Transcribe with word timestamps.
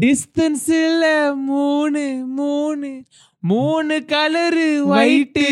டிஸ்டன்ஸ்ல 0.00 1.34
மூணு 1.34 2.24
மூணு 2.26 3.02
மூணு 3.38 4.04
colour 4.08 4.68
white 4.88 5.48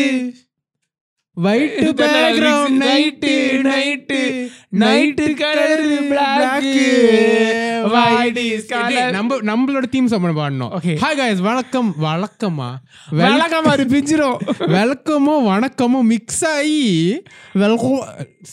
white 1.33 1.99
background 1.99 2.81
night 2.83 3.33
night 3.61 4.49
night 4.79 5.25
colour 5.33 6.07
black 6.07 6.71
நம்ம 9.11 9.35
நம்மளோட 9.35 9.83
தீம் 9.83 10.07
சாங் 10.07 10.21
பாடணும். 10.21 10.73
ஹாய் 10.83 11.19
guys 11.19 11.37
வணக்கம் 11.37 11.95
வழக்கமா? 12.01 12.73
வழக்கமா 13.11 13.71
அது 13.71 13.83
பிஞ்சிரும். 13.83 14.37
வெல்கமோ 14.75 15.35
வணக்கமோ 15.49 16.01
மிக்ஸ் 16.01 16.45
ஆகி 16.45 17.23
வெல்கம் 17.53 18.03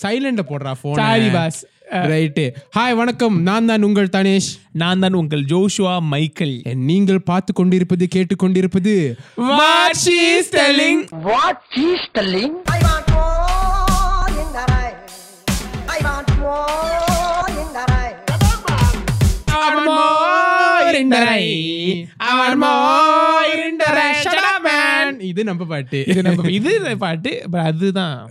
சைலண்ட 0.03 0.43
போடுறா 0.49 0.75
phone 0.83 0.95
sorry 0.95 1.29
boss 1.29 1.67
right 1.87 2.45
hi 2.77 2.95
வணக்கம். 2.95 3.43
நான் 3.43 3.67
தான் 3.67 3.83
உங்கள் 3.83 4.09
தனேஷ். 4.09 4.49
நான் 4.73 4.99
தான் 4.99 5.13
உங்கள் 5.13 5.45
ஜோஷுவா 5.45 6.01
மைக்கேல். 6.01 6.63
நீங்கள் 6.75 7.23
பார்த்து 7.23 7.53
கொண்டிருப்பது 7.53 8.09
கேட்டு 8.09 8.37
கொண்டிருப்பது 8.37 8.95
she 10.05 10.17
is 10.39 10.51
telling 10.57 11.03
what 11.11 11.63
she 11.75 11.87
is 11.93 12.11
இது 25.27 25.45
நம்ம 25.45 25.65
பாட்டு. 25.65 26.05
இது 26.07 26.23
நம்ம 26.23 26.51
இது 26.59 26.97
பாட்டு 26.99 27.43
but 27.53 27.59
அதுதான். 27.59 28.29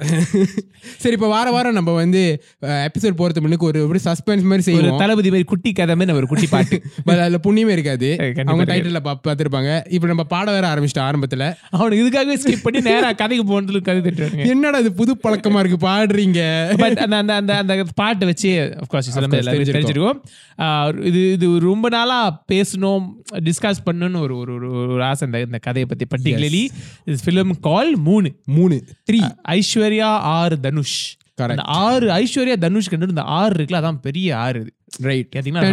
சரி 0.98 1.14
இப்ப 1.14 1.28
வார 1.28 1.52
வாரம் 1.52 1.74
நம்ம 1.74 1.92
வந்து 1.94 2.44
எபிசோட் 2.62 3.18
போறது 3.18 3.40
முன்னுக்கு 3.40 3.66
ஒரு 3.66 3.88
ஒரு 3.88 4.00
சஸ்பென்ஸ் 4.04 4.42
மாதிரி 4.42 4.62
செய்வோம். 4.62 4.98
தளபதி 4.98 5.28
மாதிரி 5.28 5.44
குட்டி 5.44 5.72
கதை 5.72 5.96
மாதிரி 5.96 6.18
ஒரு 6.18 6.28
குட்டி 6.28 6.48
பாட்டு. 6.48 6.82
But 7.08 7.20
அதுல 7.20 7.40
புண்ணியமே 7.48 7.70
இருக்காது. 7.70 8.34
அவங்க 8.46 8.74
இருக்காது. 8.74 8.82
டைட்டில் 8.82 9.48
பார்த்துருப்பாங்க 9.48 9.92
இப்போ 9.94 10.08
நம்ம 10.08 10.24
பாட 10.24 10.52
வேற 10.52 10.74
ஆரம்பிச்சிட்டோம் 10.74 11.14
ஆரம்பத்துல. 11.14 11.56
அவனுக்கு 11.70 12.04
இதுக்காகவே 12.04 12.40
ஸ்கிப் 12.40 12.64
பண்ணி 12.64 12.82
நேரா 12.82 13.12
கதைக்கு 13.12 13.46
போனதுல 13.52 13.82
கதை 13.82 14.02
திட்டுறாங்க 14.02 14.48
என்னடா 14.48 14.78
இது 14.78 14.94
புது 14.94 15.16
பழக்கமா 15.24 15.60
இருக்கு 15.60 15.88
பாடுறீங்க? 15.88 16.40
பட் 16.78 16.98
அந்த 16.98 17.16
அந்த 17.16 17.34
அந்த 17.34 17.56
அந்த 17.56 17.84
பாட்டை 17.96 18.28
வச்சு 18.28 18.78
அஃப்கோர்ஸ் 18.80 19.04
தெரிஞ்சிருக்கும். 19.16 21.04
இது 21.04 21.32
இது 21.32 21.60
ரொம்ப 21.60 21.90
நாளா 21.90 22.44
பேசணும் 22.52 23.04
டிஸ்கஸ் 23.34 23.84
பண்ணணும்னு 23.86 24.20
ஒரு 24.20 24.38
ஒரு 24.38 24.54
ஒரு- 24.72 25.04
ஆசை 25.04 25.28
இந்த 25.28 25.42
இந்த 25.42 25.58
கதையை 25.58 25.90
பத்தி 25.90 26.06
பர்டிகுலர்லி 26.06 26.68
இது 27.06 27.18
ஃபிலிம் 27.26 27.52
கால் 27.62 27.96
மூணு 28.00 28.30
மூணு 28.46 28.76
த்ரீ 29.08 29.20
ஐஸ்வர்யா 29.50 30.10
ஆறு 30.36 30.60
தனுஷ் 30.60 30.98
Correct. 31.42 31.50
அந்த 31.50 31.62
ஆறு 31.84 32.08
ஐஸ்வர்யா 32.12 32.56
தனுஷ் 32.58 32.90
கண்டு 32.90 33.08
இந்த 33.10 33.22
ஆறு 33.38 33.54
இருக்குல்ல 33.56 33.80
அதான் 33.80 33.98
பெரிய 34.02 34.38
ஆறு 34.38 34.60
இது. 34.62 34.72
ரைட் 35.02 35.32
கேட்டீங்கன்னா 35.36 35.64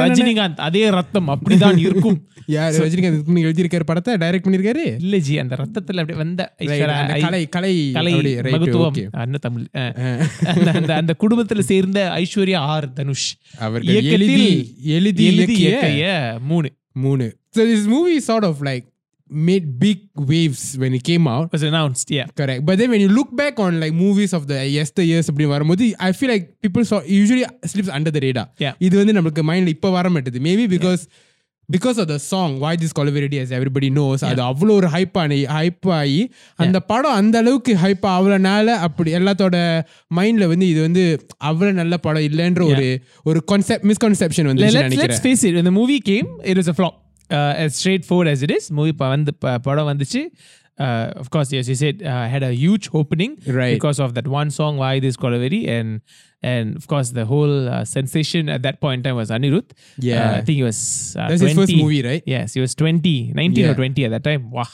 ரஜினிகாந்த் 0.00 0.56
அதே 0.58 0.90
ரத்தம் 0.90 1.28
அப்படிதான் 1.28 1.78
இருக்கும். 1.78 2.18
யார்? 2.46 2.72
ரஜினிகாந்த் 2.72 3.28
முன்னாடி 3.28 3.44
எழுதியிருக்காரு 3.44 3.84
படத்தை? 3.84 4.14
டைரக்ட் 4.14 4.46
பண்ணிருக்காரு 4.46 4.82
இல்ல 4.98 5.16
ஜி 5.18 5.38
அந்த 5.38 5.54
ரத்தத்துல 5.56 6.00
அப்படியே 6.00 6.18
வந்த 6.18 6.42
கலை 7.20 7.48
கலை 7.48 7.90
கலை 7.90 8.14
மகத்துவம். 8.50 8.96
என்ன 9.24 9.38
தமிழ். 9.40 9.66
அந்த 10.74 10.94
அந்த 10.94 11.14
குடும்பத்துல 11.20 11.60
சேர்ந்த 11.70 12.12
ஐஸ்வர்யா 12.16 12.56
ஆர் 12.66 12.92
தனுஷ் 12.92 13.28
இயக்கத்தில் 13.82 14.28
எழுதி 14.28 14.74
எழுதி 14.96 15.24
எழுதி 15.32 16.02
மூணு 16.42 16.70
மூணு 16.96 17.26
so 17.50 17.64
this 17.64 17.84
movie 17.86 18.20
sort 18.28 18.44
of 18.44 18.56
like 18.62 18.84
made 19.29 19.79
big 19.79 19.99
waves 20.29 20.61
when 20.81 20.91
it 20.91 21.03
came 21.03 21.27
out 21.27 21.51
was 21.51 21.63
announced 21.63 22.07
yeah 22.09 22.27
correct 22.35 22.65
but 22.65 22.75
then 22.79 22.89
when 22.89 22.99
you 22.99 23.09
look 23.09 23.29
back 23.35 23.59
on 23.59 23.79
like 23.79 23.93
movies 23.93 24.31
of 24.33 24.43
the 24.51 24.59
yesteryears 24.77 25.27
அப்படி 25.31 25.45
வரும்போது 25.45 25.87
i 25.99 26.13
feel 26.19 26.31
like 26.35 26.45
people 26.65 26.83
saw 26.91 26.99
usually 27.21 27.43
slips 27.73 27.89
under 27.97 28.11
the 28.15 28.21
radar 28.27 28.45
Yeah. 28.65 28.73
இது 28.87 28.95
வந்து 29.01 29.13
நம்மளுக்கு 29.17 29.43
மைண்ட்ல 29.49 29.73
இப்ப 29.75 29.89
வர 29.97 30.09
மாட்டேது 30.15 30.39
maybe 30.47 30.65
because 30.75 31.03
because 31.69 31.97
of 32.01 32.07
the 32.11 32.17
song 32.29 32.53
why 32.63 32.71
this 32.83 32.93
கொலவெரிட்டி 32.99 33.37
as 33.43 33.51
everybody 33.57 33.89
knows 33.97 34.23
அது 34.29 34.41
அவ்வளோ 34.47 34.75
ஒரு 34.79 34.87
ஹைப் 34.95 35.17
ஆனி 35.23 35.39
ஹைப் 35.57 35.87
ஆகி 35.99 36.21
அந்த 36.65 36.79
படம் 36.91 37.17
அந்த 37.21 37.37
அளவுக்கு 37.43 37.75
ஹைப் 37.83 38.07
அவ்வளோனால 38.15 38.77
அப்படி 38.87 39.11
எல்லாத்தோட 39.19 39.59
மைண்ட்ல 40.19 40.47
வந்து 40.53 40.67
இது 40.73 40.81
வந்து 40.87 41.03
அவ்வளோ 41.51 41.71
நல்ல 41.81 41.97
படம் 42.07 42.25
இல்லைன்ற 42.29 42.63
ஒரு 42.71 42.87
ஒரு 43.23 43.41
கான்செப்ட் 43.51 43.85
மிஸ்கான்செப்ஷன் 43.91 44.49
வந்து 44.51 44.65
let's, 44.65 44.77
let's 44.77 44.89
நினைக்கிறேன் 44.89 45.23
face 45.27 45.43
it 45.49 45.53
when 45.59 45.67
the 45.71 45.75
movie 45.81 46.01
came 46.11 46.29
it 46.51 46.59
was 47.23 47.25
a 47.25 47.27
flop 47.27 47.39
uh, 47.39 47.63
as 47.65 47.75
straightforward 47.75 48.27
as 48.27 48.41
it 48.43 48.51
is 48.51 48.71
movie 48.71 48.97
ப- 49.01 49.11
வந்து 49.15 49.33
ப- 49.43 49.61
படம் 49.67 49.89
வந்துச்சு 49.91 50.21
uh, 50.85 51.07
of 51.21 51.29
course 51.33 51.49
yes 51.51 51.67
you 51.67 51.75
said 51.75 52.01
uh, 52.03 52.27
had 52.33 52.43
a 52.43 52.53
huge 52.63 52.89
opening 52.93 53.33
Right. 53.59 53.73
because 53.73 53.99
of 53.99 54.13
that 54.13 54.27
one 54.27 54.49
song 54.49 54.77
why 54.77 54.99
this 54.99 55.17
Kolaveri 55.17 55.67
and 55.67 56.01
and 56.41 56.75
of 56.77 56.87
course 56.87 57.09
the 57.11 57.25
whole 57.25 57.69
uh, 57.69 57.85
sensation 57.85 58.49
at 58.49 58.61
that 58.61 58.79
point 58.81 58.99
in 58.99 59.03
time 59.03 59.15
was 59.15 59.29
Anirudh 59.29 59.69
Yeah. 59.97 60.15
uh, 60.15 60.37
I 60.37 60.41
think 60.41 60.55
he 60.55 60.63
was 60.63 60.79
uh, 61.19 61.27
That's 61.27 61.41
his 61.41 61.53
20. 61.53 61.61
first 61.61 61.75
movie, 61.75 62.01
right? 62.01 62.23
yes 62.25 62.53
he 62.53 62.61
was 62.61 62.75
20 62.75 63.33
19 63.33 63.65
or 63.65 63.67
Yeah. 63.67 63.73
20 63.73 64.05
at 64.05 64.11
that 64.11 64.23
time 64.23 64.51
wow 64.51 64.69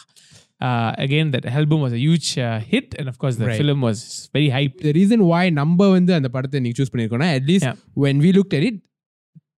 uh, 0.61 0.91
again 0.97 1.31
that 1.31 1.45
album 1.45 1.81
was 1.81 1.93
a 1.93 1.97
huge 1.97 2.37
uh, 2.37 2.59
hit 2.59 2.95
and 2.99 3.07
of 3.07 3.17
course 3.17 3.35
the 3.35 3.47
Right. 3.47 3.57
film 3.57 3.81
was 3.81 4.29
very 4.33 4.49
hyped 4.49 4.79
the 4.81 4.93
reason 4.93 5.25
why 5.31 5.49
நம்ம 5.49 5.89
வந்து 5.97 6.13
அந்த 6.13 6.29
படத்தை 6.29 6.59
நீ 6.59 6.71
choose 6.71 6.91
பண்ணிருக்கோம்னா 6.93 7.29
at 7.39 7.45
least 7.51 7.65
Yeah. 7.65 7.75
when 8.03 8.17
we 8.17 8.31
looked 8.31 8.53
at 8.53 8.63
it 8.63 8.77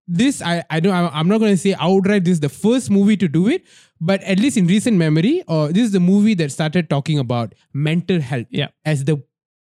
this 0.07 0.35
I 0.43 0.55
I 0.69 0.79
don't 0.79 0.93
I'm- 0.93 1.11
I'm 1.13 1.27
not 1.27 1.39
going 1.39 1.53
to 1.53 1.61
say 1.61 1.73
outright 1.87 2.23
this 2.25 2.35
is 2.35 2.41
the 2.41 2.53
first 2.57 2.89
movie 2.89 3.17
to 3.17 3.27
do 3.29 3.47
it 3.49 3.61
but 4.01 4.19
at 4.33 4.39
least 4.39 4.57
in 4.57 4.67
recent 4.67 4.97
memory 4.97 5.33
or 5.47 5.63
this 5.69 5.83
is 5.83 5.91
the 5.91 6.03
movie 6.03 6.35
that 6.35 6.51
started 6.51 6.85
talking 6.89 7.19
about 7.19 7.55
mental 7.87 8.21
health 8.29 8.47
Yeah. 8.61 8.69
as 8.85 9.03
the 9.05 9.17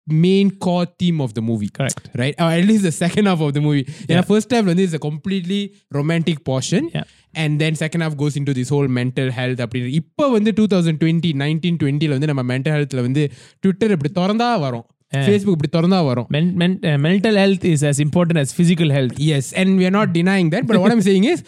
main 0.07 0.51
core 0.65 0.85
theme 0.99 1.19
of 1.19 1.33
the 1.33 1.41
movie 1.41 1.69
correct 1.69 2.05
right 2.15 2.35
or 2.39 2.49
at 2.51 2.65
least 2.65 2.83
the 2.83 2.93
second 2.97 3.25
half 3.25 3.41
of 3.41 3.51
the 3.53 3.61
movie 3.61 3.83
yeah, 3.87 4.13
Yeah. 4.13 4.21
first 4.29 4.53
half 4.55 4.63
வந்து 4.69 4.83
is 4.89 4.93
a 4.93 5.03
completely 5.07 5.59
romantic 5.91 6.37
portion 6.49 6.83
Yeah. 6.93 7.07
and 7.35 7.61
then 7.63 7.73
second 7.83 8.01
half 8.05 8.15
goes 8.23 8.37
into 8.41 8.53
this 8.59 8.69
whole 8.75 8.89
mental 9.01 9.29
health 9.39 9.59
அப்படின்னு 9.65 9.89
இப்போ 10.01 10.27
வந்து 10.35 10.53
two 10.59 10.65
thousand 10.73 11.01
twenty 11.03 11.31
nineteen 11.43 11.79
டுவெண்ட்டில 11.81 12.15
வந்து 12.17 12.29
நம்ம 12.31 12.45
mental 12.53 12.75
ஹெல்த்ல 12.77 13.03
வந்து 13.07 13.25
Twitter 13.63 13.93
இப்படி 13.97 14.11
திறந்தா 14.19 14.49
வரும் 14.65 14.85
ஃபேஸ்புக் 15.19 15.55
இப்படி 15.55 15.71
திறந்தா 15.75 15.99
வரும் 16.05 16.27
Men- 16.29 16.53
men- 16.57 16.79
uh, 16.83 16.97
mental 17.03 17.35
health 17.35 17.63
is 17.65 17.81
as 17.83 17.99
important 17.99 18.37
as 18.37 18.49
physical 18.51 18.89
health 18.89 19.15
Yes, 19.27 19.45
and 19.53 19.79
we 19.79 19.85
are 19.85 19.95
not 19.99 20.09
denying 20.13 20.49
that. 20.49 20.63
But 20.69 20.77
what 20.83 20.91
I'm 20.91 21.01
saying 21.01 21.25
is, 21.25 21.39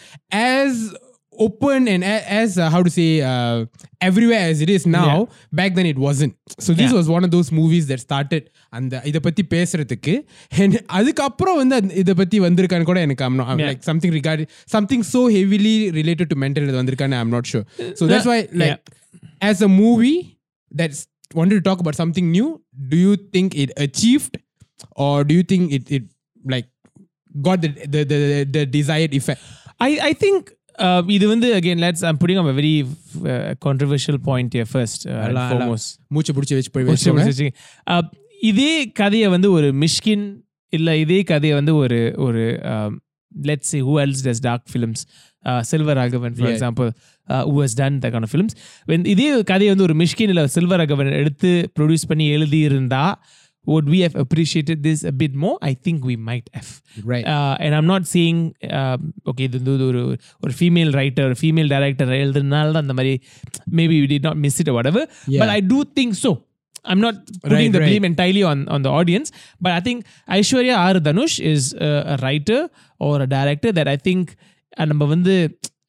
as 0.54 0.74
open 1.38 1.88
and 1.88 2.02
a- 2.04 2.24
as 2.38 2.58
uh, 2.58 2.68
how 2.70 2.80
to 2.82 2.90
say 2.90 3.06
uh, 3.22 3.58
everywhere 4.00 4.42
as 4.46 4.60
it 4.60 4.70
is 4.70 4.82
now, 4.94 5.12
back 5.52 5.70
then 5.74 5.86
it 5.86 5.98
wasn't. 5.98 6.32
So 6.58 6.70
this 6.72 6.90
Yeah. 6.90 6.96
was 6.98 7.08
one 7.08 7.24
of 7.24 7.30
those 7.30 7.50
movies 7.52 7.84
that 7.86 8.00
started 8.00 8.42
அந்த 8.72 9.02
இதை 9.04 9.20
பத்தி 9.20 9.44
பேசுறதுக்கு 9.50 10.14
and 10.62 10.74
அதுக்கப்புறம் 10.98 11.56
வந்து 11.56 11.74
அந்த 11.74 11.94
இதை 11.94 12.14
பத்தி 12.14 12.38
வந்திருக்கான்னு 12.40 12.84
கூட 12.84 13.00
எனக்கு 13.00 13.24
I'm 13.24 13.36
not, 13.36 13.48
I'm 13.48 13.58
Yeah. 13.58 13.70
like 13.72 13.82
something 13.82 14.12
regarding 14.12 14.48
something 14.68 15.02
so 15.12 15.22
heavily 15.28 15.76
related 15.90 16.28
to 16.30 16.38
mental 16.44 16.64
health 16.64 16.80
வந்திருக்கான்னு 16.82 17.20
I'm 17.22 17.30
not 17.30 17.46
sure. 17.46 17.64
So 17.94 18.06
that's 18.06 18.28
why 18.32 18.40
like 18.54 18.82
as 19.42 19.60
a 19.60 19.72
movie 19.80 20.18
that's 20.72 21.00
wanted 21.38 21.56
to 21.58 21.64
talk 21.68 21.80
about 21.82 21.96
something 22.02 22.26
new, 22.36 22.48
do 22.92 22.96
you 23.04 23.12
think 23.34 23.50
it 23.64 23.70
achieved 23.86 24.34
or 25.04 25.14
do 25.28 25.34
you 25.38 25.44
think 25.52 25.64
it 25.76 25.84
it 25.96 26.04
like 26.44 26.68
got 27.48 27.58
the 27.64 27.70
the 27.94 28.00
the, 28.12 28.18
the 28.56 28.62
desired 28.78 29.12
effect? 29.20 29.40
I 29.80 29.92
I 30.08 30.12
think 30.22 30.40
uh, 30.86 31.00
இது 31.16 31.26
வந்து 31.32 31.48
again 31.58 31.78
let's 31.84 32.02
I'm 32.08 32.18
putting 32.22 32.38
up 32.42 32.48
a 32.52 32.56
very 32.60 32.74
uh, 32.82 33.50
controversial 33.66 34.18
point 34.28 34.50
here 34.56 34.68
first 34.76 35.00
uh, 35.02 35.12
and 35.12 35.24
அல்ல, 35.26 35.40
அல்ல. 35.44 35.52
foremost 35.54 35.88
மூச்சு 36.16 36.34
பிடிச்சி 36.38 36.56
வச்சு 36.58 36.72
போய் 36.76 36.86
முடிச்சு, 36.88 37.08
வச்சுக்கோங்க. 37.08 37.26
முடிச்சு 37.28 37.46
வச்சுக்கங்க. 37.46 37.94
Uh, 37.94 38.04
இதே 38.50 38.72
கதையை 39.00 39.28
வந்து 39.36 39.48
ஒரு 39.58 39.68
மிஷ்கின் 39.82 40.26
இல்ல 40.78 40.90
இதே 41.04 41.22
கதையை 41.30 41.54
வந்து 41.60 41.72
ஒரு 41.82 41.98
ஒரு 42.26 42.42
let's 43.32 43.70
see 43.72 43.80
who 43.86 43.94
else 44.04 44.20
does 44.28 44.38
dark 44.46 44.62
films 44.74 45.00
uh, 45.48 45.60
silver 45.70 45.98
Raghavan 46.00 46.34
for 46.36 46.46
Yeah. 46.46 46.54
Example 46.54 46.88
who 47.29 47.57
has 47.63 47.75
done 47.75 47.99
the 47.99 48.09
கான 48.09 48.27
ஃபிலிம்ஸ் 48.31 49.07
இதே 49.13 49.43
கதையை 49.43 49.75
வந்து 49.75 49.87
ஒரு 49.87 49.95
மிஷ்கினில் 49.95 50.43
செல்வரகவன் 50.55 51.11
எடுத்து 51.11 51.71
ப்ரொடியூஸ் 51.79 52.07
பண்ணி 52.07 52.27
எழுதியிருந்தால் 52.37 53.19
would 53.67 53.89
we 53.89 53.99
have 53.99 54.15
appreciated 54.15 54.83
this 54.83 55.03
a 55.03 55.11
bit 55.11 55.33
more? 55.33 55.57
I 55.61 55.73
think 55.73 56.05
we 56.05 56.15
might 56.15 56.49
have. 56.53 56.81
Right. 57.03 57.25
Uh, 57.25 57.57
and 57.59 57.75
I'm 57.75 57.87
not 57.87 58.05
saying, 58.05 58.53
uh, 58.63 58.97
okay, 59.27 59.47
or 59.47 60.17
a 60.43 60.51
female 60.51 60.91
writer, 60.91 61.31
or 61.31 61.35
female 61.35 61.67
director, 61.67 62.05
maybe 63.65 64.01
we 64.01 64.07
did 64.07 64.23
not 64.23 64.37
miss 64.37 64.59
it 64.59 64.69
or 64.69 64.73
whatever. 64.73 65.07
Yeah. 65.27 65.39
But 65.39 65.49
I 65.49 65.59
do 65.59 65.83
think 65.83 66.15
so. 66.15 66.43
I'm 66.83 66.99
not 66.99 67.15
putting 67.41 67.57
right, 67.57 67.71
the 67.71 67.79
right. 67.79 67.87
blame 67.87 68.03
entirely 68.03 68.43
on, 68.43 68.67
on 68.67 68.83
the 68.83 68.89
audience. 68.89 69.31
But 69.59 69.71
I 69.71 69.79
think 69.79 70.05
Aishwarya 70.29 70.77
R. 70.77 70.93
Dhanush 70.93 71.39
is 71.39 71.73
a, 71.73 71.85
a 71.85 72.17
writer 72.17 72.69
or 72.99 73.21
a 73.21 73.27
director 73.27 73.71
that 73.71 73.87
I 73.87 73.97
think. 73.97 74.35
Uh, 74.77 74.85
நம்ம 74.85 75.23
the 75.23 75.37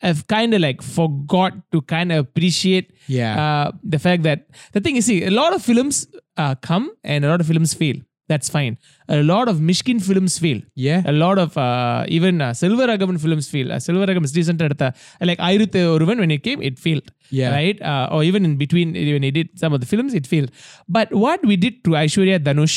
have 0.08 0.20
kind 0.37 0.53
of 0.56 0.61
like 0.67 0.81
forgot 0.99 1.53
to 1.73 1.79
kind 1.94 2.11
of 2.14 2.19
appreciate 2.26 2.87
Yeah. 3.19 3.32
uh, 3.44 3.67
the 3.94 4.00
fact 4.06 4.23
that 4.29 4.41
the 4.75 4.81
thing 4.85 4.97
is 5.00 5.06
see 5.11 5.19
a 5.31 5.35
lot 5.41 5.53
of 5.56 5.62
films 5.70 5.97
uh, 6.43 6.55
come 6.69 6.85
and 7.12 7.20
a 7.26 7.29
lot 7.32 7.41
of 7.44 7.47
films 7.53 7.73
fail 7.82 7.99
that's 8.32 8.49
fine 8.56 8.75
a 9.17 9.19
lot 9.32 9.47
of 9.53 9.56
Mysskin 9.69 9.99
films 10.08 10.35
fail 10.44 10.61
Yeah. 10.87 11.03
a 11.12 11.14
lot 11.25 11.38
of 11.44 11.50
uh, 11.67 12.05
even 12.17 12.35
uh, 12.47 12.50
Selvaraghavan 12.61 13.19
films 13.25 13.47
fail. 13.55 13.69
Uh, 13.75 13.76
Selvaraghavan 13.87 14.25
is 14.29 14.32
decent 14.38 14.61
at 14.69 14.76
the 14.82 14.88
like 15.31 15.38
Aayirathil 15.49 15.87
Oruvan 15.97 16.19
when 16.23 16.32
it 16.37 16.43
came, 16.49 16.61
it 16.70 16.76
failed. 16.87 17.06
Yeah. 17.41 17.50
Right? 17.58 17.79
Uh, 17.91 18.08
or 18.14 18.20
even 18.31 18.44
in 18.49 18.55
between 18.64 18.88
when 19.14 19.23
he 19.29 19.31
did 19.38 19.50
some 19.62 19.73
of 19.76 19.81
the 19.82 19.87
films, 19.93 20.12
it 20.20 20.26
failed. 20.32 20.50
But 20.97 21.12
what 21.25 21.41
we 21.50 21.56
did 21.67 21.75
to 21.85 21.91
Aishwarya 22.03 22.38
Dhanush, 22.49 22.76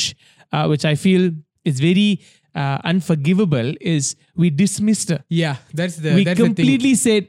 uh, 0.52 0.66
which 0.72 0.84
I 0.84 0.94
feel 1.06 1.24
is 1.72 1.80
very 1.88 2.08
uh, 2.54 2.78
unforgivable 2.84 3.74
is 3.80 4.16
we 4.36 4.50
dismissed 4.50 5.10
her. 5.10 5.24
Yeah, 5.28 5.56
that's 5.74 5.96
the 5.96 6.14
we 6.14 6.24
that's 6.24 6.40
completely 6.40 6.92
the 6.92 6.94
said 6.94 7.28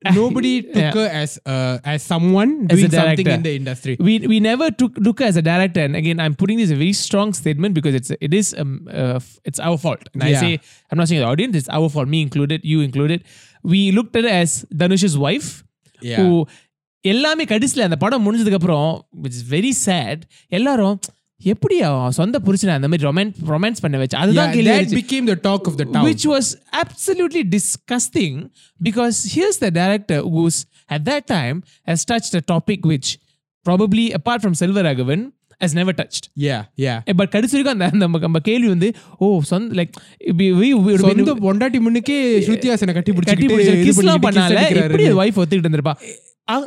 nobody 0.14 0.62
took 0.74 0.76
yeah. 0.76 0.92
her 0.92 1.08
as 1.08 1.40
uh, 1.44 1.78
as 1.84 2.02
someone 2.02 2.66
as 2.70 2.78
doing 2.78 2.90
something 2.90 3.26
in 3.26 3.42
the 3.42 3.54
industry. 3.56 3.96
We 3.98 4.18
we 4.20 4.40
never 4.40 4.70
took 4.70 4.96
look 4.98 5.20
as 5.20 5.36
a 5.36 5.42
director. 5.42 5.80
And 5.80 5.96
again, 5.96 6.20
I'm 6.20 6.34
putting 6.34 6.58
this 6.58 6.70
a 6.70 6.76
very 6.76 6.92
strong 6.92 7.32
statement 7.32 7.74
because 7.74 7.94
it's 7.94 8.12
it 8.20 8.32
is 8.32 8.54
um, 8.58 8.88
uh, 8.92 9.20
it's 9.44 9.58
our 9.58 9.78
fault. 9.78 10.08
And 10.14 10.22
yeah. 10.22 10.38
I 10.38 10.40
say 10.40 10.60
I'm 10.90 10.98
not 10.98 11.08
saying 11.08 11.20
the 11.20 11.26
audience. 11.26 11.56
It's 11.56 11.68
our 11.68 11.88
fault. 11.88 12.08
Me 12.08 12.22
included. 12.22 12.64
You 12.64 12.80
included. 12.80 13.24
We 13.62 13.92
looked 13.92 14.14
at 14.14 14.24
her 14.24 14.30
as 14.30 14.64
Dhanush's 14.72 15.18
wife, 15.18 15.64
yeah. 16.00 16.16
who 16.16 16.46
எல்லாமே 17.02 17.44
கடைசியில் 17.44 17.84
அந்த 17.84 17.96
படம் 17.96 18.24
முடிஞ்சதுக்கப்புறம் 18.26 18.88
it's 19.26 19.44
very 19.50 19.70
sad 19.86 20.22
எல்லாரும் 20.48 20.96
எப்படி 21.42 21.80
அவன் 21.80 22.10
சொந்த 22.10 22.38
புருஷனை 22.38 22.68
அந்த 22.68 22.88
மாதிரி 22.88 23.08
ரொமான்ஸ் 23.08 23.34
ரொமான்ஸ் 23.46 23.80
பண்ண 23.80 23.98
வச்சு 23.98 24.16
அதுதான் 24.16 24.52
கேள்வி 24.52 25.02
became 25.02 25.26
the 25.26 25.38
talk 25.48 25.66
of 25.66 25.78
the 25.78 25.84
town. 25.84 26.04
which 26.04 26.24
was 26.26 26.46
absolutely 26.72 27.42
disgusting 27.48 28.34
because 28.82 29.34
here's 29.34 29.58
the 29.60 29.70
director 29.70 30.18
who's 30.28 30.56
at 30.92 31.04
that 31.04 31.26
time 31.26 31.62
has 31.88 32.04
touched 32.12 32.34
a 32.34 32.42
topic 32.52 32.86
which 32.86 33.08
probably 33.66 34.12
apart 34.12 34.42
from 34.42 34.54
Silver 34.54 34.82
Raghavan 34.82 35.22
has 35.60 35.74
never 35.74 35.92
touched. 35.92 36.24
yeah, 36.36 36.62
yeah. 36.76 36.98
But 37.16 37.28
கடைசி 37.28 37.56
வரைக்கும் 37.56 37.80
அந்த 37.80 37.96
நம்ம- 37.96 38.18
நம்ம 38.18 38.38
கேள்வி 38.38 38.68
வந்து 38.68 38.94
ஓ 39.18 39.40
சொந்த 39.42 39.74
like 39.74 39.94
சொந்த 40.96 41.34
பொண்டாட்டி 41.34 41.80
முன்னுக்கே 41.80 42.18
ஸ்ருதிஹாசனை 42.46 42.92
கட்டி 42.92 43.12
கட்டி 43.12 43.46
பிடிச்சிக்கிட்டு 43.46 43.54
பிடிச்ச 43.54 43.88
கிஸ்லாம் 43.88 44.24
பண்ணால. 44.28 44.76
எப்படி 44.76 45.12
வைஃப் 45.12 45.38
ஒத்துக்கிட்டு 45.40 45.68
இருந்திருப்பா 45.68 45.94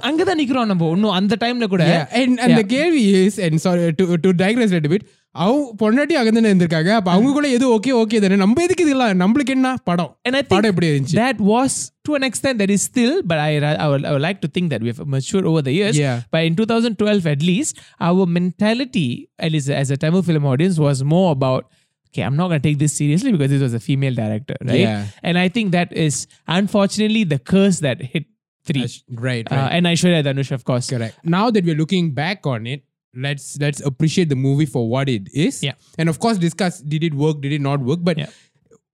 அங்கதான் 0.08 0.38
நிக்கிறோம் 0.40 0.70
நம்ம 0.72 0.84
ஒன்னும் 0.92 1.14
அந்த 1.18 1.34
டைம்ல 1.42 1.66
கூட 1.72 1.84
Yeah, 1.94 2.04
and 2.20 2.40
and 2.44 2.52
the 2.60 2.66
கேள்வி 2.74 3.02
is 3.22 3.34
and 3.46 3.56
sorry 3.64 3.88
to 3.98 4.04
to 4.24 4.30
digress 4.44 4.70
a 4.72 4.76
little 4.76 4.92
bit 4.94 5.04
அவங்க 5.34 5.64
பொண்டாட்டி 5.80 6.14
அங்க 6.18 6.30
தானே 6.36 6.50
இருந்திருக்காங்க 6.52 6.90
அப்ப 6.98 7.08
அவங்க 7.14 7.30
கூட 7.38 7.46
எது 7.56 7.66
ஓகே 7.76 7.92
ஓகே 8.02 8.20
தானே 8.24 8.36
நம்ம 8.42 8.62
எதுக்கு 8.66 8.84
இதெல்லாம் 8.86 9.20
நம்மளுக்கு 9.22 9.52
என்ன 9.56 9.70
படம் 9.88 10.10
And 10.26 10.34
I 10.38 10.42
think 10.42 10.54
படம் 10.54 10.70
எப்படி 10.72 10.88
இருந்துச்சு 10.92 11.18
that 11.24 11.40
was 11.52 11.74
to 12.06 12.12
an 12.18 12.24
extent 12.28 12.56
that 12.62 12.70
is 12.76 12.82
still, 12.90 13.14
but 13.30 13.38
I, 13.46 13.50
I, 13.84 13.86
would, 13.90 14.04
I 14.08 14.12
would 14.14 14.24
like 14.28 14.40
to 14.44 14.48
think 14.54 14.66
that 14.72 14.82
we've 14.86 15.00
matured 15.14 15.46
over 15.50 15.62
the 15.68 15.74
years. 15.78 15.96
Yeah. 16.04 16.18
But 16.34 16.42
in 16.48 16.54
2012, 16.54 17.26
at 17.34 17.42
least, 17.42 17.72
our 18.08 18.24
mentality, 18.38 19.08
at 19.46 19.50
least 19.54 19.70
as 19.80 19.90
a 19.90 19.98
Tamil 20.04 20.22
film 20.22 20.46
audience, 20.52 20.78
was 20.78 21.00
more 21.14 21.28
about, 21.32 21.64
okay, 22.08 22.22
I'm 22.26 22.36
not 22.40 22.48
going 22.50 22.62
to 22.62 22.66
take 22.68 22.78
this 22.84 22.94
seriously 23.00 23.32
because 23.36 23.50
this 23.54 23.64
was 23.68 23.74
a 23.74 23.82
female 23.88 24.16
director, 24.22 24.56
right? 24.70 24.84
Yeah. 24.84 25.02
And 25.24 25.36
I 25.44 25.48
think 25.48 25.72
that 25.72 25.92
is 26.06 26.16
unfortunately 26.58 27.24
the 27.34 27.40
curse 27.54 27.80
that 27.80 28.00
hit 28.14 28.26
three. 28.63 28.85
right, 29.11 29.51
Uh, 29.51 29.55
right. 29.55 29.69
and 29.73 29.85
Aishwarya 29.85 30.23
Dhanush, 30.23 30.51
of 30.51 30.63
course. 30.63 30.89
correct 30.89 31.17
now 31.23 31.49
that 31.51 31.65
we're 31.65 31.75
looking 31.75 32.11
back 32.11 32.45
on 32.45 32.67
it 32.67 32.83
let's 33.13 33.57
let's 33.59 33.81
appreciate 33.81 34.29
the 34.29 34.35
movie 34.35 34.65
for 34.65 34.87
what 34.89 35.09
it 35.09 35.27
is 35.33 35.61
Yeah. 35.63 35.73
and 35.97 36.07
of 36.09 36.19
course 36.19 36.37
discuss 36.37 36.79
did 36.81 37.03
it 37.03 37.13
work 37.13 37.41
did 37.41 37.51
it 37.51 37.61
not 37.61 37.79
work 37.81 37.99
but 38.01 38.17
Yeah. 38.17 38.29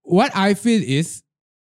what 0.03 0.35
i 0.35 0.53
feel 0.53 0.81
is 0.81 1.21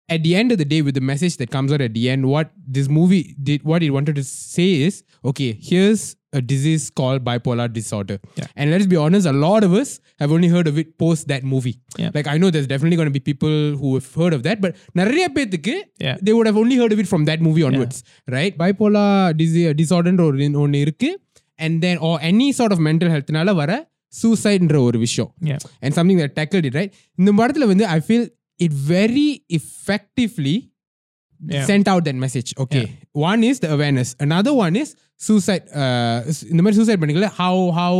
at 0.09 0.21
the 0.23 0.35
end 0.35 0.51
of 0.51 0.59
the 0.59 0.65
day 0.65 0.81
with 0.83 0.93
the 0.93 1.01
message 1.01 1.37
that 1.37 1.49
comes 1.49 1.71
out 1.73 1.81
at 1.81 1.93
the 1.95 2.09
end 2.09 2.27
what 2.27 2.51
this 2.67 2.87
movie 2.87 3.35
did 3.41 3.63
what 3.63 3.81
it 3.81 3.89
wanted 3.89 4.15
to 4.15 4.23
say 4.23 4.81
is 4.81 5.03
okay 5.23 5.57
here's 5.59 6.15
a 6.38 6.40
disease 6.52 6.84
called 6.98 7.20
bipolar 7.28 7.66
disorder 7.78 8.16
Yeah. 8.40 8.48
and 8.56 8.66
let's 8.72 8.88
be 8.94 8.98
honest 9.04 9.26
a 9.32 9.36
lot 9.46 9.62
of 9.68 9.72
us 9.80 9.90
have 10.22 10.32
only 10.36 10.48
heard 10.54 10.68
of 10.72 10.76
it 10.82 10.88
post 11.04 11.22
that 11.32 11.44
movie 11.52 11.74
Yeah. 12.02 12.10
like 12.16 12.28
i 12.34 12.38
know 12.42 12.50
there's 12.56 12.70
definitely 12.74 12.98
going 13.00 13.10
to 13.12 13.16
be 13.18 13.24
people 13.30 13.54
who 13.80 13.90
have 13.98 14.08
heard 14.20 14.34
of 14.38 14.42
that 14.48 14.60
but 14.64 14.72
நிறைய 15.00 15.26
பேத்துக்கு 15.36 15.74
Yeah. 16.08 16.16
they 16.26 16.34
would 16.36 16.48
have 16.50 16.60
only 16.64 16.76
heard 16.82 16.94
of 16.96 17.00
it 17.04 17.08
from 17.12 17.24
that 17.30 17.42
movie 17.48 17.64
onwards 17.70 17.98
right 18.36 18.54
bipolar 18.64 19.08
dise- 19.40 19.74
disorder 19.82 20.14
ஒரு 20.28 20.48
ஒன்று 20.64 20.80
இருக்கு 20.86 21.10
and 21.64 21.74
then 21.84 21.96
or 22.08 22.14
any 22.32 22.48
sort 22.60 22.72
of 22.76 22.78
mental 22.88 23.08
healthனால 23.14 23.52
வர 23.62 23.72
suicideன்ற 24.20 24.76
ஒரு 24.88 24.98
விஷயம் 25.06 25.30
Yeah. 25.50 25.60
and 25.82 25.90
something 25.98 26.18
that 26.22 26.32
tackled 26.38 26.66
it 26.70 26.74
right 26.80 26.92
இந்த 27.20 27.32
படத்துல 27.40 27.66
வந்து 27.72 27.86
i 27.96 28.00
feel 28.10 28.22
it 28.66 28.72
very 28.94 29.28
effectively 29.60 30.56
Yeah. 31.52 31.64
sent 31.68 31.86
out 31.88 32.02
that 32.06 32.14
message 32.14 32.48
okay 32.62 32.82
one 33.28 33.42
is 33.50 33.58
the 33.64 33.70
awareness 33.76 34.08
another 34.26 34.52
one 34.64 34.74
is 34.80 34.88
suicide 35.28 35.64
uh, 35.80 36.18
இந்த 36.52 36.60
மாதிரி 36.64 36.76
suicide 36.80 37.00
பண்ணிக்கல 37.02 37.30
how 37.42 37.54
how 37.80 37.94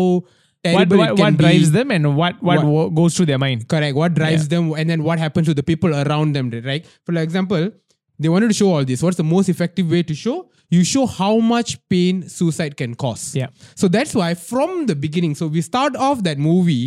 What, 0.62 0.72
terrible 0.72 0.98
what, 1.00 1.10
it 1.12 1.16
can 1.18 1.24
what 1.24 1.34
be. 1.38 1.42
drives 1.44 1.68
them 1.76 1.88
and 1.94 2.04
what, 2.20 2.34
what, 2.48 2.58
What- 2.58 2.66
wo- 2.72 2.90
goes 2.98 3.12
through 3.16 3.28
their 3.30 3.38
mind. 3.44 3.60
correct 3.72 3.94
what 4.00 4.10
drives 4.18 4.44
them 4.52 4.64
and 4.78 4.86
then 4.92 5.00
what 5.08 5.18
happens 5.24 5.46
to 5.50 5.54
the 5.60 5.64
people 5.70 5.92
around 6.02 6.28
them 6.36 6.46
right 6.70 6.84
for 7.06 7.14
example 7.26 7.62
they 8.22 8.30
wanted 8.34 8.48
to 8.52 8.56
show 8.60 8.68
all 8.74 8.84
this 8.90 9.00
what's 9.04 9.20
the 9.22 9.28
most 9.36 9.48
effective 9.54 9.86
way 9.94 10.02
to 10.10 10.14
show 10.24 10.36
you 10.74 10.80
show 10.94 11.04
how 11.20 11.32
much 11.54 11.70
pain 11.94 12.16
suicide 12.38 12.74
can 12.80 12.92
cause 13.04 13.24
Yeah. 13.42 13.48
so 13.82 13.86
that's 13.96 14.12
why 14.20 14.30
from 14.50 14.70
the 14.90 14.96
beginning 15.04 15.34
so 15.40 15.46
we 15.56 15.62
start 15.72 15.94
off 16.08 16.18
that 16.28 16.38
movie 16.50 16.86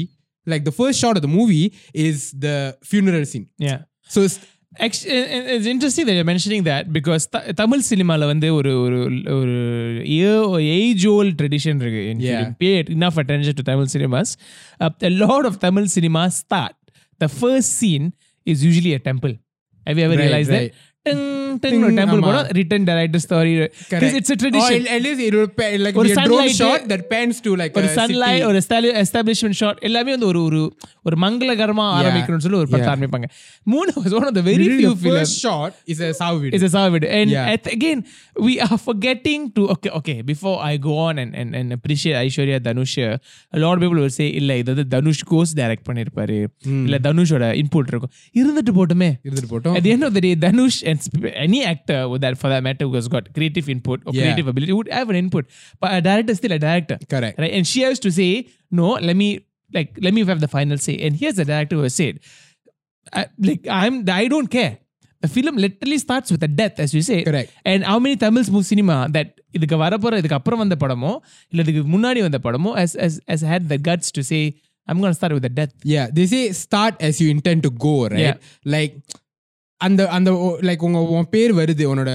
like 0.54 0.64
the 0.70 0.76
first 0.82 0.98
shot 1.04 1.16
of 1.20 1.24
the 1.28 1.34
movie 1.40 1.66
is 2.08 2.20
the 2.48 2.58
funeral 2.92 3.26
scene 3.32 3.48
Yeah. 3.70 3.80
so 4.16 4.20
it's 4.28 4.38
Actually, 4.80 5.18
it's 5.56 5.68
interesting 5.68 6.06
that 6.08 6.14
you're 6.14 6.24
mentioning 6.24 6.64
that 6.64 6.92
because 6.92 7.28
th- 7.28 7.50
Tamil 7.56 7.84
சினிமால 7.90 8.26
வந்து 8.26 8.56
ஒரு 8.56 8.72
ஒரு 8.82 8.98
ஒரு 9.40 10.64
age 10.78 11.06
old 11.08 11.36
tradition 11.42 11.82
இருக்கு 11.82 12.10
and 12.10 12.22
if 12.22 12.30
you 12.30 12.38
Yeah. 12.38 12.54
pay 12.64 12.74
enough 12.98 13.18
attention 13.18 13.54
to 13.56 13.64
Tamil 13.70 13.86
cinemas 13.86 14.30
uh, 14.80 14.90
a 15.02 15.14
lot 15.24 15.46
of 15.46 15.60
Tamil 15.60 15.88
cinemas 15.96 16.36
start 16.46 16.76
the 17.20 17.28
first 17.42 17.70
scene 17.80 18.08
is 18.46 18.64
usually 18.64 18.94
a 18.94 19.04
temple 19.10 19.36
have 19.88 19.98
you 20.00 20.06
ever 20.06 20.18
Right, 20.18 20.26
realized 20.26 20.50
right. 20.50 20.60
that 20.60 20.62
Ting, 20.62 20.72
ting, 20.72 20.80
Ting, 20.80 20.87
எல்லாமே 29.81 30.19
ஒரு 30.19 30.43
ஒரு 30.43 30.77
ஒரு 31.03 31.17
மங்களகரமா 31.21 31.97
ஆரம்பிக்கணும்னு 32.07 32.39
சொல்லி 32.39 32.59
ஒரு 32.59 32.69
படத்தை 32.69 32.95
Dhanush 44.89 45.25
goes 45.31 45.47
direct 45.57 45.85
பண்ணிருப்பாரு. 45.89 46.47
இல்ல 46.85 46.99
தனுஷோட 47.03 47.63
இன்புட் 47.63 47.87
இருக்கும். 47.87 48.11
இருந்துட்டு 48.35 48.77
போட்டுமே. 48.77 49.13
sp- 51.06 51.32
any 51.46 51.60
actor 51.72 52.00
with 52.12 52.22
that, 52.26 52.36
for 52.42 52.50
that 52.54 52.64
matter, 52.68 52.86
who 52.90 52.96
has 53.00 53.08
got 53.16 53.26
creative 53.38 53.68
input 53.76 54.00
or 54.06 54.12
Yeah. 54.14 54.22
creative 54.24 54.48
ability 54.54 54.74
would 54.80 54.92
have 55.00 55.10
an 55.14 55.20
input. 55.24 55.46
But 55.82 55.90
a 55.98 56.02
director 56.10 56.32
is 56.36 56.40
still 56.42 56.56
a 56.60 56.64
director, 56.68 56.98
correct 57.14 57.38
right? 57.44 57.54
And 57.58 57.66
she 57.72 57.82
has 57.88 58.00
to 58.08 58.12
say, 58.20 58.30
no, 58.82 58.90
let 59.10 59.18
me 59.24 59.30
like 59.72 59.92
let 60.06 60.14
me 60.18 60.24
have 60.32 60.42
the 60.46 60.52
final 60.58 60.80
say. 60.88 60.96
And 61.06 61.14
here's 61.22 61.38
the 61.42 61.48
director 61.52 61.76
who 61.80 61.86
has 61.90 61.96
said, 62.02 62.16
I, 63.20 63.24
like 63.50 63.64
I'm 63.82 63.96
I 64.22 64.28
don't 64.36 64.52
care. 64.58 64.74
The 65.26 65.30
film 65.36 65.56
literally 65.66 66.00
starts 66.06 66.30
with 66.34 66.44
a 66.44 66.52
death, 66.62 66.78
as 66.86 66.92
you 66.98 67.02
say. 67.10 67.20
correct 67.30 67.50
And 67.72 67.80
how 67.90 67.98
many 68.06 68.16
Tamils 68.24 68.50
move 68.56 68.66
cinema 68.74 68.98
that 69.18 69.30
இதுக்கு 69.58 69.78
வரப்போற 69.84 70.14
இதுக்கு 70.22 70.38
அப்புறம் 70.38 70.62
வந்த 70.64 70.76
படமோ 70.84 71.12
இல்ல 71.52 71.64
இதுக்கு 71.66 71.82
முன்னாடி 71.96 72.22
வந்த 72.28 72.40
படமோ 72.46 72.72
as 72.84 72.92
as 73.06 73.14
as 73.34 73.42
had 73.52 73.64
the 73.74 73.80
guts 73.88 74.08
to 74.18 74.22
say 74.30 74.44
I'm 74.90 74.98
going 75.02 75.14
to 75.14 75.18
start 75.20 75.34
with 75.38 75.46
a 75.50 75.54
death. 75.60 75.74
Yeah, 75.92 76.08
they 76.16 76.26
say 76.32 76.42
start 76.64 76.96
as 77.08 77.22
you 77.22 77.28
intend 77.36 77.60
to 77.68 77.72
go, 77.86 77.94
right? 78.14 78.24
Yeah. 78.24 78.38
Like 78.76 78.94
அந்த 79.81 80.03
அந்த 80.09 80.31
லைக் 80.63 80.81
உங்க 80.81 81.01
உன் 81.13 81.29
பேர் 81.31 81.53
வருது 81.55 81.85
உன்னோட 81.91 82.13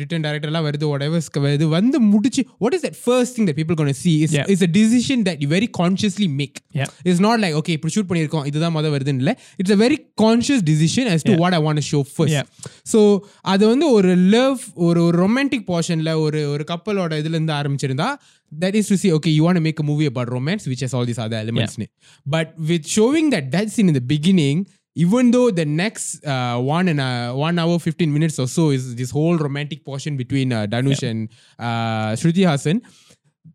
ரிட்டன் 0.00 0.24
டேரக்டர்லாம் 0.24 0.64
வருது 0.66 0.86
ஒடவர்ஸ்க்கு 0.88 1.40
வருது 1.44 1.66
வந்து 1.70 1.98
முடிச்சு 2.06 2.42
what 2.58 2.74
is 2.76 2.84
that 2.86 2.98
first 3.02 3.34
thing 3.36 3.46
that 3.48 3.58
people 3.60 3.78
கொண்டு 3.80 3.94
see 3.98 4.12
is 4.24 4.34
is 4.54 4.62
a 4.62 4.70
decision 4.72 5.22
that 5.28 5.42
you 5.44 5.48
very 5.48 5.68
consciously 5.78 6.28
make 6.40 6.56
is 7.04 7.20
not 7.26 7.40
like 7.42 7.56
okay 7.60 7.74
இப்படி 7.76 7.94
ஷூட் 7.96 8.08
பண்ணியிருக்கோம் 8.08 8.46
இதுதான் 8.46 8.74
மொதல் 8.76 8.94
வருதுன்னு 8.96 9.22
இல்லை. 9.24 9.34
It's 9.58 9.74
a 9.76 9.80
very 9.84 9.98
conscious 10.22 10.64
decision 10.70 11.10
as 11.12 11.26
to 11.28 11.34
what 11.36 11.54
I 11.54 11.62
want 11.62 11.84
show 11.90 12.00
first 12.10 12.50
so 12.92 13.00
அது 13.46 13.64
வந்து 13.68 13.88
ஒரு 13.92 14.12
லவ் 14.30 14.58
ஒரு 14.86 15.02
ஒரு 15.04 15.16
ரொமான்டிக் 15.18 15.66
போர்ஷனில் 15.70 16.12
ஒரு 16.24 16.42
ஒரு 16.50 16.66
கப்பலோட 16.68 17.20
இதுலேருந்து 17.22 17.54
ஆரம்பிச்சிருந்தா 17.58 18.08
that 18.52 18.78
is 18.80 18.90
to 18.90 18.96
see 18.96 19.10
okay 19.12 19.34
you 19.36 19.44
want 19.46 19.62
make 19.62 19.80
a 19.80 19.86
movie 19.86 20.06
about 20.06 20.32
romance 20.34 20.66
which 20.72 20.82
has 20.86 20.96
all 20.96 21.06
this 21.06 21.22
other 21.24 21.42
எலிமெண்ட்ஸ்னு 21.44 21.88
but 22.26 22.50
with 22.68 22.88
showing 22.96 23.30
that 23.34 23.48
that's 23.54 23.78
in 23.82 23.94
the 23.94 24.02
beginning 24.10 24.62
even 24.96 25.30
though 25.30 25.50
the 25.50 25.64
next 25.64 26.24
uh, 26.26 26.58
one 26.58 26.88
and 26.88 27.00
uh, 27.00 27.32
one 27.32 27.58
hour 27.58 27.78
15 27.78 28.12
minutes 28.12 28.38
or 28.38 28.48
so 28.48 28.70
is 28.70 28.96
this 28.96 29.10
whole 29.10 29.36
romantic 29.36 29.84
portion 29.84 30.16
between 30.16 30.52
uh, 30.52 30.66
Dhanush 30.66 31.02
and 31.08 31.28
uh, 31.58 32.16
Shruti 32.20 32.46
Haasan, 32.50 32.82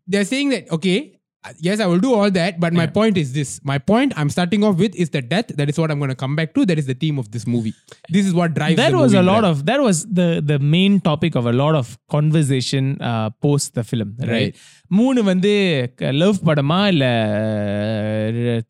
they're 0.06 0.24
saying 0.24 0.50
that 0.50 0.70
okay, 0.70 1.18
yes, 1.58 1.80
I 1.80 1.86
will 1.86 1.98
do 1.98 2.14
all 2.14 2.30
that, 2.30 2.60
but 2.60 2.72
yeah. 2.72 2.78
my 2.78 2.86
point 2.86 3.18
is 3.18 3.32
this: 3.32 3.60
my 3.64 3.78
point 3.78 4.12
I'm 4.16 4.30
starting 4.30 4.62
off 4.62 4.76
with 4.76 4.94
is 4.94 5.10
the 5.10 5.20
death. 5.20 5.48
That 5.48 5.68
is 5.68 5.78
what 5.78 5.90
I'm 5.90 5.98
going 5.98 6.10
to 6.10 6.20
come 6.24 6.36
back 6.36 6.54
to. 6.54 6.64
That 6.64 6.78
is 6.78 6.86
the 6.86 6.94
theme 6.94 7.18
of 7.18 7.32
this 7.32 7.46
movie. 7.46 7.74
This 8.08 8.24
is 8.24 8.32
what 8.32 8.54
drives. 8.54 8.76
That 8.76 8.94
was 8.94 9.12
a 9.12 9.22
lot 9.22 9.44
of 9.44 9.66
that 9.66 9.80
was 9.80 10.04
the 10.06 10.40
the 10.44 10.60
main 10.60 11.00
topic 11.00 11.34
of 11.34 11.46
a 11.46 11.52
lot 11.52 11.74
of 11.74 11.98
conversation 12.08 13.02
uh, 13.02 13.30
post 13.30 13.74
the 13.74 13.84
film, 13.92 14.16
right? 14.34 14.54
மூணு 15.00 15.20
வந்து 15.28 15.52
uh, 16.06 16.10
love 16.22 16.38
படமா 16.48 16.78
இல்லை 16.92 17.12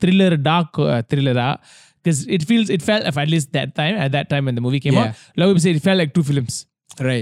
thriller 0.02 0.36
dark 0.48 0.78
த்ரில்லரா 1.10 1.48
because 2.02 2.26
it 2.26 2.42
feels 2.42 2.68
it 2.70 2.82
felt 2.82 3.04
at 3.04 3.28
least 3.28 3.52
that 3.52 3.74
time 3.74 3.94
at 3.96 4.12
that 4.12 4.28
time 4.28 4.44
when 4.46 4.54
the 4.54 4.60
movie 4.60 4.80
came 4.80 4.94
Yeah. 4.94 5.04
out 5.10 5.14
love 5.36 5.50
episode 5.50 5.76
it 5.76 5.82
felt 5.82 5.98
like 5.98 6.12
two 6.14 6.22
films. 6.22 6.66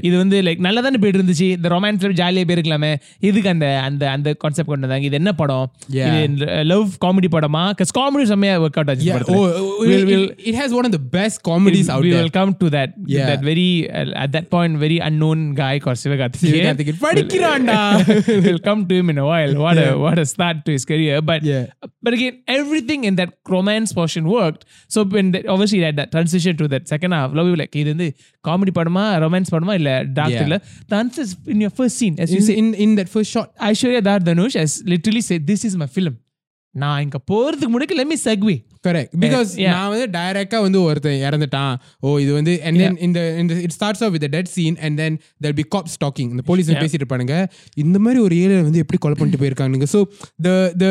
இது 0.07 0.15
வந்து 0.17 0.37
like 0.45 0.61
நல்லா 0.65 0.81
தானே 0.81 0.97
போயிட்டு 1.01 1.19
இருந்துச்சு 1.19 1.47
இந்த 1.55 1.67
ரொமான்ஸ்ல 1.73 2.11
ஜாலியா 2.19 2.43
போயிருக்கலாமே 2.49 2.91
இதுக்கு 3.27 3.49
அந்த 3.49 3.67
அந்த 3.87 4.03
அந்த 4.09 4.29
கான்செப்ட் 4.41 4.69
கொண்டு 4.71 4.87
வந்தாங்க 4.87 5.07
இது 5.09 5.17
என்ன 5.19 5.31
படம் 5.41 5.65
Yeah. 5.95 6.13
இது 6.25 6.45
லவ் 6.71 6.91
காமெடி 7.05 7.29
படமா 7.35 7.63
கஸ் 7.79 7.93
காமெடி 7.97 8.25
செம்மையா 8.31 8.53
ஒர்க் 8.65 8.77
அவுட் 8.79 8.91
ஆச்சு 8.93 9.07
Yeah, 9.07 9.17
படத்துல. 9.17 9.39
oh, 9.39 9.49
oh, 9.61 9.73
We'll- 9.81 10.03
it, 10.03 10.07
we'll- 10.11 10.31
it 10.51 10.55
has 10.61 10.69
one 10.77 10.85
of 10.89 10.93
the 10.97 11.01
best 11.17 11.37
comedies 11.49 11.89
out 11.93 12.03
we 12.05 12.11
there. 12.11 12.21
will 12.21 12.33
come 12.37 12.51
to 12.61 12.69
that 12.69 12.91
Yeah. 13.15 13.27
that 13.31 13.41
very 13.49 13.67
uh, 13.99 14.23
at 14.23 14.31
that 14.37 14.47
point 14.55 14.79
very 14.85 14.99
unknown 15.09 15.41
guy 15.61 15.73
called 15.85 16.01
Sivakarthikeyan. 16.03 16.55
Sivakarthikeyan 16.55 17.03
படிக்கிறான்டா. 17.05 17.79
we'll 18.47 18.63
come 18.69 18.83
to 18.91 18.95
him 18.99 19.09
in 19.09 19.19
a 19.25 19.27
while. 19.31 19.53
What 19.65 19.79
a 19.85 19.89
what 20.05 20.19
a 20.19 20.27
start 20.33 20.59
to 20.67 20.73
his 20.77 20.85
career. 20.93 21.17
But 21.31 21.43
Yeah. 21.51 21.65
but 22.05 22.13
again, 22.13 22.37
everything 22.57 23.03
in 23.03 23.15
that 23.15 23.31
romance 23.55 23.91
portion 23.99 24.23
worked. 24.37 24.63
So 24.87 24.99
when 25.15 25.27
the, 25.35 25.41
obviously 25.47 25.81
that, 25.85 25.95
that 25.95 26.11
transition 26.11 26.55
to 26.57 26.67
that 26.67 26.85
second 26.87 27.13
half, 27.17 27.29
love 27.39 27.47
you 27.47 27.59
like 27.63 27.75
இது 27.83 27.89
வந்து 27.95 28.09
comedy 28.47 28.71
படமா 28.79 29.05
romance 29.23 29.53
படமா 29.53 29.58
பண்ணணுமா 29.60 29.76
இல்ல 29.82 29.92
டாக்டர்ல 30.20 30.58
the 30.92 31.02
answer 31.02 31.36
in 31.54 31.62
your 31.66 31.76
first 31.76 32.00
scene 32.04 32.18
as 32.24 32.32
you 32.36 32.42
say. 32.48 32.56
in 32.62 32.74
in 32.86 32.96
that 33.00 33.08
first 33.16 33.30
shot. 33.36 33.48
Aishwarya 33.70 34.02
தார் 34.10 34.22
Dhanush 34.22 34.58
as 34.64 34.82
literally 34.94 35.24
said 35.30 35.46
this 35.52 35.64
is 35.70 35.76
my 35.84 35.90
film. 35.98 36.16
நான் 36.74 37.00
இங்க 37.04 37.18
போறதுக்கு 37.30 37.70
முன்னாடி 37.74 37.94
let 37.98 38.10
me 38.10 38.16
check 38.24 38.54
correct 38.86 39.14
because 39.22 39.48
நான் 39.72 39.88
வந்து 39.92 40.04
டைரக்டா 40.18 40.58
வந்து 40.66 40.82
ஒருத்தன் 40.82 41.22
இறந்துட்டான். 41.28 41.74
ஓ 42.00 42.18
இது 42.18 42.32
வந்து 42.36 42.62
அண்ட் 42.66 42.78
தென் 42.82 42.98
இந்த 43.06 43.38
இந்த 43.40 43.54
it 43.54 43.74
starts 43.76 44.02
off 44.06 44.12
with 44.16 44.26
dead 44.36 44.50
scene 44.54 44.76
and 44.86 44.96
then 45.02 45.16
there'll 45.44 45.56
be 45.60 45.64
cop 45.74 45.90
stalking 45.96 46.30
இந்த 46.34 46.42
போலீஸ் 46.50 46.70
பேசிட்டு 46.82 47.02
இருப்பானுங்க. 47.02 47.46
இந்த 47.74 47.98
மாதிரி 47.98 48.20
ஒரு 48.26 48.36
ஏழை 48.44 48.62
வந்து 48.68 48.78
எப்படி 48.78 49.00
கொலை 49.06 49.16
பண்ணிட்டு 49.20 49.42
போயிருக்காங்க 49.42 49.90
so 49.94 50.02
the 50.46 50.72
the 50.84 50.86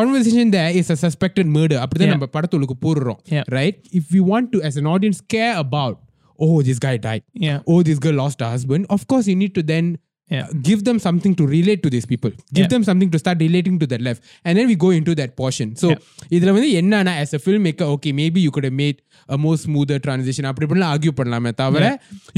conversation 0.00 0.52
the 0.56 0.72
is 0.80 0.92
a 0.96 0.98
suspected 1.06 1.50
murder 1.56 1.76
அப்படிதான் 1.84 2.14
நம்ம 2.16 2.30
படத்துக்கு 2.36 2.78
போடுறோம். 2.86 3.20
Right 3.58 3.80
if 4.00 4.12
you 4.18 4.24
want 4.34 4.52
to 4.56 4.60
as 4.68 4.78
an 4.82 4.90
audience 4.96 5.22
care 5.36 5.56
about 5.64 5.98
oh 6.40 6.62
this 6.62 6.78
guy 6.78 6.96
died. 6.96 7.22
Yeah. 7.32 7.60
Oh 7.66 7.82
this 7.82 7.98
girl 7.98 8.14
lost 8.14 8.40
her 8.40 8.48
husband. 8.48 8.86
Of 8.90 9.06
course 9.06 9.26
you 9.26 9.36
need 9.36 9.54
to 9.54 9.62
then 9.62 9.98
Yeah. 10.29 10.43
uh, 10.43 10.53
give 10.67 10.79
them 10.85 10.97
something 10.97 11.33
to 11.39 11.45
relate 11.47 11.81
to 11.83 11.89
these 11.93 12.07
people 12.11 12.31
give 12.51 12.61
Yeah. 12.61 12.69
them 12.71 12.83
something 12.87 13.09
to 13.13 13.19
start 13.23 13.37
relating 13.43 13.75
to 13.81 13.87
that 13.91 14.01
left 14.01 14.21
and 14.45 14.53
then 14.57 14.65
we 14.67 14.75
go 14.75 14.89
into 14.99 15.13
that 15.19 15.31
portion 15.41 15.67
so 15.81 15.87
இதுல 16.35 16.53
வந்து 16.55 16.69
என்னன்னா 16.79 17.13
as 17.23 17.31
a 17.37 17.41
filmmaker 17.45 17.87
okay 17.95 18.11
maybe 18.21 18.39
you 18.45 18.51
could 18.55 18.65
have 18.69 18.77
made 18.79 18.97
a 19.29 19.37
more 19.43 19.55
smoother 19.65 19.97
transition 20.07 20.45
அப்படி 20.49 20.65
இப்படிலாம் 20.67 20.93
argue 20.93 21.13
பண்ணலாமே 21.19 21.51
தவிர 21.61 21.83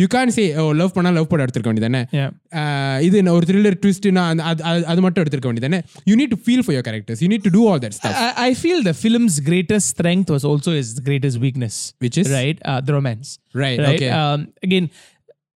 you 0.01 0.07
can't 0.15 0.33
say 0.37 0.45
oh 0.63 0.67
love 0.81 0.91
பண்ணா 0.97 1.13
love 1.19 1.29
படம் 1.33 1.45
எடுத்திருக்க 1.45 1.71
வேண்டியதானே 1.71 2.03
yeah 2.19 2.29
Uh, 2.61 2.97
இது 3.07 3.15
என்ன 3.21 3.31
ஒரு 3.37 3.45
த்ரில்லர் 3.49 3.79
ட்விஸ்ட்னா 3.83 4.21
அது 4.49 4.61
அது- 4.71 4.85
அது 4.91 4.99
மட்டும் 5.05 5.23
எடுத்திருக்க 5.23 5.49
வேண்டியதானே 5.51 5.79
you 6.11 6.17
need 6.21 6.31
to 6.35 6.39
feel 6.47 6.61
for 6.67 6.75
your 6.77 6.85
characters 6.89 7.21
you 7.25 7.31
need 7.33 7.45
to 7.47 7.53
do 7.57 7.63
all 7.69 7.79
that 7.85 7.95
stuff 7.99 8.15
I, 8.25 8.29
I 8.49 8.53
feel 8.63 8.79
the 8.89 8.95
film's 9.03 9.37
greatest 9.49 9.87
strength 9.95 10.29
was 10.35 10.45
also 10.51 10.73
its 10.81 10.91
greatest 11.09 11.39
weakness. 11.45 11.77
Which 12.05 12.17
is? 12.23 12.27
right 12.39 12.59
uh, 12.71 12.79
the 12.87 12.95
romance. 12.99 13.29
right, 13.63 13.79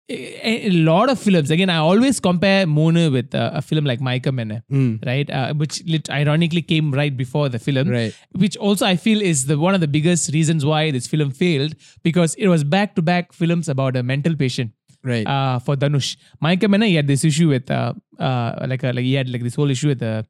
a, 0.08 0.70
lot 0.70 1.08
of 1.10 1.18
films. 1.18 1.50
Again, 1.50 1.68
I 1.70 1.76
always 1.78 2.20
compare 2.20 2.66
Moonu 2.66 3.12
with 3.12 3.34
uh, 3.34 3.50
a 3.54 3.62
film 3.62 3.84
like 3.84 4.00
Mayakkam 4.00 4.40
Enna, 4.40 4.62
right? 5.04 5.28
Uh, 5.30 5.54
which 5.54 5.82
lit- 5.86 6.10
ironically 6.10 6.62
came 6.62 6.92
right 6.92 7.16
before 7.16 7.48
the 7.48 7.58
film. 7.58 7.88
Right. 7.88 8.14
Which 8.32 8.56
also 8.56 8.86
I 8.86 8.96
feel 8.96 9.20
is 9.20 9.46
the 9.46 9.58
one 9.58 9.74
of 9.74 9.80
the 9.80 9.88
biggest 9.88 10.32
reasons 10.32 10.64
why 10.64 10.90
this 10.90 11.06
film 11.06 11.30
failed 11.30 11.74
because 12.02 12.34
it 12.36 12.48
was 12.48 12.62
back 12.64 12.94
to 12.96 13.02
back 13.02 13.32
films 13.32 13.68
about 13.68 13.96
a 13.96 14.02
mental 14.02 14.36
patient. 14.36 14.72
right 15.02 15.26
uh, 15.26 15.58
for 15.64 15.74
Dhanush. 15.76 16.16
Mayakkam 16.42 16.74
Enna, 16.74 16.86
he 16.86 16.94
had 16.96 17.06
this 17.06 17.24
issue 17.24 17.48
with 17.48 17.70
uh, 17.70 17.92
uh, 18.18 18.66
like 18.68 18.82
a, 18.84 18.92
like 18.92 19.04
he 19.04 19.14
had 19.14 19.28
like 19.28 19.42
this 19.42 19.54
whole 19.54 19.70
issue 19.70 19.88
with 19.88 20.02
uh, 20.02 20.22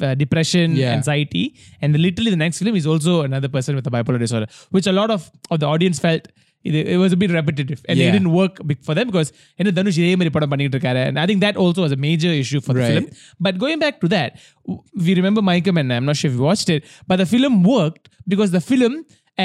uh, 0.00 0.14
depression, 0.14 0.74
Yeah. 0.76 0.92
anxiety, 0.92 1.44
and 1.80 1.96
literally 2.06 2.30
the 2.30 2.36
next 2.44 2.58
film 2.62 2.74
is 2.76 2.86
also 2.86 3.22
another 3.22 3.48
person 3.48 3.76
with 3.76 3.86
a 3.86 3.90
bipolar 3.96 4.18
disorder, 4.18 4.46
which 4.70 4.86
a 4.86 4.92
lot 5.00 5.10
of 5.16 5.30
of 5.50 5.60
the 5.60 5.66
audience 5.74 6.00
felt 6.06 6.26
It, 6.67 6.73
it 6.93 6.97
was 7.01 7.11
a 7.15 7.17
bit 7.21 7.31
repetitive 7.31 7.79
and 7.87 7.95
it 7.97 8.03
Yeah. 8.05 8.13
didn't 8.15 8.31
work 8.39 8.55
big 8.69 8.79
for 8.87 8.93
them 8.97 9.05
because 9.11 9.29
என்ன 9.59 9.71
தனுஷ் 9.77 9.99
இதே 10.01 10.15
மாதிரி 10.19 10.31
படம் 10.37 10.51
பண்ணிட்டு 10.53 10.75
இருக்காரு 10.77 11.01
and 11.09 11.17
I 11.21 11.27
think 11.29 11.41
that 11.45 11.55
also 11.63 11.81
was 11.85 11.93
a 11.97 12.01
major 12.07 12.31
issue 12.43 12.61
for 12.65 12.73
the 12.77 12.83
Right. 12.83 12.95
film 12.95 13.05
but 13.45 13.53
going 13.63 13.79
back 13.85 13.95
to 14.03 14.09
that 14.15 14.31
w- 14.67 14.81
we 15.05 15.13
remember 15.19 15.41
Micah 15.49 15.73
and 15.83 15.93
I'm 15.97 16.07
not 16.09 16.17
sure 16.21 16.29
if 16.31 16.35
you 16.39 16.45
watched 16.51 16.71
it 16.75 16.81
but 17.11 17.17
the 17.23 17.27
film 17.35 17.55
worked 17.75 18.05
because 18.33 18.51
the 18.57 18.63
film 18.71 18.95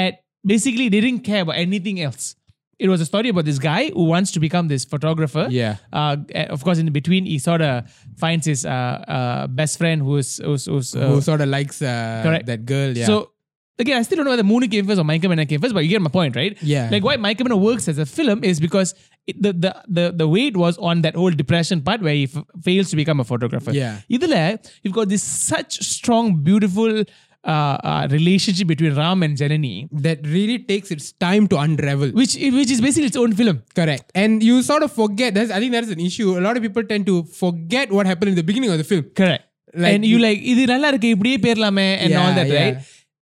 at 0.03 0.15
basically 0.53 0.87
didn't 0.95 1.21
care 1.29 1.43
about 1.45 1.57
anything 1.67 1.99
else 2.07 2.25
it 2.85 2.89
was 2.93 3.01
a 3.03 3.07
story 3.11 3.29
about 3.33 3.45
this 3.49 3.59
guy 3.69 3.81
who 3.97 4.05
wants 4.13 4.29
to 4.35 4.39
become 4.45 4.65
this 4.73 4.83
photographer 4.93 5.43
Yeah. 5.59 5.75
uh, 5.99 6.15
of 6.55 6.61
course, 6.65 6.79
in 6.83 6.89
between, 6.97 7.23
he 7.33 7.37
sort 7.45 7.61
of 7.61 7.73
finds 8.23 8.45
his 8.51 8.61
uh, 8.77 8.95
uh, 9.17 9.43
best 9.59 9.75
friend 9.81 9.99
who's 10.07 10.29
who's, 10.47 10.65
who's 10.71 10.89
uh, 10.95 11.07
who 11.11 11.19
sort 11.29 11.41
of 11.45 11.49
likes 11.57 11.77
uh, 11.93 11.93
correct. 12.25 12.45
that 12.51 12.63
girl 12.73 12.91
yeah 13.01 13.09
So 13.11 13.15
again, 13.80 13.98
I 13.98 14.02
still 14.02 14.16
don't 14.16 14.26
know 14.26 14.32
whether 14.32 14.42
Moonu 14.42 14.70
came 14.70 14.86
first 14.86 15.00
or 15.00 15.04
Mayakkam 15.04 15.32
Enna 15.32 15.46
came 15.46 15.60
first, 15.60 15.74
but 15.74 15.80
you 15.80 15.90
get 15.90 16.02
my 16.02 16.10
point, 16.10 16.36
right? 16.36 16.56
Yeah. 16.62 16.88
Like 16.90 17.04
why 17.04 17.16
Mayakkam 17.16 17.46
Enna 17.46 17.56
works 17.56 17.88
as 17.88 17.98
a 17.98 18.06
film 18.06 18.44
is 18.44 18.60
because 18.60 18.94
it, 19.26 19.40
the, 19.40 19.52
the 19.52 19.82
the 19.88 20.12
the 20.12 20.28
weight 20.28 20.56
was 20.56 20.78
on 20.78 21.02
that 21.02 21.14
whole 21.14 21.30
depression 21.30 21.82
part 21.82 22.00
where 22.00 22.14
he 22.14 22.24
f- 22.24 22.44
fails 22.62 22.90
to 22.90 22.96
become 22.96 23.20
a 23.20 23.24
photographer. 23.24 23.72
Yeah. 23.72 24.00
Either 24.08 24.58
you've 24.82 24.94
got 24.94 25.08
this 25.08 25.22
such 25.22 25.80
strong, 25.80 26.42
beautiful 26.42 27.04
uh, 27.44 27.78
uh, 27.84 28.08
relationship 28.10 28.66
between 28.66 28.94
Ram 28.94 29.22
and 29.22 29.36
Janani 29.36 29.88
that 29.92 30.26
really 30.26 30.58
takes 30.58 30.90
its 30.90 31.12
time 31.12 31.48
to 31.48 31.58
unravel, 31.58 32.10
which 32.10 32.34
which 32.36 32.70
is 32.70 32.80
basically 32.80 33.06
its 33.06 33.16
own 33.16 33.32
film. 33.32 33.62
Correct, 33.74 34.12
and 34.14 34.42
you 34.42 34.62
sort 34.62 34.82
of 34.82 34.92
forget. 34.92 35.34
That's 35.34 35.50
I 35.50 35.58
think 35.58 35.72
that's 35.72 35.88
an 35.88 36.00
issue. 36.00 36.38
A 36.38 36.42
lot 36.42 36.56
of 36.56 36.62
people 36.62 36.84
tend 36.84 37.06
to 37.06 37.24
forget 37.24 37.90
what 37.90 38.06
happened 38.06 38.30
in 38.30 38.34
the 38.34 38.42
beginning 38.42 38.70
of 38.70 38.78
the 38.78 38.84
film. 38.84 39.04
Correct, 39.16 39.44
like, 39.74 39.94
and 39.94 40.04
you 40.04 40.18
like 40.18 40.38
and 42.00 42.10
yeah, 42.10 42.26
all 42.26 42.34
that, 42.34 42.46
yeah. 42.48 42.64
right? 42.64 42.78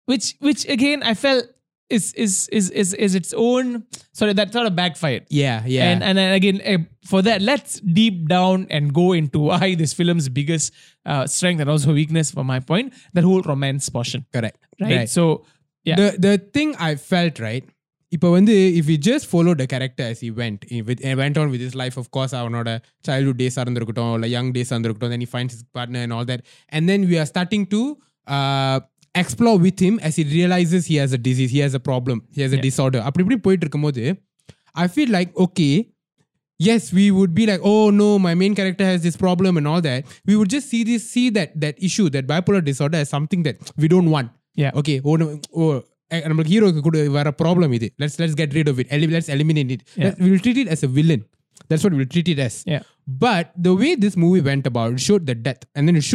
Which 0.07 0.37
which 0.41 0.63
again 0.69 1.03
I 1.03 1.15
felt 1.15 1.45
is 1.89 2.13
is 2.15 2.49
is 2.59 2.71
is 2.71 2.95
is 2.95 3.15
its 3.15 3.33
own 3.35 3.85
sorry 4.13 4.33
that 4.33 4.53
sort 4.53 4.67
of 4.67 4.75
backfired. 4.77 5.27
Yeah, 5.29 5.63
yeah. 5.67 5.91
And 5.91 6.03
and 6.03 6.19
then 6.19 6.33
again 6.33 6.61
eh, 6.63 6.79
for 7.05 7.21
that 7.23 7.43
let's 7.43 7.81
deep 7.81 8.29
down 8.29 8.67
and 8.71 8.95
go 8.95 9.13
into 9.13 9.39
why 9.51 9.75
this 9.75 9.93
film's 9.93 10.29
biggest 10.29 10.73
uh, 11.07 11.27
strength 11.27 11.61
and 11.61 11.71
also 11.71 11.93
weakness 11.93 12.31
from 12.31 12.47
my 12.47 12.61
point 12.61 12.95
that 13.15 13.25
whole 13.25 13.43
romance 13.43 13.89
portion, 13.89 14.25
correct. 14.33 14.59
right? 14.81 15.09
So 15.09 15.45
yeah, 15.85 15.97
The 15.97 16.09
the 16.27 16.35
thing 16.39 16.77
I 16.89 16.95
felt 17.13 17.39
right. 17.49 17.67
இப்போ 18.17 18.29
வந்து 18.37 18.55
if 18.79 18.85
we 18.91 18.95
just 19.09 19.25
follow 19.33 19.53
the 19.59 19.67
character 19.73 20.05
as 20.13 20.19
he 20.25 20.31
went 20.39 20.61
he 20.71 20.79
with, 20.87 21.01
and 21.09 21.15
went 21.23 21.37
on 21.41 21.49
with 21.53 21.61
his 21.67 21.75
life 21.83 21.97
of 22.03 22.07
course 22.17 22.33
அவனோட 22.39 22.69
childhood 23.07 23.37
days 23.43 23.57
இருந்திருக்கட்டும் 23.63 24.15
இல்லை 24.17 24.29
young 24.37 24.49
days 24.57 24.71
இருந்திருக்கட்டும் 24.75 25.13
then 25.15 25.23
he 25.25 25.29
finds 25.35 25.53
his 25.57 25.63
partner 25.79 26.01
and 26.07 26.13
all 26.17 26.27
that 26.31 26.41
and 26.75 26.83
then 26.91 27.03
we 27.11 27.17
are 27.23 27.29
starting 27.35 27.65
to 27.75 27.81
uh, 29.15 29.21
explore 29.23 29.59
with 29.59 29.79
him 29.81 29.95
as 30.09 30.17
he 30.17 30.25
realizes 30.25 30.87
he 30.87 30.97
has 31.03 31.13
a 31.13 31.19
disease 31.29 31.51
he 31.51 31.61
has 31.67 31.75
a 31.75 31.83
problem 31.91 32.19
he 32.37 32.41
has 32.45 32.53
a 32.53 32.59
Yeah. 32.59 32.67
disorder 32.69 33.01
அப்படி 33.07 33.23
இப்படி 33.25 33.41
போயிட்டு 33.47 33.65
இருக்கும்போது 33.67 34.05
I 34.85 34.89
feel 34.97 35.11
like 35.19 35.31
okay 35.45 35.73
yes 36.69 36.83
we 36.99 37.11
would 37.19 37.33
be 37.39 37.45
like 37.51 37.63
oh 37.71 37.85
no 38.01 38.09
my 38.27 38.35
main 38.43 38.55
character 38.59 38.85
has 38.91 39.01
this 39.07 39.17
problem 39.25 39.53
and 39.61 39.67
all 39.71 39.81
that 39.89 40.01
we 40.29 40.35
would 40.39 40.51
just 40.57 40.67
see 40.73 40.83
this 40.91 41.05
see 41.15 41.27
that 41.39 41.51
that 41.65 41.77
issue 41.89 42.07
that 42.17 42.27
bipolar 42.33 42.63
disorder 42.71 42.99
as 43.05 43.09
something 43.17 43.43
that 43.49 43.57
we 43.85 43.89
don't 43.95 44.11
want 44.17 44.29
Yeah. 44.65 44.73
okay 44.81 44.97
oh 45.11 45.17
no 45.23 45.27
oh 45.63 45.73
eh, 46.15 46.21
நம்மளுக்கு 46.31 46.53
ஹீரோக்கு 46.55 46.81
கூட 46.87 46.99
வர 47.17 47.29
problem 47.43 47.73
இது 47.79 47.89
let's 48.03 48.17
let's 48.21 48.39
get 48.41 48.55
rid 48.59 48.71
of 48.73 48.79
it 48.83 48.89
let's 49.17 49.31
eliminate 49.37 49.71
it 49.77 49.83
we 50.23 50.29
will 50.33 50.43
treat 50.47 50.59
it 50.63 50.69
as 50.77 50.83
a 50.89 50.91
villain 50.99 51.21
that's 51.69 51.83
what 51.87 51.95
we'll 51.99 52.13
treat 52.15 52.29
it 52.35 52.41
as 52.47 52.55
Yeah. 52.75 52.83
but 53.25 53.47
the 53.67 53.75
way 53.83 53.93
this 54.05 54.15
movie 54.25 54.43
went 54.51 54.65
about 54.73 54.91
it 54.97 55.01
showed 55.09 55.25
the 55.31 55.37
death 55.47 55.63
and 55.77 55.83
then 55.89 55.97
it 56.03 56.07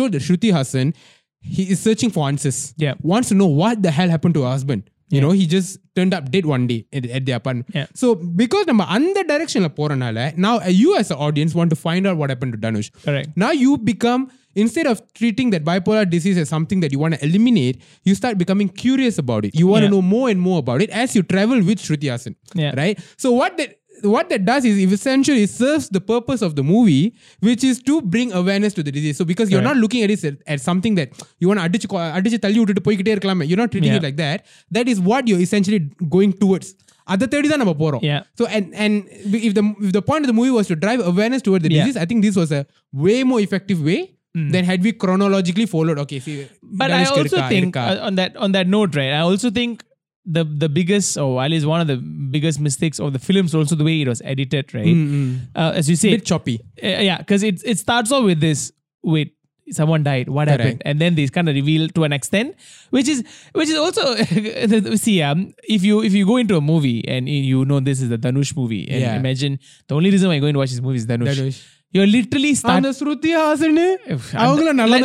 he 1.41 1.71
is 1.71 1.81
searching 1.81 2.11
for 2.11 2.29
answers. 2.29 2.75
Yeah. 2.77 2.95
Wants 3.01 3.29
to 3.29 3.35
know 3.35 3.47
what 3.47 3.83
the 3.83 3.91
hell 3.91 4.09
happened 4.09 4.35
to 4.35 4.43
her 4.43 4.49
husband. 4.49 4.91
You 5.09 5.17
yeah. 5.17 5.23
know, 5.23 5.33
he 5.33 5.39
you 5.39 5.39
know 5.39 5.41
he 5.41 5.47
just 5.55 5.73
turned 5.99 6.15
up 6.15 6.31
that 6.31 6.45
one 6.45 6.67
day 6.67 6.87
at 7.19 7.25
the 7.29 7.33
upon 7.33 7.65
so 8.01 8.07
because 8.41 8.65
நம்ம 8.65 8.85
அந்த 8.85 10.35
now 10.47 10.61
you 10.83 10.97
as 11.01 11.11
an 11.11 11.17
audience 11.17 11.55
want 11.55 11.71
to 11.75 11.77
find 11.77 12.07
out 12.07 12.17
what 12.17 12.31
happened 12.33 12.53
to 12.57 12.61
Dhanush. 12.65 12.91
Correct. 13.07 13.31
Now 13.37 13.51
you 13.51 13.79
become 13.79 14.31
instead 14.55 14.87
of 14.87 15.03
treating 15.13 15.51
that 15.51 15.65
bipolar 15.65 16.09
disease 16.11 16.39
as 16.43 16.49
something 16.49 16.81
that 16.81 16.93
you 16.93 16.99
want 16.99 17.15
to 17.15 17.25
eliminate, 17.25 17.83
you 18.05 18.15
start 18.15 18.39
becoming 18.39 18.69
curious 18.69 19.19
about 19.19 19.45
it. 19.45 19.55
You 19.55 19.67
want 19.73 19.83
yeah. 19.83 19.89
to 19.89 19.95
know 19.95 20.03
more 20.03 20.29
and 20.33 20.41
more 20.41 20.59
about 20.59 20.83
it 20.83 20.91
as 20.91 21.15
you 21.17 21.23
travel 21.23 21.63
with 21.63 21.79
Shruti 21.79 22.09
Haasan. 22.13 22.37
Yeah. 22.55 22.75
Right? 22.83 22.99
So 23.17 23.33
what 23.33 23.57
that 23.57 23.80
what 24.14 24.26
that 24.30 24.42
does 24.46 24.64
is 24.66 24.78
it 24.78 24.92
essentially 24.92 25.46
serves 25.52 25.86
the 25.90 26.02
purpose 26.12 26.42
of 26.42 26.56
the 26.58 26.64
movie 26.72 27.04
which 27.48 27.64
is 27.64 27.78
to 27.90 28.02
bring 28.14 28.30
awareness 28.34 28.74
to 28.78 28.84
the 28.88 28.92
disease 28.92 29.18
so 29.20 29.26
because 29.26 29.48
you're 29.52 29.68
not 29.68 29.78
looking 29.78 30.02
at 30.06 30.12
it 30.12 30.24
as, 30.30 30.36
as 30.48 30.62
something 30.62 30.96
that 31.00 31.10
you 31.42 31.48
want 31.50 31.60
to 31.60 31.66
அடிச்சு 31.68 31.88
கொ- 31.94 32.10
அடிச்சு 32.18 32.40
தள்ளி 32.46 32.60
விட்டுட்டு 32.62 32.84
போய்கிட்டே 32.88 33.14
இருக்கலாமே 33.16 33.46
you're 33.50 33.62
not 33.64 33.72
treating 33.74 33.94
it 33.94 33.98
Yeah. 33.98 34.08
like 34.08 34.18
that 34.24 34.40
that 34.78 34.90
is 34.94 35.00
what 35.12 35.24
you're 35.30 35.44
essentially 35.48 35.80
going 36.16 36.34
towards 36.44 36.68
அதை 37.14 37.26
தேடி 37.34 37.48
தான் 37.54 37.62
நம்ம 37.64 37.76
போறோம் 37.84 38.04
Yeah. 38.10 38.22
so 38.40 38.44
and 38.58 38.68
and 38.84 38.94
if 39.48 39.54
the 39.60 39.64
if 39.88 39.92
the 39.98 40.04
point 40.10 40.24
of 40.26 40.30
the 40.32 40.38
movie 40.42 40.54
was 40.60 40.68
to 40.74 40.78
drive 40.86 41.02
awareness 41.14 41.42
toward 41.48 41.64
the 41.66 41.72
Yeah. 41.74 41.80
disease, 41.80 41.98
I 42.04 42.08
think 42.12 42.22
this 42.28 42.38
was 42.42 42.52
a 42.60 42.64
way 43.08 43.18
more 43.32 43.42
effective 43.48 43.82
way 43.90 44.00
than 44.54 44.64
had 44.70 44.80
we 44.88 44.92
chronologically 45.04 45.68
followed. 45.74 46.00
Okay, 46.04 46.18
see, 46.24 46.34
But 46.80 46.88
I 46.88 46.94
Danushku 46.94 47.20
also 47.22 47.24
இருக்கா, 47.26 47.44
think 47.52 47.64
இருக்கா. 47.66 47.84
uh, 47.92 48.08
on 48.08 48.16
that 48.20 48.32
on 48.46 48.52
that 48.56 48.68
note, 48.76 48.94
right? 49.00 49.14
I 49.20 49.24
also 49.30 49.50
think 49.60 49.74
the 50.27 50.45
the 50.45 50.69
biggest 50.69 51.17
or 51.17 51.43
at 51.43 51.51
least 51.51 51.67
one 51.67 51.81
of 51.81 51.87
the 51.87 51.97
biggest 51.97 52.61
mistakes 52.61 53.01
of 53.01 53.13
the 53.13 53.19
films 53.19 53.55
also 53.55 53.75
the 53.75 53.85
way 53.85 54.01
it 54.03 54.09
was 54.09 54.21
edited, 54.25 54.73
right? 54.75 54.97
Uh, 55.57 55.73
as 55.75 55.89
you 55.89 55.97
say, 55.97 56.11
bit 56.11 56.25
choppy. 56.27 56.61
uh, 56.83 56.87
yeah, 56.87 57.19
because 57.19 57.43
it 57.43 57.63
it 57.65 57.79
starts 57.79 58.13
off 58.13 58.25
with 58.25 58.41
this. 58.41 58.71
Wait, 59.03 59.35
someone 59.73 60.03
died. 60.03 60.29
What 60.29 60.49
Correct. 60.49 60.61
happened? 60.63 60.83
And 60.85 61.01
then 61.01 61.15
they 61.15 61.27
kind 61.29 61.49
of 61.49 61.55
reveal 61.55 61.89
to 61.89 62.05
an 62.05 62.13
extent, 62.13 62.55
which 62.91 63.09
is 63.09 63.25
which 63.55 63.69
is 63.71 63.77
also 63.77 64.15
see 64.97 65.23
um 65.23 65.55
if 65.65 65.83
you 65.83 66.03
if 66.03 66.13
you 66.13 66.27
go 66.27 66.37
into 66.37 66.57
a 66.57 66.61
movie 66.61 67.07
and 67.09 67.29
you 67.29 67.65
know 67.65 67.81
this 67.81 68.03
is 68.03 68.09
the 68.11 68.19
Dhanush 68.19 68.55
movie 68.57 68.87
and 68.91 69.01
Yeah. 69.01 69.17
imagine 69.17 69.59
the 69.89 69.95
only 69.95 70.11
reason 70.11 70.29
why 70.29 70.35
you're 70.35 70.41
going 70.43 70.53
to 70.55 70.59
watch 70.59 70.71
this 70.71 70.81
movie 70.83 70.97
is 70.99 71.07
Danush. 71.07 71.35
Dhanush 71.37 71.67
you're 71.93 72.07
literally 72.07 72.55
starting. 72.55 72.91
Sruti 72.91 73.33
Hasane. 73.35 73.97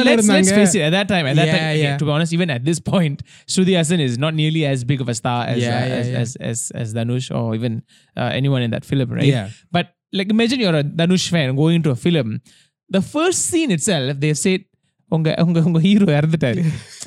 Let's, 0.06 0.28
let's 0.28 0.52
face 0.52 0.76
it, 0.76 0.82
at 0.82 0.92
that 0.92 1.08
time, 1.08 1.26
at 1.26 1.36
that 1.36 1.48
yeah, 1.48 1.58
time, 1.58 1.78
yeah. 1.78 1.98
to 1.98 2.06
be 2.06 2.12
honest, 2.12 2.32
even 2.34 2.50
at 2.50 2.64
this 2.64 2.80
point, 2.80 3.24
Shruti 3.48 3.74
Haasan 3.78 4.00
is 4.00 4.18
not 4.18 4.36
nearly 4.36 4.66
as 4.66 4.84
big 4.84 5.02
of 5.02 5.10
a 5.10 5.16
star 5.16 5.46
as, 5.46 5.62
yeah, 5.62 5.80
uh, 5.80 5.82
as, 5.82 6.08
as, 6.08 6.36
as, 6.36 6.72
as, 6.76 6.94
Dhanush 6.94 7.36
or 7.36 7.56
even 7.56 7.82
uh, 8.16 8.30
anyone 8.34 8.62
in 8.62 8.72
that 8.72 8.86
film, 8.86 9.10
right? 9.10 9.24
Yeah. 9.24 9.50
But 9.72 9.96
like, 10.14 10.30
imagine 10.30 10.60
you're 10.60 10.76
a 10.76 10.84
Dhanush 10.84 11.30
fan 11.30 11.56
going 11.56 11.82
to 11.84 11.90
a 11.90 11.96
film. 11.96 12.42
The 12.90 13.02
first 13.02 13.48
scene 13.48 13.72
itself, 13.72 14.20
they 14.20 14.36
said, 14.36 14.66
unga, 15.12 15.40
unga 15.40 15.80
hero 15.80 16.06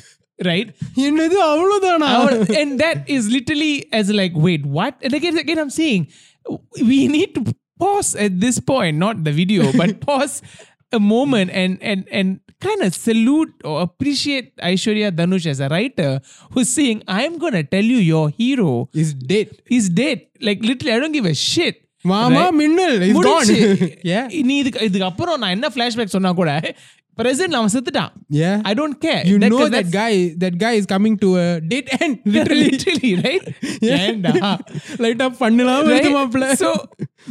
right? 0.45 0.75
and 2.49 2.79
that 2.81 3.09
is 3.09 3.29
literally 3.29 3.87
as 3.93 4.09
like, 4.11 4.33
wait, 4.35 4.65
what? 4.65 4.97
And 5.01 5.13
again, 5.13 5.37
again, 5.37 5.57
I'm 5.57 5.69
saying, 5.69 6.09
we 6.81 7.07
need 7.07 7.35
to 7.35 7.55
pause 7.83 8.11
at 8.25 8.33
this 8.43 8.57
point, 8.71 8.95
not 9.05 9.23
the 9.27 9.33
video, 9.41 9.63
but 9.81 9.91
pause 10.07 10.35
a 10.91 11.01
moment 11.13 11.49
and 11.61 11.73
and 11.91 12.01
and 12.19 12.29
kind 12.67 12.81
of 12.87 12.93
salute 13.07 13.51
or 13.63 13.75
appreciate 13.87 14.47
Aishwarya 14.69 15.09
Dhanush 15.19 15.45
as 15.53 15.59
a 15.65 15.69
writer 15.73 16.11
who's 16.53 16.69
saying, 16.77 17.03
I'm 17.07 17.35
gonna 17.43 17.63
tell 17.75 17.87
you 17.93 17.99
your 18.13 18.25
hero 18.41 18.71
is 19.03 19.11
dead. 19.33 19.49
Is 19.77 19.87
dead. 20.01 20.19
Like 20.41 20.61
literally, 20.69 20.93
I 20.95 20.99
don't 21.03 21.17
give 21.19 21.29
a 21.35 21.37
shit. 21.49 21.77
மாமா 22.09 22.43
மின்னல் 22.59 22.93
is 23.07 23.17
Khan 23.25 23.49
ஏ 24.09 24.19
நீ 24.49 24.53
இதுக்கு 24.61 24.85
இதுக்கு 24.87 25.07
அப்புறம் 25.09 25.39
நான் 25.41 25.55
என்ன 25.55 25.67
flashback 25.73 26.13
சொன்னா 26.15 26.31
கூட 26.37 26.51
President 27.21 27.53
அவன் 27.59 27.71
செத்துட்டான் 27.75 28.11
yeah. 28.39 28.61
I 28.69 28.73
don't 28.79 28.97
care. 29.05 29.21
You 29.29 29.37
that, 29.43 29.51
know 29.53 29.67
that 29.75 29.87
guy 29.99 30.13
that 30.43 30.55
guy 30.63 30.73
is 30.79 30.85
coming 30.93 31.15
to 31.23 31.29
a 31.45 31.47
dead 31.71 31.87
end 31.99 32.19
literally. 32.35 32.69
Literally 32.75 33.13
right? 33.27 33.45
Yeah. 33.89 34.57
லைட்டா 35.03 35.27
பண்ணலாம் 35.41 35.87
வந்து 35.91 36.51
so 36.63 36.69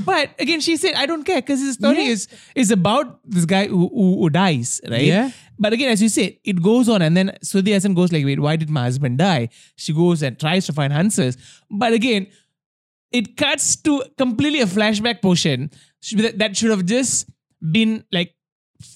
but 0.08 0.26
again 0.44 0.60
she 0.66 0.74
said 0.82 0.94
I 1.02 1.06
don't 1.10 1.24
care 1.30 1.42
because 1.44 1.60
his 1.66 1.74
story 1.80 2.04
yeah. 2.06 2.14
is 2.14 2.22
is 2.62 2.70
about 2.78 3.06
this 3.36 3.46
guy 3.54 3.64
who, 3.74 3.82
who, 3.98 4.06
who 4.20 4.28
dies 4.42 4.72
right? 4.94 5.10
Yeah. 5.14 5.28
But 5.64 5.72
again, 5.76 5.90
as 5.94 6.00
you 6.04 6.08
said, 6.16 6.32
it 6.50 6.58
goes 6.66 6.88
on, 6.94 7.00
and 7.02 7.16
then 7.18 7.28
Shruti 7.48 7.72
Haasan 7.74 7.94
goes 8.00 8.10
like, 8.14 8.24
"Wait, 8.28 8.40
why 8.44 8.52
did 8.60 8.70
my 8.76 8.82
husband 8.88 9.14
die?" 9.18 9.48
She 9.84 9.92
goes 9.92 10.20
and 10.26 10.38
tries 10.44 10.66
to 10.68 10.72
find 10.76 10.92
answers, 10.92 11.34
but 11.82 11.92
again, 11.92 12.28
it 13.10 13.36
cuts 13.42 13.66
to 13.86 14.04
completely 14.16 14.60
a 14.60 14.66
flashback 14.66 15.18
portion. 15.20 15.70
That 16.42 16.56
should 16.56 16.70
have 16.70 16.84
just 16.84 17.28
been 17.78 17.92
like 18.12 18.30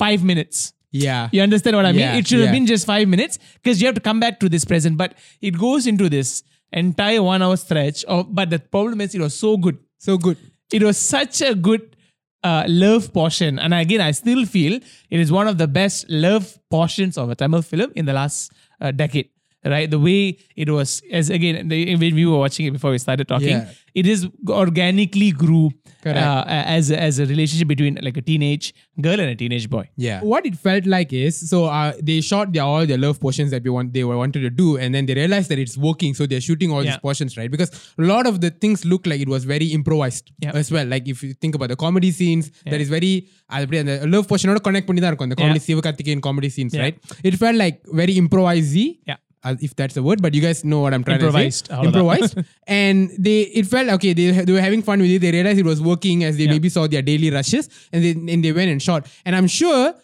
five 0.02 0.22
minutes 0.22 0.72
yeah 0.92 1.28
You 1.32 1.42
understand 1.42 1.76
what 1.76 1.87
I 1.87 1.92
mean? 1.92 2.11
It 2.20 2.26
should 2.28 2.40
have 2.40 2.52
been 2.52 2.66
just 2.66 2.87
five 2.87 3.08
minutes 3.08 3.38
because 3.62 3.80
you 3.80 3.87
have 3.88 3.94
to 3.94 4.00
come 4.08 4.20
back 4.20 4.38
to 4.40 4.49
this 4.54 4.64
present. 4.64 4.96
But 4.96 5.14
it 5.40 5.58
goes 5.58 5.87
into 5.87 6.08
this 6.08 6.42
entire 6.72 7.22
one 7.22 7.42
hour 7.42 7.56
stretch. 7.56 8.04
Of, 8.04 8.34
but 8.34 8.50
the 8.50 8.58
problem 8.58 9.00
is, 9.00 9.14
it 9.14 9.20
was 9.20 9.34
so 9.34 9.56
good. 9.56 9.78
so 9.99 10.18
good 10.18 10.37
It 10.72 10.82
was 10.82 10.99
such 10.99 11.40
a 11.42 11.54
good 11.54 11.96
uh, 12.44 12.64
love 12.68 13.12
portion. 13.12 13.58
And 13.58 13.72
again, 13.75 14.00
I 14.00 14.11
still 14.12 14.44
feel 14.46 14.75
it 15.11 15.20
is 15.25 15.30
one 15.40 15.49
of 15.49 15.56
the 15.58 15.68
best 15.68 16.08
love 16.11 16.58
portions 16.70 17.16
of 17.18 17.30
a 17.30 17.34
Tamil 17.34 17.62
film 17.62 17.92
in 17.94 18.04
the 18.06 18.12
last 18.12 18.52
uh, 18.80 18.90
decade. 18.90 19.28
Right? 19.64 19.88
The 19.88 19.99
way 19.99 20.38
it 20.56 20.68
was, 20.68 21.02
as 21.18 21.30
again, 21.30 21.68
the, 21.68 21.94
when 21.96 22.14
we 22.16 22.26
were 22.26 22.38
watching 22.38 22.66
it 22.66 22.72
before 22.72 22.90
we 22.90 22.99
started 22.99 23.28
talking, 23.28 23.49
Yeah. 23.49 23.68
it 23.94 24.06
is 24.06 24.26
organically 24.49 25.30
grew 25.30 25.70
uh, 26.06 26.44
as, 26.77 26.91
a- 26.91 27.00
as 27.08 27.20
a 27.20 27.25
relationship 27.25 27.67
between 27.74 27.96
like 28.08 28.17
a 28.17 28.25
teenage 28.29 28.65
girl 29.06 29.20
and 29.24 29.29
a 29.29 29.36
teenage 29.41 29.67
boy. 29.75 29.84
Yeah. 30.08 30.20
What 30.32 30.46
it 30.50 30.56
felt 30.67 30.86
like 30.96 31.12
is 31.24 31.50
so 31.51 31.58
uh, 31.79 31.94
they 32.10 32.17
shot 32.32 32.53
their, 32.53 32.63
all 32.72 32.86
their 32.91 32.98
love 33.06 33.20
portions 33.25 33.51
that 33.56 33.63
we 33.63 33.72
want 33.77 33.94
they 33.98 34.03
were 34.10 34.17
wanted 34.24 34.41
to 34.48 34.51
do, 34.62 34.67
and 34.77 34.89
then 34.96 35.06
they 35.10 35.15
realized 35.22 35.50
that 35.53 35.60
it's 35.65 35.77
working, 35.88 36.13
so 36.20 36.25
they're 36.32 36.46
shooting 36.50 36.72
all 36.72 36.84
Yeah. 36.84 36.91
these 36.91 37.01
portions, 37.08 37.34
right? 37.39 37.51
Because 37.56 37.72
a 38.06 38.08
lot 38.13 38.25
of 38.32 38.41
the 38.46 38.51
things 38.65 38.86
look 38.94 39.06
like 39.12 39.22
it 39.27 39.32
was 39.36 39.44
very 39.56 39.67
improvised 39.79 40.25
Yeah. 40.46 40.62
as 40.63 40.70
well. 40.77 40.88
Like 40.96 41.08
if 41.15 41.22
you 41.27 41.34
think 41.46 41.56
about 41.60 41.70
the 41.75 41.79
comedy 41.86 42.12
scenes, 42.20 42.48
that 42.72 42.82
is 42.86 42.91
very 42.98 43.13
அது 43.56 43.63
அப்படியே 43.65 43.82
அந்த 43.84 43.94
love 44.13 44.25
portion 44.32 44.50
ஓட 44.53 44.60
connect 44.67 44.86
பண்ணி 44.88 45.01
தான் 45.03 45.12
இருக்கும் 45.12 45.27
அந்த 45.29 45.38
comedy 45.44 45.62
Sivakarthikeyan 45.70 46.24
comedy 46.27 46.50
scenes, 46.56 46.74
Yeah. 46.77 46.84
right? 46.86 46.98
It 47.29 47.36
felt 47.44 47.58
like 47.65 47.77
very 48.01 48.15
improvisy. 48.24 48.88
Yeah. 49.12 49.20
Uh, 49.20 49.21
if 49.44 49.75
that's 49.75 49.94
the 49.94 50.02
word, 50.02 50.22
but 50.22 50.34
you 50.34 50.40
guys 50.40 50.64
know 50.64 50.80
what 50.80 50.94
I'm 50.94 51.04
trying 51.04 51.20
improvised, 51.20 51.66
to 51.66 51.76
say. 51.76 51.82
Improvised. 51.82 52.38
and 52.66 53.11
they, 53.18 53.42
it 53.42 53.66
felt 53.66 53.88
okay. 53.90 54.12
They, 54.12 54.30
they 54.30 54.52
were 54.52 54.61
having 54.61 54.82
fun 54.82 55.00
with 55.00 55.11
it. 55.11 55.18
They 55.20 55.32
realized 55.32 55.58
it 55.58 55.64
was 55.64 55.82
working 55.82 56.25
as 56.25 56.37
they 56.37 56.44
yeah. 56.44 56.52
maybe 56.52 56.68
saw 56.68 56.87
their 56.87 57.02
daily 57.02 57.30
rushes, 57.30 57.68
and 57.92 58.04
then 58.04 58.28
and 58.28 58.44
they 58.44 58.52
went 58.52 58.70
and 58.70 58.80
shot. 58.80 59.06
And 59.25 59.34
I'm 59.34 59.49
sure 59.49 59.94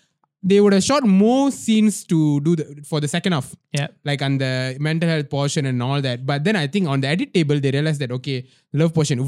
they 0.43 0.61
would 0.61 0.73
have 0.73 0.85
shot 0.85 1.03
more 1.05 1.51
scenes 1.51 2.05
to 2.05 2.41
do 2.41 2.55
the, 2.57 2.85
for 2.85 3.01
the 3.01 3.09
second 3.09 3.33
half. 3.33 3.55
Yeah. 3.73 3.89
Like 4.05 4.23
on 4.23 4.39
the 4.39 4.77
mental 4.79 5.09
health 5.09 5.29
portion 5.29 5.67
and 5.67 5.83
all 5.83 6.01
that. 6.01 6.25
But 6.25 6.45
then 6.45 6.55
I 6.57 6.67
think 6.69 6.89
on 6.89 7.01
the 7.01 7.09
edit 7.09 7.35
table, 7.35 7.59
they 7.59 7.71
realized 7.71 8.01
that, 8.01 8.13
okay, 8.13 8.47
love 8.73 8.95
portion, 8.95 9.25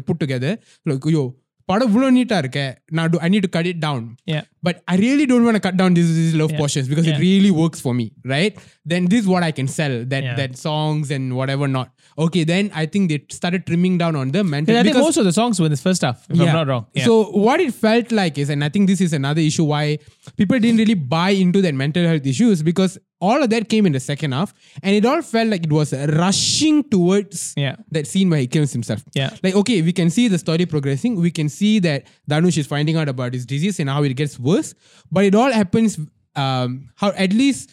put 0.00 0.20
together. 0.20 0.58
Like, 0.86 1.04
yo, 1.04 1.36
படம் 1.65 1.87
இவ்வளவு 1.87 2.17
நீட்டா 2.17 2.37
இருக்கு 2.37 2.77
நான் 2.91 3.09
do- 3.09 3.19
I 3.21 3.29
need 3.29 3.43
to 3.43 3.59
cut 3.59 3.65
it 3.65 3.79
down 3.79 4.17
Yeah. 4.27 4.41
but 4.63 4.81
I 4.87 4.95
really 4.95 5.25
don't 5.25 5.43
want 5.43 5.53
to 5.53 5.59
cut 5.59 5.77
down 5.77 5.93
these, 5.93 6.15
these 6.15 6.35
love 6.35 6.51
Yeah. 6.51 6.57
portions 6.57 6.87
because 6.87 7.07
it 7.07 7.13
Yeah. 7.13 7.17
really 7.17 7.51
works 7.51 7.79
for 7.79 7.93
me, 7.93 8.11
right? 8.23 8.57
Then 8.89 9.05
this 9.05 9.19
is 9.19 9.27
what 9.27 9.43
I 9.43 9.51
can 9.51 9.67
sell 9.67 10.05
that 10.05 10.55
yeah. 12.18 12.44
that 12.44 12.44
songs 12.44 12.44
and 12.44 12.44
whatever 12.44 12.44
not. 12.44 12.44
Okay, 12.44 12.44
then 12.44 12.70
I 12.74 12.86
think 12.86 13.08
they 13.08 13.24
started 13.30 13.66
trimming 13.66 13.98
down 13.98 14.16
on 14.16 14.30
the 14.30 14.44
mental. 14.44 14.76
I 14.76 14.82
think 14.82 14.94
because- 14.94 15.04
most 15.06 15.16
of 15.16 15.24
the 15.24 15.32
songs 15.32 15.60
were 15.60 15.66
in 15.66 15.72
this 15.72 15.82
first 15.82 16.02
half, 16.02 16.26
if 16.30 16.40
I'm 16.40 16.46
not 16.46 16.66
wrong. 16.66 16.86
Yeah. 16.94 17.04
So 17.04 17.24
what 17.32 17.60
it 17.60 17.74
felt 17.74 18.12
like 18.12 18.38
is, 18.38 18.50
and 18.50 18.64
I 18.64 18.68
think 18.68 18.88
this 18.88 19.00
is 19.00 19.12
another 19.12 19.40
issue 19.40 19.64
why 19.64 19.98
people 20.36 20.58
didn't 20.58 20.78
really 20.78 20.94
buy 20.94 21.30
into 21.30 21.62
that 21.62 21.74
mental 21.74 22.06
health 22.06 22.26
issues 22.26 22.62
because 22.62 22.98
all 23.20 23.42
of 23.42 23.48
that 23.50 23.68
came 23.68 23.86
in 23.86 23.92
the 23.92 24.00
second 24.00 24.32
half, 24.32 24.52
and 24.82 24.94
it 24.94 25.04
all 25.06 25.22
felt 25.22 25.48
like 25.48 25.64
it 25.64 25.72
was 25.72 25.92
rushing 25.92 26.82
towards 26.90 27.54
Yeah. 27.56 27.76
that 27.90 28.06
scene 28.06 28.28
where 28.28 28.40
he 28.40 28.46
kills 28.46 28.72
himself. 28.72 29.04
Yeah. 29.14 29.30
Like, 29.42 29.54
okay, 29.54 29.82
we 29.82 29.92
can 29.92 30.10
see 30.10 30.28
the 30.28 30.38
story 30.38 30.66
progressing. 30.66 31.16
We 31.20 31.30
can 31.30 31.48
see 31.48 31.78
that 31.80 32.06
Dhanush 32.28 32.58
is 32.58 32.66
finding 32.66 32.96
out 32.96 33.08
about 33.08 33.32
his 33.32 33.46
disease 33.46 33.80
and 33.80 33.88
how 33.88 34.02
it 34.02 34.14
gets 34.14 34.38
worse. 34.38 34.74
But 35.10 35.24
it 35.24 35.34
all 35.34 35.52
happens 35.52 35.98
um, 36.36 36.90
how 36.96 37.10
at 37.10 37.32
least 37.32 37.70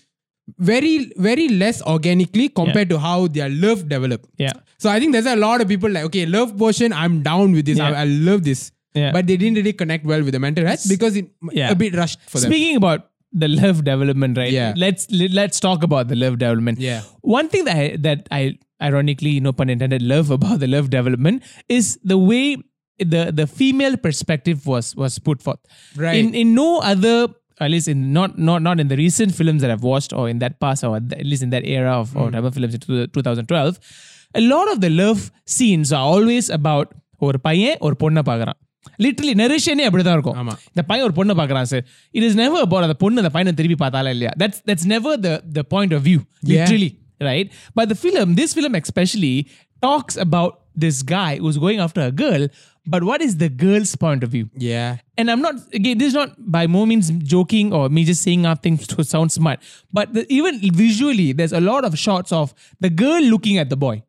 very, 0.57 1.11
very 1.17 1.47
less 1.49 1.81
organically 1.83 2.49
compared 2.49 2.89
to 2.89 2.99
how 2.99 3.27
their 3.27 3.49
love 3.49 3.87
developed. 3.89 4.29
yeah. 4.37 4.51
So 4.77 4.89
I 4.89 4.99
think 4.99 5.11
there's 5.13 5.27
a 5.27 5.35
lot 5.35 5.61
of 5.61 5.67
people 5.67 5.89
like, 5.91 6.03
okay, 6.05 6.25
love 6.25 6.57
portion, 6.57 6.91
I'm 6.91 7.21
down 7.21 7.51
with 7.51 7.65
this. 7.65 7.77
Yeah. 7.77 7.89
I, 7.89 8.01
I 8.01 8.03
love 8.05 8.43
this. 8.43 8.71
Yeah. 8.95 9.11
But 9.11 9.27
they 9.27 9.37
didn't 9.37 9.55
really 9.57 9.73
connect 9.73 10.05
well 10.05 10.23
with 10.23 10.33
the 10.33 10.39
mental 10.39 10.65
health 10.65 10.85
because 10.89 11.15
it 11.15 11.27
Yeah. 11.51 11.69
a 11.69 11.75
bit 11.75 11.95
rushed 11.95 12.19
for 12.27 12.39
them. 12.39 12.51
Speaking 12.51 12.75
about 12.77 13.09
the 13.31 13.47
love 13.47 13.83
development, 13.83 14.37
right? 14.37 14.51
Yeah. 14.51 14.73
Let's 14.75 15.09
let- 15.11 15.31
let's 15.31 15.59
talk 15.59 15.83
about 15.83 16.07
the 16.07 16.15
love 16.15 16.39
development. 16.39 16.79
Yeah. 16.79 17.01
One 17.21 17.47
thing 17.47 17.63
that 17.65 17.77
I, 17.77 17.95
that 17.97 18.27
I 18.31 18.57
ironically, 18.81 19.39
no 19.39 19.53
pun 19.53 19.69
intended, 19.69 20.01
love 20.01 20.31
about 20.31 20.59
the 20.59 20.67
love 20.67 20.89
development 20.89 21.43
is 21.69 21.99
the 22.03 22.17
way 22.17 22.57
the 22.97 23.31
the 23.31 23.45
female 23.47 23.95
perspective 23.97 24.65
was 24.65 24.95
was 24.95 25.19
put 25.19 25.41
forth. 25.41 25.59
Right. 25.95 26.15
In 26.25 26.33
in 26.33 26.55
no 26.55 26.79
other 26.79 27.27
At 27.60 27.70
least 27.70 27.88
in 27.88 28.12
not 28.12 28.30
not 28.40 28.60
not 28.60 28.80
in 28.80 28.88
the 28.88 28.96
recent 28.96 29.32
films 29.34 29.60
that 29.60 29.70
I've 29.70 29.86
watched, 29.86 30.12
or 30.12 30.24
in 30.28 30.38
that 30.38 30.54
past, 30.60 30.84
or 30.84 30.90
at 30.98 31.24
least 31.24 31.42
in 31.42 31.50
that 31.50 31.64
era 31.70 31.92
of 31.94 32.08
Hmm. 32.10 32.18
or 32.18 32.26
Tamil 32.30 32.52
films 32.52 32.74
in 32.74 32.82
two- 32.82 33.06
2012, 33.14 33.78
a 34.34 34.44
lot 34.44 34.68
of 34.68 34.78
the 34.80 34.90
love 34.92 35.20
scenes 35.48 35.90
are 35.92 36.04
always 36.10 36.48
about 36.52 36.88
ஒரு 37.20 37.38
பையன் 37.40 37.76
ஒரு 37.80 37.96
பொண்ணை 37.98 38.22
பார்க்கறான் 38.24 38.58
literally 38.98 39.34
நெரிஷனே 39.36 39.86
அப்படிதான் 39.86 40.12
இருக்கும் 40.12 40.36
ஆமா. 40.38 40.54
இந்த 40.66 40.82
பையன் 40.82 41.06
ஒரு 41.06 41.14
பொண்ணை 41.14 41.34
பார்க்கறான் 41.38 41.68
sir 41.70 41.84
it 42.14 42.22
is 42.22 42.34
never 42.34 42.62
about 42.62 42.82
அந்த 42.82 42.96
பொண்ணு 42.96 43.22
அந்த 43.22 43.30
பையனை 43.30 43.52
திருப்பி 43.54 43.74
பார்த்தாலே 43.76 44.10
இல்லையா 44.10 44.32
that's 44.38 44.60
that's 44.66 44.86
never 44.86 45.18
the 45.20 45.30
the 45.52 45.62
point 45.68 45.94
of 45.94 46.04
view 46.04 46.20
literally 46.48 46.90
right 47.20 47.48
but 47.74 47.88
the 47.88 47.96
film 48.02 48.32
this 48.40 48.54
film 48.56 48.76
especially 48.80 49.34
talks 49.82 50.18
about 50.18 50.54
this 50.78 51.00
guy 51.10 51.30
who's 51.38 51.58
going 51.58 51.80
after 51.80 52.02
a 52.02 52.14
girl 52.16 52.42
but 52.85 53.03
what 53.03 53.21
is 53.21 53.37
the 53.37 53.49
girl's 53.49 53.95
point 53.95 54.23
of 54.23 54.31
view? 54.31 54.49
Yeah. 54.55 54.97
And 55.17 55.29
I'm 55.29 55.41
not 55.41 55.55
again. 55.73 55.97
This 55.97 56.09
is 56.09 56.13
not 56.13 56.33
by 56.37 56.65
no 56.65 56.85
means 56.85 57.11
joking 57.11 57.73
or 57.73 57.89
me 57.89 58.03
just 58.03 58.23
saying 58.23 58.43
things 58.57 58.87
to 58.87 59.03
sound 59.03 59.31
smart. 59.31 59.59
But 59.93 60.13
the, 60.13 60.25
even 60.33 60.59
visually, 60.73 61.31
there's 61.31 61.53
a 61.53 61.61
lot 61.61 61.85
of 61.85 61.97
shots 61.97 62.31
of 62.31 62.53
the 62.79 62.89
girl 62.89 63.21
looking 63.21 63.57
at 63.57 63.69
the 63.69 63.77
boy. 63.77 64.03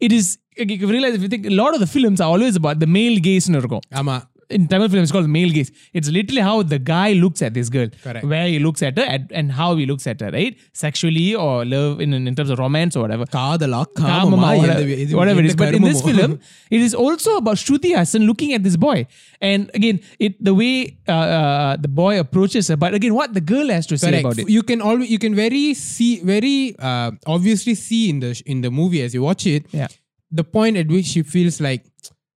It 0.00 0.12
is. 0.12 0.38
You 0.56 0.86
realize 0.86 1.14
if 1.14 1.22
you 1.22 1.28
think 1.28 1.46
a 1.46 1.50
lot 1.50 1.74
of 1.74 1.80
the 1.80 1.86
films 1.86 2.20
are 2.20 2.28
always 2.28 2.56
about 2.56 2.78
the 2.80 2.86
male 2.86 3.18
gaze. 3.18 3.48
Ama 3.48 4.28
in 4.56 4.68
Tamil 4.72 4.88
film 4.88 5.02
it's 5.02 5.12
called 5.16 5.28
male 5.28 5.50
gaze. 5.56 5.70
It's 5.92 6.10
literally 6.16 6.42
how 6.48 6.62
the 6.62 6.78
guy 6.78 7.12
looks 7.24 7.42
at 7.42 7.54
this 7.54 7.68
girl, 7.68 7.88
Correct. 8.02 8.26
where 8.32 8.46
he 8.46 8.58
looks 8.58 8.82
at 8.82 8.98
her 8.98 9.04
at, 9.04 9.22
and 9.30 9.52
how 9.60 9.68
he 9.76 9.86
looks 9.86 10.06
at 10.06 10.20
her, 10.20 10.30
right? 10.30 10.56
Sexually 10.72 11.34
or 11.34 11.64
love 11.64 12.00
in 12.00 12.14
in 12.14 12.34
terms 12.34 12.50
of 12.50 12.58
romance 12.58 12.96
or 12.96 13.02
whatever. 13.06 13.26
Kadala, 13.36 13.86
Kamama, 14.00 14.58
whatever, 14.62 15.16
whatever 15.16 15.40
it 15.40 15.46
is. 15.46 15.56
But 15.56 15.74
in 15.74 15.82
this 15.82 16.02
film, 16.02 16.38
it 16.70 16.80
is 16.80 16.94
also 16.94 17.36
about 17.42 17.56
Shruti 17.56 17.94
Haasan 18.00 18.26
looking 18.26 18.52
at 18.52 18.62
this 18.62 18.76
boy, 18.76 19.06
and 19.40 19.70
again, 19.74 20.00
it 20.18 20.42
the 20.50 20.54
way 20.54 20.98
uh, 21.08 21.12
uh, 21.12 21.76
the 21.76 21.88
boy 21.88 22.18
approaches 22.20 22.68
her, 22.68 22.76
but 22.76 22.94
again, 22.94 23.14
what 23.14 23.34
the 23.34 23.40
girl 23.40 23.68
has 23.68 23.86
to 23.86 23.98
Correct. 23.98 24.14
say 24.14 24.20
about 24.20 24.38
it. 24.38 24.48
You 24.48 24.62
can 24.62 24.80
always 24.80 25.10
you 25.10 25.18
can 25.18 25.34
very 25.34 25.74
see 25.74 26.20
very 26.20 26.76
uh, 26.78 27.12
obviously 27.26 27.74
see 27.74 28.10
in 28.10 28.20
the 28.20 28.40
in 28.46 28.60
the 28.62 28.70
movie 28.70 29.02
as 29.02 29.14
you 29.14 29.22
watch 29.22 29.46
it. 29.46 29.66
Yeah. 29.72 29.88
The 30.30 30.44
point 30.44 30.76
at 30.78 30.88
which 30.88 31.06
she 31.06 31.22
feels 31.22 31.60
like 31.60 31.84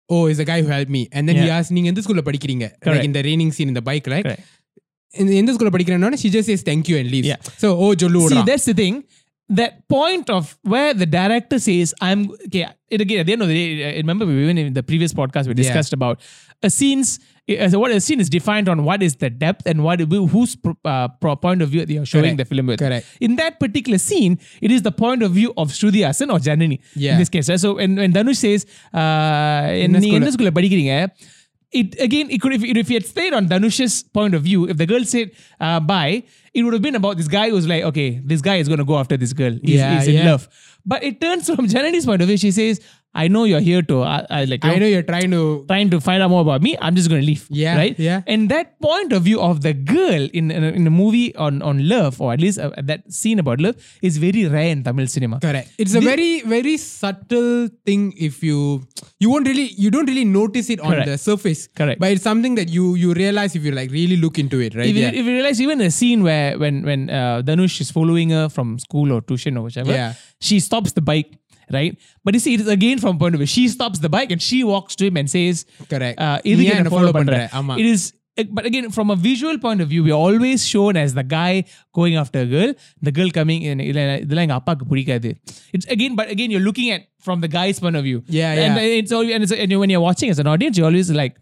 oh 0.10 0.23
is 0.34 0.39
a 0.39 0.47
guy 0.52 0.60
who 0.63 0.69
helped 0.76 0.93
me 0.97 1.02
and 1.15 1.23
then 1.28 1.36
he 1.41 1.47
Yeah. 1.47 1.56
asks 1.58 1.71
நீங்க 1.78 1.89
எந்த 1.93 2.02
ஸ்கூல்ல 2.06 2.23
படிக்கிறீங்க 2.28 2.65
like 2.73 2.84
Correct. 2.88 3.08
in 3.08 3.13
the 3.17 3.23
raining 3.30 3.52
scene 3.56 3.69
in 3.73 3.78
the 3.80 3.86
bike 3.89 4.08
right 4.15 4.28
Correct. 4.28 4.43
இந்த 5.13 5.32
எந்த 5.41 5.52
ஸ்கூல்ல 5.56 5.71
படிக்கிறேன்னா 5.76 6.19
she 6.23 6.30
just 6.36 6.47
says 6.52 6.62
thank 6.69 6.84
you 6.91 6.97
and 7.02 7.10
leaves 7.15 7.30
Yeah. 7.32 7.41
so 7.63 7.69
oh 7.84 7.91
ஜொல்லு 8.02 8.19
See, 8.19 8.26
ஓடுறான் 8.28 8.47
that's 8.52 8.67
the 8.71 8.78
thing. 8.84 8.95
that 9.48 9.87
point 9.88 10.31
of 10.31 10.59
where 10.62 10.94
the 10.94 11.07
director 11.07 11.59
says, 11.59 11.94
"I'm 12.00 12.31
okay." 12.46 12.68
It 12.88 13.00
again 13.00 13.20
at 13.20 13.26
the 13.26 13.33
end 13.33 13.42
of 13.42 13.48
the 13.48 13.55
day, 13.55 13.96
remember 13.96 14.26
we 14.26 14.42
even 14.42 14.59
in 14.59 14.72
the 14.74 14.83
previous 14.83 15.12
podcast 15.12 15.46
we 15.46 15.55
discussed 15.55 15.92
yeah. 15.92 15.96
about 15.96 16.20
a 16.62 16.70
scene's 16.70 17.18
eh, 17.48 17.68
so 17.68 17.78
what 17.78 17.90
a 17.90 18.00
scene 18.00 18.20
is 18.20 18.28
defined 18.28 18.68
on 18.68 18.85
what 18.85 19.02
is 19.02 19.16
the 19.16 19.31
depth 19.31 19.66
and 19.66 19.83
what 19.83 20.00
whose 20.00 20.57
uh, 20.85 21.09
point 21.09 21.62
of 21.62 21.68
view 21.70 21.85
they 21.87 21.96
are 21.96 22.05
showing 22.05 22.37
Correct. 22.37 22.38
the 22.38 22.44
film 22.44 22.66
with. 22.66 22.78
Correct. 22.78 23.07
In 23.20 23.37
that 23.37 23.59
particular 23.59 23.98
scene, 23.98 24.38
it 24.61 24.70
is 24.70 24.83
the 24.83 24.92
point 24.92 25.22
of 25.22 25.33
view 25.33 25.52
of 25.57 25.68
Shruti 25.68 26.02
Haasan 26.07 26.33
or 26.33 26.38
Janani 26.38 26.81
yeah. 26.94 27.12
in 27.12 27.18
this 27.18 27.28
case. 27.28 27.50
So 27.61 27.74
when, 27.74 27.96
when 27.96 28.12
Dhanush 28.12 28.37
says, 28.37 28.66
uh, 28.94 29.72
"In 29.72 29.92
the 29.92 30.33
school, 30.33 30.50
படிக்கிறீங்க." 30.50 31.11
It 31.72 31.98
again 31.98 32.30
it 32.30 32.40
could 32.42 32.52
if, 32.52 32.62
if 32.62 32.88
he 32.88 32.94
had 32.94 33.06
stayed 33.06 33.32
on 33.32 33.48
Dhanush's 33.48 34.02
point 34.02 34.35
of 34.35 34.42
view 34.42 34.68
if 34.68 34.76
the 34.76 34.87
girl 34.87 35.04
said 35.04 35.30
uh, 35.58 35.80
bye 35.80 36.22
it 36.52 36.62
would 36.62 36.74
have 36.74 36.82
been 36.82 36.94
about 36.96 37.16
this 37.16 37.28
guy 37.28 37.48
who's 37.50 37.66
like 37.66 37.82
okay 37.85 38.20
this 38.32 38.42
guy 38.42 38.56
is 38.56 38.68
going 38.68 38.78
to 38.78 38.85
go 38.85 38.98
after 38.98 39.16
this 39.16 39.32
girl 39.32 39.52
he's, 39.62 39.76
Yeah, 39.80 39.94
he's 39.98 40.08
in 40.08 40.14
yeah. 40.16 40.30
love 40.32 40.48
but 40.85 41.02
it 41.02 41.18
turns 41.20 41.46
from 41.56 41.66
Janani's 41.66 42.04
point 42.04 42.20
of 42.20 42.28
view 42.28 42.37
she 42.37 42.50
says 42.50 42.80
I 43.14 43.29
know 43.29 43.44
you're 43.44 43.61
here 43.61 43.83
to 43.88 43.96
I, 44.03 44.27
I 44.31 44.44
like 44.51 44.64
I 44.64 44.77
know, 44.83 44.87
you're 44.87 45.03
trying 45.03 45.31
to 45.33 45.40
trying 45.68 45.90
to 45.94 46.01
find 46.01 46.22
out 46.22 46.31
more 46.31 46.40
about 46.40 46.62
me 46.62 46.70
I'm 46.81 46.94
just 46.98 47.09
going 47.11 47.20
to 47.20 47.27
leave 47.27 47.42
Yeah, 47.51 47.77
right 47.77 47.98
yeah. 47.98 48.22
and 48.27 48.48
that 48.55 48.81
point 48.81 49.12
of 49.12 49.22
view 49.25 49.38
of 49.48 49.61
the 49.66 49.75
girl 49.75 50.22
in 50.40 50.51
in, 50.51 50.64
a- 50.64 50.72
in 50.79 50.87
a 50.87 50.94
movie 51.03 51.35
on 51.37 51.61
on 51.70 51.83
love 51.88 52.20
or 52.22 52.33
at 52.33 52.40
least 52.40 52.59
uh, 52.59 52.70
that 52.90 53.03
scene 53.12 53.38
about 53.44 53.61
love 53.61 53.77
is 54.11 54.16
very 54.27 54.46
rare 54.57 54.70
in 54.77 54.83
Tamil 54.88 55.07
cinema 55.16 55.40
Correct. 55.40 55.68
It's 55.79 55.94
a 55.94 56.01
very, 56.01 56.40
very 56.55 56.77
subtle 56.79 57.68
thing. 57.87 58.03
If 58.29 58.42
you 58.48 58.59
you 59.20 59.29
won't 59.33 59.46
really 59.53 59.68
you 59.85 59.90
don't 59.90 60.07
really 60.12 60.25
notice 60.25 60.70
it 60.70 60.81
on 60.81 60.92
Correct. 60.92 61.07
the 61.11 61.18
surface. 61.18 61.66
Correct. 61.81 62.01
But 62.01 62.12
it's 62.12 62.22
something 62.31 62.55
that 62.61 62.68
you 62.77 62.94
you 63.03 63.12
realize 63.22 63.55
if 63.61 63.64
you 63.68 63.72
like 63.81 63.90
really 63.90 64.16
look 64.25 64.38
into 64.38 64.61
it, 64.61 64.75
right? 64.75 64.87
if, 64.87 64.96
you, 64.96 65.03
yeah. 65.03 65.11
if 65.20 65.25
you 65.27 65.33
realize 65.38 65.61
even 65.66 65.81
a 65.81 65.90
scene 65.90 66.22
where 66.22 66.59
when 66.64 66.83
when 66.90 67.11
uh, 67.11 67.42
Dhanush 67.51 67.81
is 67.87 67.90
following 67.90 68.31
her 68.31 68.48
from 68.48 68.79
school 68.79 69.12
or 69.12 69.20
tuition 69.20 69.57
or 69.57 69.64
whichever, 69.68 69.92
Yeah. 69.92 70.14
she 70.40 70.61
stops 70.61 70.92
the 70.92 71.01
bike, 71.12 71.31
right? 71.72 71.98
But 72.24 72.35
you 72.35 72.40
see, 72.40 72.54
it 72.54 72.61
is 72.61 72.68
again 72.68 72.98
from 72.98 73.18
point 73.18 73.35
of 73.35 73.38
view. 73.40 73.46
She 73.46 73.68
stops 73.68 73.98
the 73.98 74.08
bike 74.08 74.30
and 74.30 74.40
she 74.40 74.64
walks 74.64 74.96
to 74.96 75.06
him 75.06 75.16
and 75.16 75.30
says, 75.30 75.66
"Correct." 75.88 76.18
Uh, 76.18 76.40
yeah, 76.44 76.82
follow 76.85 77.12
follow 77.12 77.12
it 77.78 77.87
is 77.87 78.12
eh, 78.37 78.44
but 78.50 78.64
again, 78.64 78.90
from 78.90 79.11
a 79.11 79.16
visual 79.16 79.58
point 79.58 79.80
of 79.80 79.88
view, 79.88 80.04
we're 80.04 80.12
always 80.12 80.66
shown 80.66 80.96
as 80.96 81.14
the 81.14 81.22
guy 81.22 81.64
going 81.92 82.16
after 82.16 82.40
a 82.40 82.46
girl, 82.46 82.74
the 83.00 83.12
girl 83.12 83.30
coming 83.30 83.62
in. 83.62 83.80
Eh, 83.80 83.92
it's 85.72 85.87
again, 85.87 86.16
but 86.16 86.30
again, 86.30 86.50
you're 86.50 86.61
looking 86.61 86.90
at 86.90 87.08
from 87.20 87.40
the 87.40 87.48
guy's 87.48 87.80
point 87.80 87.96
of 87.96 88.04
view. 88.04 88.22
Yeah, 88.26 88.52
and 88.52 88.76
yeah. 88.76 89.35
And, 89.35 89.42
it's, 89.44 89.52
and 89.52 89.78
when 89.78 89.90
you're 89.90 90.00
watching 90.00 90.30
as 90.30 90.38
an 90.38 90.46
audience, 90.46 90.76
you're 90.76 90.87
always 90.87 91.11
like, 91.11 91.37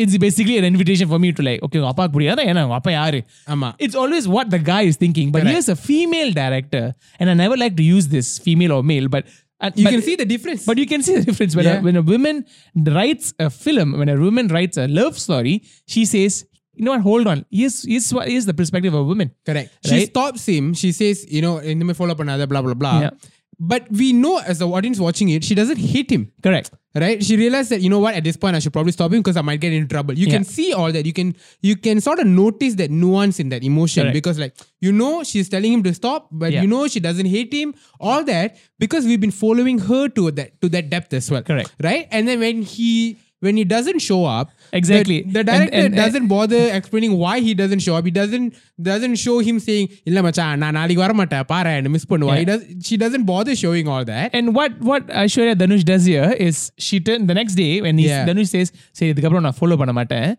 it's 0.00 0.16
basically 0.24 0.56
an 0.60 0.64
invitation 0.64 1.06
for 1.12 1.18
me 1.22 1.28
to 1.38 1.42
like, 1.48 1.60
okay, 1.66 1.78
உங்க 1.80 1.88
அப்பாக்கு 1.92 2.14
பிடிக்காதா 2.16 2.42
ஏன்னா 2.50 2.62
உங்க 2.66 2.76
அப்பா 2.80 2.92
யாரு 2.98 3.20
ஆமா. 3.54 3.68
it's 3.86 3.96
always 4.02 4.26
what 4.34 4.46
the 4.54 4.60
guy 4.72 4.82
is 4.90 4.96
thinking. 5.04 5.28
But 5.34 5.40
Correct. 5.42 5.54
here's 5.54 5.70
a 5.76 5.78
female 5.88 6.30
director, 6.42 6.84
and 7.18 7.26
I 7.32 7.36
never 7.44 7.56
like 7.64 7.74
to 7.80 7.86
use 7.94 8.06
this 8.16 8.28
female 8.46 8.72
or 8.76 8.82
male, 8.92 9.08
but 9.16 9.24
uh, 9.64 9.70
You 9.80 9.84
but, 9.86 9.92
can 9.94 10.02
see 10.08 10.16
the 10.22 10.28
difference. 10.32 10.62
But 10.70 10.78
you 10.82 10.86
can 10.92 11.02
see 11.06 11.14
the 11.18 11.24
difference 11.28 11.52
when, 11.58 11.66
Yeah. 11.68 11.78
a, 11.80 11.86
when 11.86 11.96
a 11.96 12.06
woman 12.12 12.36
writes 12.96 13.26
a 13.46 13.50
film, 13.64 13.90
when 14.00 14.08
a 14.14 14.18
woman 14.26 14.46
writes 14.54 14.76
a 14.84 14.88
love 14.98 15.16
story, 15.26 15.54
she 15.92 16.02
says, 16.14 16.32
"You 16.78 16.84
know 16.86 16.92
what? 16.94 17.04
Hold 17.10 17.26
on. 17.32 17.40
Here's 17.60 17.76
here's 17.92 18.08
what 18.16 18.26
here's 18.32 18.46
the 18.50 18.56
perspective 18.60 18.94
of 18.96 19.02
a 19.06 19.08
woman." 19.12 19.28
Correct. 19.50 19.70
She 19.90 19.96
Right? 19.96 20.08
stops 20.12 20.44
him. 20.54 20.66
She 20.82 20.90
says, 21.00 21.18
you 21.36 21.42
know, 21.46 21.54
in 21.72 21.84
the 21.90 21.96
follow 22.00 22.14
up 22.16 22.22
another 22.26 22.48
blah 22.52 22.62
blah 22.66 22.78
blah. 22.82 22.96
Yeah. 23.04 23.12
But 23.72 23.84
we 24.00 24.08
know 24.24 24.36
as 24.52 24.58
the 24.62 24.68
audience 24.78 25.00
watching 25.08 25.28
it, 25.36 25.42
she 25.48 25.56
doesn't 25.60 25.82
hate 25.92 26.10
him. 26.16 26.24
Correct. 26.46 26.70
Right? 26.95 27.23
She 27.23 27.37
realized 27.37 27.69
that 27.69 27.81
you 27.81 27.89
know 27.89 27.99
what? 27.99 28.15
At 28.15 28.23
this 28.23 28.35
point, 28.35 28.55
I 28.55 28.59
should 28.59 28.73
probably 28.73 28.91
stop 28.91 29.13
him 29.13 29.19
because 29.19 29.37
I 29.37 29.41
might 29.41 29.59
get 29.61 29.71
into 29.73 29.87
trouble. 29.87 30.15
You 30.17 30.25
can 30.25 30.43
see 30.43 30.73
all 30.73 30.91
that. 30.91 31.05
You 31.05 31.13
can 31.13 31.35
you 31.61 31.75
can 31.75 32.01
sort 32.01 32.17
of 32.19 32.25
notice 32.25 32.75
that 32.75 32.89
nuance 32.89 33.39
in 33.39 33.49
that 33.49 33.63
emotion 33.63 34.03
Correct. 34.03 34.13
because 34.15 34.39
like 34.39 34.55
you 34.81 34.91
know 34.91 35.23
she's 35.23 35.49
telling 35.49 35.71
him 35.71 35.83
to 35.83 35.93
stop, 35.93 36.27
but 36.31 36.51
Yeah. 36.51 36.63
you 36.63 36.67
know 36.67 36.87
she 36.87 36.99
doesn't 36.99 37.27
hate 37.27 37.53
him. 37.53 37.75
All 37.99 38.23
that 38.23 38.57
because 38.79 39.05
we've 39.05 39.21
been 39.21 39.29
following 39.31 39.77
her 39.77 40.09
to 40.09 40.31
that 40.31 40.59
to 40.61 40.69
that 40.69 40.89
depth 40.89 41.13
as 41.13 41.29
well. 41.29 41.43
Correct. 41.43 41.71
Right? 41.83 42.07
And 42.11 42.27
then 42.27 42.39
when 42.39 42.63
he 42.63 43.17
when 43.39 43.55
he 43.55 43.63
doesn't 43.63 43.99
show 43.99 44.25
up 44.25 44.51
exactly 44.73 45.21
the, 45.21 45.31
the 45.33 45.43
director 45.43 45.75
and, 45.75 45.85
and, 45.85 45.95
doesn't 45.95 46.27
bother 46.27 46.61
explaining 46.79 47.17
why 47.17 47.39
he 47.39 47.53
doesn't 47.53 47.79
show 47.79 47.95
up 47.95 48.05
he 48.05 48.11
doesn't 48.11 48.55
doesn't 48.81 49.15
show 49.15 49.39
him 49.39 49.59
saying 49.67 49.87
illa 50.09 50.23
macha 50.27 50.45
na 50.63 50.69
நாளைக்கு 50.77 51.01
வர 51.05 51.13
மாட்டேன் 51.21 51.75
and 51.77 51.89
miss 51.95 52.05
பண்ணுவா 52.11 52.33
yeah. 52.33 52.41
he 52.41 52.47
does 52.51 52.63
she 52.87 52.97
doesn't 53.03 53.25
bother 53.33 53.55
showing 53.63 53.87
all 53.93 54.05
that 54.13 54.29
and 54.39 54.47
what 54.59 54.73
what 54.91 55.05
Aishwarya 55.21 55.55
Dhanush 55.61 55.85
does 55.91 56.05
here 56.13 56.31
is 56.47 56.57
she 56.87 56.99
turn 57.09 57.27
the 57.31 57.37
next 57.41 57.55
day 57.65 57.73
when 57.85 57.97
he 58.03 58.07
yeah. 58.11 58.25
Dhanush 58.29 58.51
says 58.55 58.71
say 58.99 59.07
இதுக்கு 59.11 59.29
அப்புறம் 59.29 59.47
நான் 59.49 59.59
follow 59.61 59.77
பண்ண 59.83 59.93
மாட்டேன் 59.99 60.29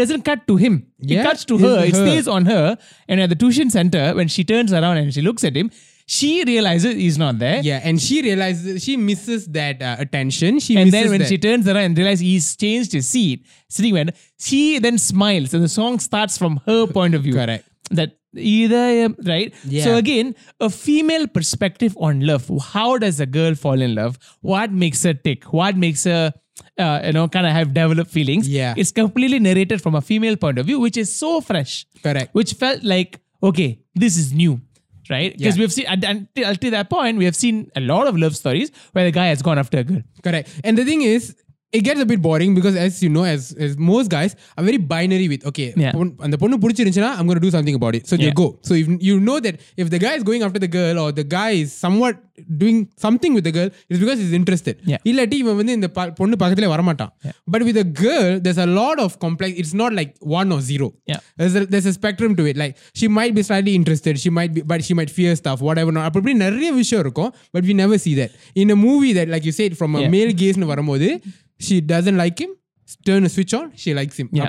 doesn't 0.00 0.24
cut 0.24 0.40
to 0.48 0.56
him. 0.56 0.74
It 1.00 1.22
cuts 1.22 1.44
to 1.50 1.58
her. 1.58 1.84
It 1.84 1.94
stays 1.94 2.26
on 2.36 2.46
her. 2.46 2.62
And 3.08 3.20
at 3.24 3.28
the 3.32 3.38
tuition 3.42 3.68
center, 3.70 4.14
when 4.18 4.28
she 4.34 4.42
turns 4.52 4.72
around 4.72 4.96
and 4.96 5.12
she 5.16 5.22
looks 5.28 5.44
at 5.44 5.56
him, 5.60 5.70
she 6.06 6.44
realizes 6.44 6.94
he's 6.94 7.18
not 7.18 7.38
there. 7.38 7.60
Yeah, 7.62 7.80
and 7.82 8.00
she 8.00 8.22
realizes 8.22 8.82
she 8.84 8.96
misses 8.96 9.46
that 9.48 9.82
uh, 9.82 9.96
attention. 9.98 10.58
She 10.60 10.76
And 10.76 10.86
misses 10.90 11.02
then 11.02 11.10
when 11.10 11.20
that. 11.20 11.28
she 11.28 11.38
turns 11.38 11.66
around 11.66 11.84
and 11.84 11.98
realizes 11.98 12.20
he's 12.20 12.56
changed 12.56 12.92
his 12.92 13.08
seat, 13.08 13.44
sitting 13.68 13.92
when 13.94 14.12
she 14.38 14.78
then 14.78 14.98
smiles, 14.98 15.52
and 15.54 15.62
the 15.64 15.68
song 15.68 15.98
starts 15.98 16.38
from 16.38 16.60
her 16.66 16.86
point 16.98 17.14
of 17.14 17.22
view. 17.22 17.34
Correct. 17.34 17.68
That 17.90 18.16
either 18.36 19.04
um, 19.06 19.16
right. 19.24 19.52
Yeah. 19.64 19.84
So 19.84 19.96
again, 19.96 20.34
a 20.60 20.70
female 20.70 21.26
perspective 21.26 21.96
on 22.00 22.20
love. 22.26 22.50
How 22.62 22.98
does 22.98 23.18
a 23.20 23.26
girl 23.26 23.54
fall 23.54 23.80
in 23.80 23.94
love? 23.94 24.18
What 24.42 24.70
makes 24.72 25.02
her 25.04 25.14
tick? 25.14 25.44
What 25.52 25.76
makes 25.76 26.04
her 26.04 26.32
uh, 26.78 27.00
you 27.04 27.12
know 27.12 27.28
kind 27.28 27.46
of 27.46 27.52
have 27.52 27.74
developed 27.74 28.10
feelings? 28.10 28.48
Yeah. 28.48 28.74
It's 28.76 28.92
completely 28.92 29.38
narrated 29.40 29.82
from 29.82 29.94
a 29.94 30.00
female 30.00 30.36
point 30.36 30.58
of 30.58 30.66
view, 30.66 30.78
which 30.80 30.96
is 30.96 31.14
so 31.14 31.40
fresh. 31.40 31.86
Correct. 32.02 32.32
Which 32.34 32.52
felt 32.54 32.82
like 32.84 33.20
okay, 33.42 33.80
this 33.94 34.16
is 34.16 34.32
new 34.32 34.60
Right? 35.09 35.31
Because 35.37 35.55
Yeah. 35.57 35.61
we've 35.61 35.73
seen 35.73 35.87
and- 35.87 36.03
until, 36.05 36.49
until 36.49 36.71
that 36.71 36.89
point, 36.89 37.17
we 37.17 37.25
have 37.25 37.35
seen 37.35 37.55
a 37.75 37.81
lot 37.81 38.07
of 38.07 38.17
love 38.17 38.35
stories 38.35 38.67
where 38.93 39.05
the 39.07 39.11
guy 39.11 39.27
has 39.27 39.41
gone 39.41 39.57
after 39.57 39.79
a 39.79 39.83
girl. 39.83 40.03
Correct. 40.23 40.49
And 40.63 40.77
the 40.77 40.85
thing 40.85 41.01
is, 41.13 41.23
it 41.73 41.83
gets 41.87 42.01
a 42.01 42.05
bit 42.05 42.21
boring 42.21 42.53
because 42.53 42.75
as 42.75 43.01
you 43.03 43.09
know, 43.15 43.23
as, 43.23 43.43
as 43.65 43.77
most 43.91 44.09
guys 44.09 44.31
are 44.57 44.63
very 44.63 44.79
binary 44.93 45.27
with 45.27 45.43
okay, 45.45 45.67
Yeah. 45.75 45.91
பொண்- 45.91 46.15
அந்த 46.25 46.37
பொண்ணு 46.37 46.57
பிடிச்சிருந்துச்சுன்னா 46.57 47.11
I'm 47.17 47.27
going 47.29 47.39
to 47.41 47.45
do 47.47 47.49
something 47.49 47.77
about 47.79 47.95
it. 47.95 48.05
So 48.09 48.15
they 48.15 48.29
Yeah. 48.29 48.39
go. 48.41 48.47
So 48.61 48.73
if 48.81 48.87
you 49.09 49.15
know 49.27 49.37
that 49.45 49.55
if 49.77 49.89
the 49.89 49.99
guy 50.05 50.13
is 50.19 50.25
going 50.29 50.43
after 50.47 50.61
the 50.65 50.71
girl 50.79 50.97
or 51.03 51.09
the 51.11 51.25
guy 51.37 51.51
is 51.61 51.71
somewhat 51.85 52.15
doing 52.57 52.77
something 52.95 53.33
with 53.33 53.43
the 53.43 53.51
girl, 53.51 53.69
it's 53.89 53.99
because 53.99 54.19
he's 54.19 54.33
interested. 54.33 54.75
Yeah. 54.85 55.01
இல்லாட்டி 55.03 55.33
இவன் 55.33 55.55
வந்து 55.55 55.73
இந்த 55.73 55.87
ப- 55.87 56.11
பொண்ணு 56.11 56.35
பக்கத்துல 56.39 56.69
வரமாட்டான். 56.73 57.11
But 57.51 57.63
with 57.63 57.77
a 57.77 57.87
girl, 58.03 58.39
there's 58.39 58.61
a 58.67 58.69
lot 58.81 58.99
of 58.99 59.11
complex. 59.17 59.51
It's 59.61 59.73
not 59.73 59.93
like 59.93 60.11
one 60.39 60.51
or 60.51 60.61
zero. 60.61 60.93
Yeah. 61.05 61.21
There's 61.37 61.55
a, 61.55 61.65
there's 61.65 61.85
a 61.85 61.91
spectrum 61.91 62.35
to 62.35 62.45
it. 62.45 62.55
Like 62.55 62.75
she 62.93 63.07
might 63.19 63.35
be 63.35 63.41
slightly 63.41 63.73
interested. 63.73 64.17
She 64.17 64.29
might 64.29 64.53
be, 64.53 64.61
but 64.61 64.83
she 64.83 64.93
might 64.93 65.09
fear 65.09 65.35
stuff. 65.35 65.59
Whatever. 65.59 65.91
not. 65.91 66.03
அப்படி 66.03 66.19
இப்படி 66.21 66.45
நிறைய 66.45 66.71
விஷயம் 66.71 67.03
இருக்கும். 67.03 67.33
But 67.53 67.63
we 67.63 67.73
never 67.73 67.97
see 67.97 68.15
that 68.15 68.31
in 68.55 68.69
a 68.69 68.75
movie 68.75 69.13
that, 69.13 69.27
like 69.27 69.45
you 69.45 69.51
said, 69.51 69.77
from 69.77 69.95
a 69.95 69.99
Yeah. 69.99 70.09
male 70.09 70.33
gaze 70.33 70.57
னு 70.57 70.65
வரும்போது 70.65 71.21
she 71.57 71.77
doesn't 71.93 72.15
like 72.15 72.37
him. 72.41 72.51
turn 73.04 73.24
a 73.24 73.28
switch 73.28 73.52
on, 73.54 73.72
she 73.74 73.94
likes 73.94 74.16
him. 74.16 74.28
Yeah. 74.32 74.48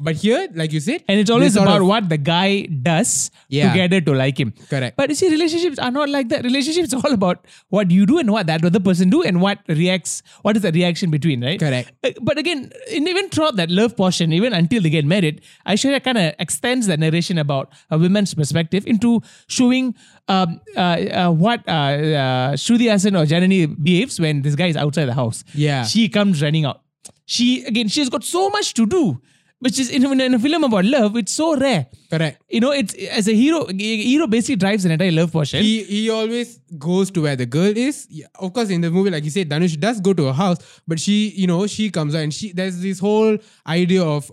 But 0.00 0.16
here, 0.16 0.48
like 0.54 0.72
you 0.72 0.80
said, 0.80 1.04
and 1.08 1.20
it's 1.20 1.30
always 1.30 1.56
about 1.56 1.82
of, 1.82 1.86
what 1.86 2.08
the 2.08 2.18
guy 2.18 2.62
does 2.62 3.30
yeah. 3.48 3.72
to 3.88 4.00
to 4.00 4.12
like 4.12 4.38
him. 4.38 4.52
Correct. 4.68 4.96
But 4.96 5.10
you 5.10 5.14
see, 5.14 5.30
relationships 5.30 5.78
are 5.78 5.90
not 5.90 6.08
like 6.08 6.28
that. 6.30 6.44
Relationships 6.44 6.92
all 6.94 7.12
about 7.12 7.44
what 7.68 7.90
you 7.90 8.06
do 8.06 8.18
and 8.18 8.30
what 8.30 8.46
that 8.46 8.64
other 8.64 8.80
person 8.80 9.10
do 9.10 9.22
and 9.22 9.40
what 9.40 9.58
reacts. 9.68 10.22
What 10.42 10.56
is 10.56 10.62
the 10.62 10.72
reaction 10.72 11.10
between, 11.10 11.44
right? 11.44 11.60
Correct. 11.60 11.92
Uh, 12.02 12.10
but 12.22 12.38
again, 12.38 12.72
even 12.90 13.28
throughout 13.28 13.56
that 13.56 13.70
love 13.70 13.96
portion, 13.96 14.32
even 14.32 14.52
until 14.52 14.82
they 14.82 14.90
get 14.90 15.04
married, 15.04 15.42
Aishwarya 15.66 16.02
kind 16.02 16.18
of 16.18 16.34
extends 16.38 16.86
that 16.88 16.98
narration 16.98 17.38
about 17.38 17.72
a 17.90 17.98
woman's 17.98 18.34
perspective 18.34 18.86
into 18.86 19.20
showing 19.46 19.94
um, 20.28 20.60
uh, 20.76 20.80
uh, 20.80 21.30
what 21.30 21.66
uh, 21.68 21.70
uh, 21.70 22.52
Shruti 22.54 22.86
or 22.90 23.26
Janani 23.26 23.82
behaves 23.82 24.18
when 24.18 24.42
this 24.42 24.54
guy 24.54 24.66
is 24.66 24.76
outside 24.76 25.06
the 25.06 25.14
house. 25.14 25.44
Yeah. 25.54 25.84
She 25.84 26.08
comes 26.08 26.42
running 26.42 26.64
out 26.64 26.80
she 27.26 27.64
again 27.64 27.88
she 27.88 28.00
has 28.00 28.08
got 28.08 28.24
so 28.24 28.48
much 28.48 28.74
to 28.74 28.86
do 28.86 29.20
which 29.58 29.78
is 29.78 29.90
in, 29.90 30.20
in, 30.20 30.34
a 30.34 30.38
film 30.38 30.64
about 30.64 30.84
love, 30.84 31.16
it's 31.16 31.32
so 31.32 31.56
rare. 31.56 31.86
Correct. 32.10 32.42
You 32.48 32.60
know, 32.60 32.72
it's 32.72 32.94
as 32.94 33.26
a 33.26 33.32
hero, 33.32 33.66
hero 33.66 34.26
basically 34.26 34.56
drives 34.56 34.84
an 34.84 34.90
entire 34.90 35.10
love 35.10 35.32
portion. 35.32 35.62
He 35.62 35.82
he 35.82 36.10
always 36.10 36.60
goes 36.78 37.10
to 37.12 37.22
where 37.22 37.36
the 37.36 37.46
girl 37.46 37.76
is. 37.76 38.06
Yeah, 38.10 38.26
of 38.38 38.52
course, 38.52 38.68
in 38.70 38.82
the 38.82 38.90
movie, 38.90 39.10
like 39.10 39.24
you 39.24 39.30
said, 39.30 39.48
Dhanush 39.48 39.78
does 39.80 40.00
go 40.00 40.12
to 40.12 40.26
her 40.26 40.32
house, 40.32 40.58
but 40.86 41.00
she, 41.00 41.30
you 41.30 41.46
know, 41.46 41.66
she 41.66 41.90
comes 41.90 42.14
out 42.14 42.22
and 42.22 42.34
she 42.34 42.52
there's 42.52 42.80
this 42.80 42.98
whole 42.98 43.38
idea 43.66 44.04
of 44.04 44.30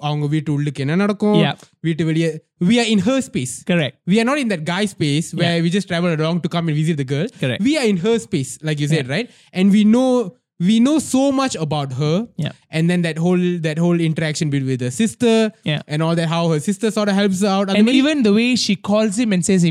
we 2.60 2.79
are 2.79 2.86
in 2.86 2.99
her 2.99 3.21
space. 3.21 3.63
Correct. 3.63 3.97
We 4.06 4.19
are 4.21 4.25
not 4.25 4.38
in 4.38 4.49
that 4.49 4.65
guy 4.65 4.86
space 4.86 5.34
where 5.34 5.58
yeah. 5.58 5.62
we 5.62 5.69
just 5.69 5.88
travel 5.88 6.13
around 6.13 6.43
to 6.43 6.49
come 6.49 6.67
and 6.67 6.77
visit 6.77 6.97
the 6.97 7.03
girl. 7.03 7.27
Correct. 7.39 7.62
We 7.62 7.77
are 7.77 7.86
in 7.86 7.97
her 7.97 8.19
space, 8.19 8.60
like 8.62 8.79
you 8.79 8.88
said, 8.88 9.08
yeah. 9.08 9.13
right? 9.13 9.32
And 9.51 9.71
we 9.71 9.84
know 9.84 10.38
we 10.63 10.80
know 10.80 10.99
so 10.99 11.32
much 11.32 11.56
about 11.56 11.93
her. 11.93 12.28
Yeah. 12.38 12.52
And 12.69 12.89
then 12.89 13.02
that 13.04 13.17
whole 13.17 13.60
that 13.60 13.78
whole 13.78 13.99
interaction 13.99 14.49
with 14.49 14.82
her 14.82 14.91
sister 14.91 15.52
yeah. 15.63 15.82
and 15.88 16.02
all 16.02 16.15
that, 16.15 16.28
how 16.28 16.49
her 16.49 16.60
sister 16.60 16.91
sort 16.91 17.10
of 17.10 17.15
helps 17.15 17.41
her 17.41 17.47
out. 17.47 17.69
And 17.69 17.89
even 17.89 18.23
the 18.23 18.34
way 18.34 18.56
she 18.56 18.76
calls 18.76 19.17
him 19.17 19.34
and 19.34 19.45
says, 19.45 19.63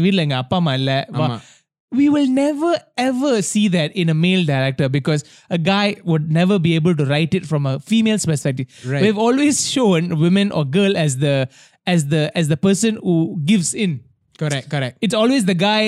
We 1.91 2.09
will 2.09 2.27
never 2.27 2.77
ever 2.97 3.43
see 3.43 3.69
that 3.69 3.95
in 3.95 4.09
a 4.09 4.15
male 4.15 4.45
director 4.45 4.89
because 4.89 5.25
a 5.51 5.59
guy 5.59 5.97
would 6.05 6.31
never 6.31 6.59
be 6.59 6.75
able 6.75 6.97
to 6.97 7.05
write 7.05 7.35
it 7.35 7.45
from 7.45 7.67
a 7.67 7.81
female's 7.81 8.25
perspective. 8.25 8.67
Right. 8.87 9.03
We've 9.03 9.19
always 9.19 9.71
shown 9.71 10.19
women 10.19 10.53
or 10.53 10.65
girl 10.65 10.97
as 10.97 11.19
the 11.19 11.49
as 11.87 12.09
the 12.09 12.33
as 12.35 12.49
the 12.49 12.57
person 12.57 12.99
who 13.03 13.41
gives 13.45 13.75
in 13.75 14.01
correct 14.43 14.69
correct 14.75 14.99
it's 15.07 15.17
always 15.23 15.45
the 15.51 15.55
guy 15.63 15.81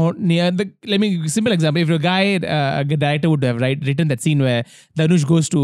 or 0.00 0.06
near 0.32 0.50
the 0.60 0.66
let 0.92 1.00
me 1.04 1.08
simple 1.36 1.52
example 1.56 1.82
if 1.82 1.90
a 1.96 1.98
guy 2.06 2.22
uh, 2.56 2.80
a 2.80 2.84
director 3.04 3.30
would 3.32 3.44
have 3.50 3.60
right 3.66 3.78
written 3.90 4.08
that 4.12 4.20
scene 4.26 4.40
where 4.48 4.62
Dhanush 4.98 5.26
goes 5.32 5.48
to 5.56 5.60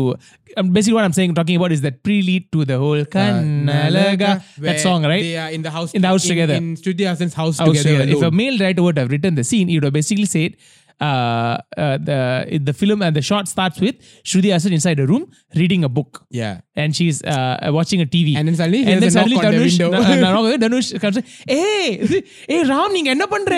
um, 0.56 0.70
basically 0.76 0.94
what 0.98 1.04
I'm 1.08 1.12
saying 1.18 1.34
talking 1.40 1.56
about 1.60 1.72
is 1.76 1.82
that 1.86 2.02
pre-lead 2.02 2.50
to 2.56 2.64
the 2.72 2.78
whole 2.84 3.02
Kannazhaga 3.16 4.30
Uh, 4.36 4.40
that 4.68 4.80
song 4.80 5.04
right 5.12 5.22
they 5.28 5.36
are 5.44 5.50
in 5.50 5.62
the 5.68 5.70
house 5.78 5.92
In 5.98 6.02
the 6.02 6.08
house 6.14 6.26
together. 6.32 6.54
in 6.54 6.74
Shruti 6.76 7.04
Haasan's 7.10 7.34
house, 7.34 7.58
House 7.58 7.68
together, 7.68 8.00
together. 8.06 8.16
If 8.18 8.22
a 8.22 8.30
male 8.42 8.58
writer 8.58 8.82
would 8.82 8.98
have 8.98 9.10
written 9.10 9.34
the 9.34 9.44
scene, 9.44 9.68
he 9.68 9.76
would 9.76 9.84
have 9.84 9.92
basically 9.92 10.24
said, 10.34 10.56
uh, 11.00 11.58
uh, 11.76 11.98
the 11.98 12.60
the 12.62 12.72
film 12.72 13.02
and 13.02 13.14
the 13.14 13.22
shot 13.22 13.48
starts 13.48 13.80
with 13.80 13.96
Shruti 14.24 14.50
Haasan 14.54 14.72
inside 14.72 15.00
a 15.00 15.06
room 15.06 15.30
reading 15.54 15.84
a 15.84 15.88
book. 15.88 16.24
Yeah, 16.30 16.60
and 16.74 16.94
she's 16.94 17.22
uh, 17.22 17.58
uh 17.62 17.72
watching 17.72 18.00
a 18.00 18.06
TV. 18.06 18.36
And 18.36 18.48
then 18.48 18.56
suddenly, 18.56 18.84
and 18.84 19.02
then 19.02 19.10
suddenly 19.10 19.36
Dhanush, 19.36 19.78
the 19.78 19.90
na, 19.90 20.32
na, 20.32 20.56
Dhanush 20.56 21.00
comes. 21.00 21.18
Hey, 21.46 22.24
hey, 22.48 22.64
Ram, 22.64 22.96
you 22.96 23.10
are 23.10 23.14
doing 23.14 23.30
பண்ற 23.34 23.54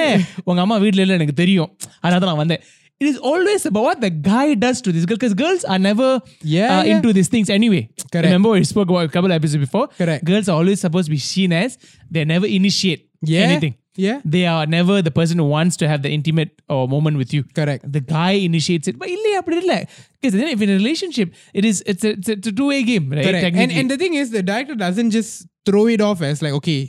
உங்க 0.48 0.60
அம்மா 0.64 0.76
வீட்ல 0.84 1.02
இல்ல 1.04 1.18
எனக்கு 1.18 1.40
தெரியும் 1.42 1.70
அதனால 2.04 2.26
நான் 2.30 2.40
வந்தேன் 2.42 2.62
it 3.02 3.06
is 3.06 3.18
always 3.30 3.62
about 3.68 3.84
what 3.88 4.00
the 4.04 4.10
guy 4.10 4.46
does 4.64 4.78
to 4.82 4.92
this 4.92 5.04
girl 5.08 5.16
because 5.16 5.32
girls 5.32 5.62
are 5.64 5.78
never 5.78 6.08
yeah, 6.42 6.80
uh, 6.80 6.82
yeah, 6.82 6.92
into 6.92 7.12
these 7.16 7.28
things 7.34 7.48
anyway. 7.48 7.82
Correct. 8.12 8.26
Remember 8.26 8.50
we 8.50 8.64
spoke 8.64 8.90
about 8.90 9.06
a 9.10 9.12
couple 9.16 9.30
of 9.30 9.36
episodes 9.40 9.62
before. 9.66 9.86
Correct. 10.00 10.22
Girls 10.30 10.48
are 10.50 10.56
always 10.60 10.80
supposed 10.84 11.06
to 11.06 11.14
be 11.18 11.22
seen 11.32 11.52
as 11.64 11.78
they 12.10 12.24
never 12.34 12.46
initiate 12.46 13.08
yeah. 13.22 13.46
anything. 13.48 13.74
yeah 14.05 14.17
they 14.33 14.43
are 14.53 14.63
never 14.77 14.95
the 15.07 15.13
person 15.19 15.37
who 15.41 15.47
wants 15.57 15.75
to 15.81 15.85
have 15.91 16.01
the 16.05 16.11
intimate 16.17 16.51
or 16.75 16.81
moment 16.95 17.15
with 17.21 17.31
you. 17.35 17.41
correct 17.59 17.83
The 17.97 18.03
guy 18.17 18.33
initiates 18.49 18.87
it. 18.91 18.95
But 19.01 19.09
இல்லையே 19.15 19.37
அப்படி 19.41 19.57
இல்லை 19.63 19.79
because 20.15 20.35
then 20.39 20.49
if 20.55 20.61
in 20.65 20.71
a 20.75 20.79
relationship 20.81 21.29
it 21.59 21.65
is 21.71 21.77
it's 21.93 22.05
a, 22.09 22.13
it's 22.17 22.29
a, 22.33 22.37
it's 22.39 22.49
a 22.53 22.55
two-way 22.59 22.81
game 22.91 23.07
right 23.17 23.25
correct 23.27 23.45
and 23.47 23.55
Technically. 23.55 23.79
and 23.81 23.89
the 23.93 23.99
thing 24.03 24.15
is 24.21 24.27
the 24.37 24.43
director 24.51 24.77
doesn't 24.85 25.11
just 25.19 25.31
throw 25.69 25.85
it 25.95 26.01
off 26.09 26.21
as 26.29 26.39
like 26.45 26.55
okay 26.61 26.79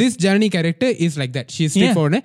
this 0.00 0.14
Janani 0.22 0.48
character 0.54 0.88
is 1.06 1.12
like 1.20 1.30
that 1.36 1.46
she's 1.56 1.70
straightforward 1.74 2.14
eh? 2.18 2.22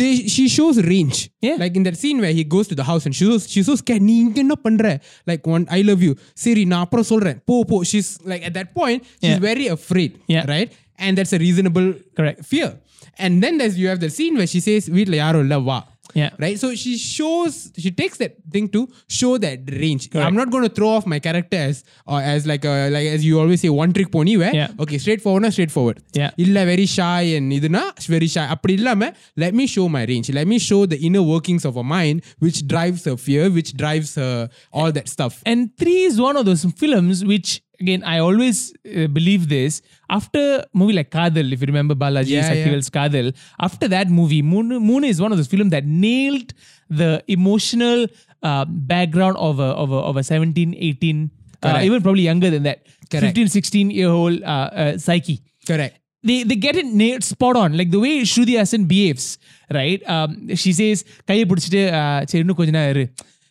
they, 0.00 0.10
she 0.34 0.44
shows 0.56 0.76
range 0.92 1.18
Yeah. 1.46 1.56
like 1.62 1.74
in 1.80 1.84
that 1.88 1.96
scene 2.00 2.18
where 2.24 2.34
he 2.38 2.44
goes 2.54 2.66
to 2.72 2.76
the 2.80 2.86
house 2.90 3.04
and 3.08 3.14
she 3.18 3.24
shows 3.28 3.44
she 3.54 3.62
shows 3.68 3.80
scared 3.84 4.04
நீ 4.08 4.16
இங்க 4.24 4.38
என்ன 4.44 4.56
பண்ற 4.66 4.88
like 5.30 5.44
one 5.54 5.64
I 5.78 5.82
love 5.90 6.02
you 6.06 6.12
சரி 6.44 6.64
நான் 6.72 6.84
அப்புறம் 6.86 7.08
சொல்றேன் 7.12 7.38
போ 7.50 7.56
போ 7.70 7.78
she's 7.92 8.10
like 8.32 8.44
at 8.50 8.54
that 8.58 8.70
point 8.80 9.00
she's 9.22 9.36
Yeah. 9.36 9.46
very 9.50 9.68
afraid 9.78 10.12
Yeah. 10.36 10.44
right 10.54 10.70
and 10.97 11.17
that's 11.17 11.33
a 11.33 11.39
reasonable 11.39 11.93
correct 12.15 12.45
fear. 12.45 12.79
And 13.17 13.43
then 13.43 13.57
there's 13.57 13.77
you 13.77 13.87
have 13.87 13.99
the 13.99 14.09
scene 14.09 14.35
where 14.35 14.47
she 14.47 14.59
says, 14.59 14.89
"We'll 14.89 15.05
yaro 15.05 15.47
lava." 15.47 15.87
Yeah. 16.13 16.29
Right. 16.37 16.59
So 16.59 16.75
she 16.75 16.97
shows 16.97 17.71
she 17.77 17.89
takes 17.89 18.17
that 18.17 18.35
thing 18.51 18.67
to 18.69 18.87
show 19.07 19.37
that 19.37 19.61
range. 19.71 20.11
Correct. 20.11 20.27
I'm 20.27 20.35
not 20.35 20.51
going 20.51 20.63
to 20.63 20.69
throw 20.69 20.89
off 20.89 21.05
my 21.05 21.19
character 21.19 21.57
as 21.57 21.83
uh, 22.07 22.17
as 22.17 22.45
like 22.45 22.65
a, 22.65 22.89
like 22.89 23.07
as 23.07 23.25
you 23.25 23.39
always 23.39 23.61
say 23.61 23.69
one 23.69 23.93
trick 23.93 24.11
pony 24.11 24.37
where 24.37 24.53
yeah. 24.53 24.71
okay 24.79 24.97
straightforward 24.97 25.51
straightforward. 25.51 26.03
Yeah. 26.13 26.31
Illa 26.37 26.65
very 26.65 26.85
shy 26.85 27.21
and 27.37 27.51
iduna 27.51 27.93
very 28.01 28.27
shy. 28.27 28.45
Apdi 28.45 29.15
let 29.37 29.53
me 29.53 29.65
show 29.65 29.89
my 29.89 30.03
range. 30.05 30.29
Let 30.31 30.47
me 30.47 30.59
show 30.59 30.85
the 30.85 30.97
inner 30.97 31.23
workings 31.23 31.65
of 31.65 31.77
a 31.77 31.83
mind 31.83 32.23
which 32.39 32.67
drives 32.67 33.05
her 33.05 33.17
fear, 33.17 33.49
which 33.49 33.75
drives 33.75 34.15
her 34.15 34.49
all 34.71 34.91
that 34.91 35.07
stuff. 35.09 35.41
And 35.45 35.75
3 35.77 36.03
is 36.03 36.21
one 36.21 36.37
of 36.37 36.45
those 36.45 36.65
films 36.65 37.25
which 37.25 37.61
again, 37.83 38.03
I 38.13 38.19
always 38.27 38.57
uh, 38.73 39.07
believe 39.17 39.49
this. 39.49 39.81
After 40.09 40.43
movie 40.73 40.93
like 40.99 41.11
Kadal, 41.11 41.51
if 41.55 41.61
you 41.61 41.67
remember 41.67 41.95
Balaji 42.03 42.33
yeah, 42.35 42.49
Sakthivel's 42.49 42.89
yeah. 42.93 43.07
Kadal, 43.07 43.35
after 43.69 43.87
that 43.95 44.09
movie, 44.19 44.41
Moon, 44.41 44.69
Moon 44.89 45.03
is 45.03 45.21
one 45.25 45.31
of 45.31 45.37
those 45.37 45.47
films 45.47 45.71
that 45.71 45.85
nailed 45.85 46.53
the 46.89 47.23
emotional 47.27 48.07
uh, 48.41 48.65
background 48.65 49.37
of 49.37 49.59
a, 49.59 49.71
of 49.83 49.91
a, 49.91 50.01
of 50.11 50.17
a 50.17 50.23
17, 50.23 50.75
18, 50.77 51.31
uh, 51.63 51.79
even 51.81 52.01
probably 52.01 52.23
younger 52.23 52.49
than 52.49 52.63
that, 52.63 52.85
Correct. 53.09 53.25
15, 53.25 53.47
16 53.49 53.91
year 53.91 54.09
old 54.09 54.41
uh, 54.43 54.69
uh, 54.85 54.97
psyche. 54.97 55.41
Correct 55.65 55.99
they 56.25 56.43
they 56.43 56.55
get 56.55 56.75
it 56.75 56.85
nailed 56.85 57.23
spot 57.23 57.57
on 57.57 57.77
like 57.77 57.91
the 57.91 57.99
way 57.99 58.21
Shruti 58.21 58.53
Haasan 58.59 58.87
behaves 58.87 59.37
right 59.77 60.01
um, 60.09 60.55
she 60.55 60.71
says 60.71 61.03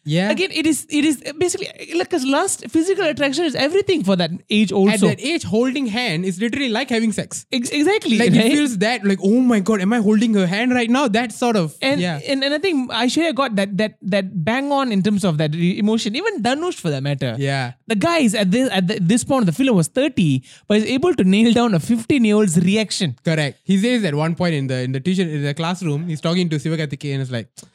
yeah 0.04 0.30
again 0.30 0.50
it 0.52 0.66
is 0.66 0.86
it 0.90 1.04
is 1.04 1.22
basically 1.38 1.68
like 1.94 2.08
because 2.08 2.24
lust 2.24 2.64
physical 2.68 3.04
attraction 3.04 3.44
is 3.44 3.54
everything 3.54 4.02
for 4.02 4.16
that 4.16 4.30
age 4.50 4.72
also. 4.72 4.92
at 4.94 5.00
that 5.00 5.20
age 5.20 5.44
holding 5.44 5.86
hand 5.86 6.24
is 6.24 6.40
literally 6.40 6.68
like 6.68 6.90
having 6.90 7.12
sex 7.12 7.46
Ex- 7.52 7.70
exactly 7.70 8.18
like 8.18 8.30
right? 8.30 8.46
it 8.46 8.52
feels 8.52 8.78
that 8.78 9.04
like 9.04 9.18
oh 9.22 9.40
my 9.40 9.60
god 9.60 9.80
am 9.80 9.92
i 9.92 9.98
holding 9.98 10.34
her 10.34 10.46
hand 10.46 10.72
right 10.72 10.90
now 10.90 11.06
that 11.08 11.32
sort 11.32 11.56
of 11.56 11.76
and, 11.80 12.00
yeah 12.00 12.18
and 12.26 12.42
and 12.42 12.54
I 12.54 12.58
think 12.58 12.90
Aishwarya 12.90 13.34
got 13.34 13.56
that 13.56 13.76
that 13.78 13.94
that 14.02 14.44
bang 14.44 14.72
on 14.72 14.92
in 14.92 15.02
terms 15.02 15.24
of 15.24 15.38
that 15.38 15.54
emotion. 15.54 16.16
Even 16.16 16.42
Danush 16.42 16.74
for 16.74 16.90
that 16.90 17.02
matter. 17.02 17.34
yeah 17.38 17.72
The 17.86 17.94
guy 17.96 18.18
is 18.18 18.34
at 18.34 18.50
this 18.50 18.70
at 18.70 18.88
the, 18.88 18.98
this 19.00 19.24
point 19.24 19.46
the 19.46 19.52
film 19.52 19.76
was 19.76 19.88
thirty, 19.88 20.44
but 20.68 20.78
is 20.78 20.84
able 20.84 21.14
to 21.14 21.24
nail 21.24 21.52
down 21.52 21.74
a 21.74 21.80
fifteen 21.80 22.24
year 22.24 22.36
old's 22.36 22.58
reaction. 22.58 23.16
Correct. 23.24 23.58
He 23.64 23.78
says 23.78 24.04
at 24.04 24.14
one 24.14 24.34
point 24.34 24.54
in 24.54 24.66
the 24.66 24.78
in 24.82 24.92
the 24.92 25.00
teacher 25.00 25.22
in 25.22 25.42
the 25.42 25.54
classroom, 25.54 26.08
he's 26.08 26.20
talking 26.20 26.48
to 26.48 26.56
Sivakarthikeyan 26.56 27.14
and 27.14 27.22
it's 27.22 27.30
like, 27.30 27.48
"டேய், 27.56 27.71